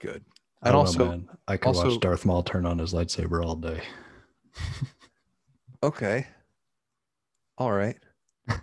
[0.00, 0.24] good
[0.62, 3.56] and oh, also, know, I could also, watch Darth Maul turn on his lightsaber all
[3.56, 3.82] day.
[5.82, 6.26] okay.
[7.58, 7.96] All right.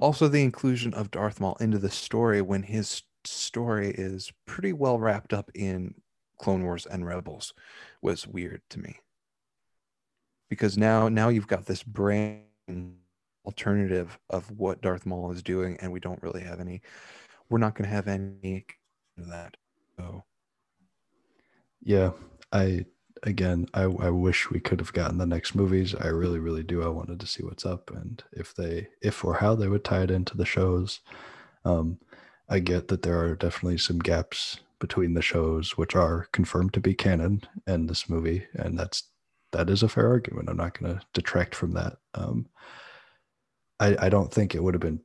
[0.00, 4.98] also, the inclusion of Darth Maul into the story when his story is pretty well
[4.98, 5.94] wrapped up in
[6.38, 7.54] Clone Wars and Rebels
[8.02, 8.96] was weird to me.
[10.48, 12.42] Because now, now you've got this brand
[13.44, 16.80] alternative of what Darth Maul is doing, and we don't really have any.
[17.50, 18.64] We're not going to have any
[19.18, 19.56] of that.
[19.98, 20.24] So
[21.84, 22.10] yeah,
[22.52, 22.86] I
[23.22, 25.94] again, I, I wish we could have gotten the next movies.
[25.94, 26.82] I really, really do.
[26.82, 30.02] I wanted to see what's up and if they, if or how they would tie
[30.02, 31.00] it into the shows.
[31.64, 31.98] Um,
[32.48, 36.80] I get that there are definitely some gaps between the shows, which are confirmed to
[36.80, 39.04] be canon and this movie, and that's
[39.52, 40.50] that is a fair argument.
[40.50, 41.96] I'm not going to detract from that.
[42.14, 42.48] Um,
[43.80, 45.00] I I don't think it would have been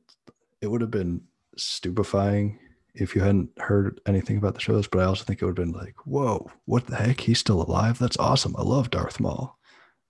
[0.60, 1.22] it would have been
[1.56, 2.58] stupefying
[2.94, 5.66] if you hadn't heard anything about the shows, but I also think it would have
[5.66, 7.20] been like, whoa, what the heck?
[7.20, 7.98] He's still alive.
[7.98, 8.54] That's awesome.
[8.56, 9.56] I love Darth Maul.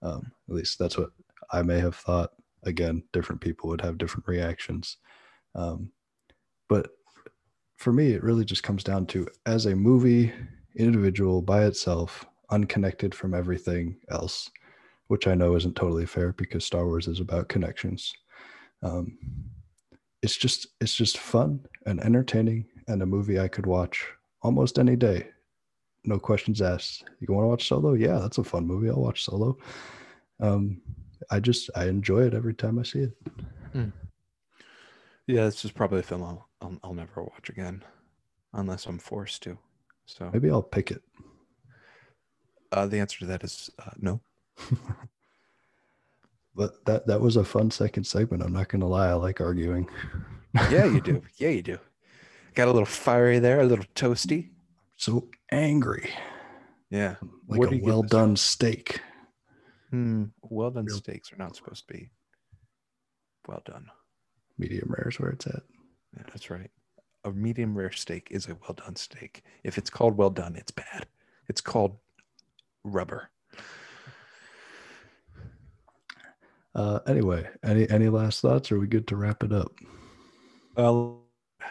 [0.02, 1.10] Um, at least that's what
[1.52, 2.30] I may have thought.
[2.64, 4.96] Again, different people would have different reactions.
[5.54, 5.92] Um,
[6.68, 6.90] but
[7.76, 10.32] for me, it really just comes down to as a movie,
[10.76, 14.50] individual by itself, unconnected from everything else,
[15.08, 18.12] which I know isn't totally fair because Star Wars is about connections.
[18.82, 19.18] Um,
[20.22, 24.06] it's just it's just fun and entertaining and a movie I could watch
[24.42, 25.28] almost any day.
[26.04, 27.04] No questions asked.
[27.20, 27.92] You want to watch Solo?
[27.92, 28.88] Yeah, that's a fun movie.
[28.88, 29.58] I'll watch Solo.
[30.40, 30.80] Um,
[31.30, 33.12] I just I enjoy it every time I see it.
[33.72, 33.88] Hmm.
[35.26, 37.84] Yeah, this is probably a film I'll, I'll, I'll never watch again,
[38.54, 39.58] unless I'm forced to.
[40.06, 41.02] So maybe I'll pick it.
[42.72, 44.20] Uh, the answer to that is uh, no.
[46.54, 48.42] But that that was a fun second segment.
[48.42, 49.08] I'm not gonna lie.
[49.08, 49.88] I like arguing.
[50.70, 51.22] Yeah, you do.
[51.36, 51.78] Yeah, you do.
[52.54, 54.50] Got a little fiery there, a little toasty.
[54.96, 56.10] so angry,
[56.90, 57.16] Yeah.
[57.48, 59.00] like Where a well done steak.
[59.90, 60.24] Hmm.
[60.42, 62.10] Well done Real- steaks are not supposed to be
[63.48, 63.90] well done.
[64.58, 65.62] Medium rare is where it's at.
[66.16, 66.70] Yeah, that's right.
[67.24, 69.42] A medium rare steak is a well done steak.
[69.64, 71.06] If it's called well done, it's bad.
[71.48, 71.98] It's called
[72.84, 73.30] rubber.
[76.74, 78.70] Uh, anyway, any any last thoughts?
[78.70, 79.72] Are we good to wrap it up?
[80.76, 81.14] Uh,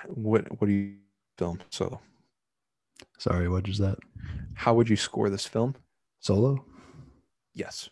[0.07, 0.95] what what do you
[1.38, 2.02] film solo?
[3.18, 3.98] Sorry, what is that?
[4.53, 5.76] How would you score this film?
[6.20, 6.64] Solo?
[7.53, 7.90] Yes.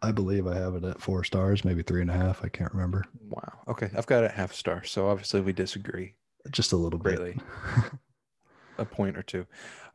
[0.00, 2.44] I believe I have it at four stars, maybe three and a half.
[2.44, 3.04] I can't remember.
[3.28, 3.52] Wow.
[3.68, 3.90] Okay.
[3.96, 4.82] I've got it at half star.
[4.84, 6.14] So obviously we disagree
[6.50, 7.16] Just a little bit.
[7.16, 7.40] greatly.
[8.78, 9.46] a point or two.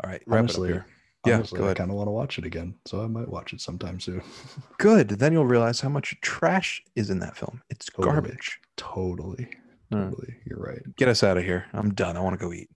[0.03, 0.22] All right.
[0.26, 0.93] Wrap Honestly, it up here.
[1.26, 3.59] Yeah, Honestly, I kind of want to watch it again, so I might watch it
[3.59, 4.22] sometime soon.
[4.77, 5.09] Good.
[5.09, 7.61] Then you'll realize how much trash is in that film.
[7.69, 8.05] It's Totally.
[8.14, 8.59] garbage.
[8.77, 9.49] totally,
[9.91, 10.35] Totally.
[10.45, 10.81] You're right.
[10.97, 11.65] Get us out of here.
[11.73, 12.18] I'm done.
[12.18, 12.69] I want to go eat.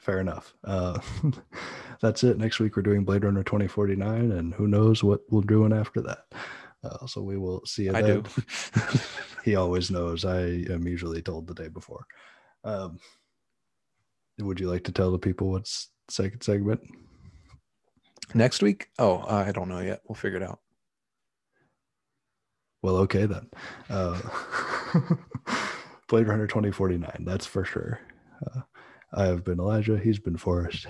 [0.00, 0.54] Fair enough.
[0.64, 0.98] Uh,
[2.00, 2.38] that's it.
[2.38, 6.26] Next week we're doing Blade Runner 2049, and who knows what we're doing after that.
[6.84, 8.22] Uh, so we will see you I then.
[8.22, 8.30] do.
[9.44, 10.24] he always knows.
[10.24, 12.04] I am usually told the day before.
[12.64, 12.98] Um,
[14.38, 16.80] would you like to tell the people what's second segment?
[18.34, 18.88] Next week?
[18.98, 20.00] Oh, I don't know yet.
[20.08, 20.60] We'll figure it out.
[22.82, 23.48] Well, okay then.
[23.88, 24.20] Uh,
[26.08, 27.24] Blade Runner 2049.
[27.24, 28.00] That's for sure.
[28.46, 28.60] Uh,
[29.12, 29.98] I have been Elijah.
[29.98, 30.86] He's been Forrest.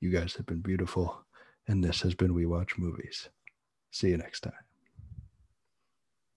[0.00, 1.24] You guys have been beautiful.
[1.68, 3.28] And this has been We Watch Movies.
[3.90, 4.63] See you next time.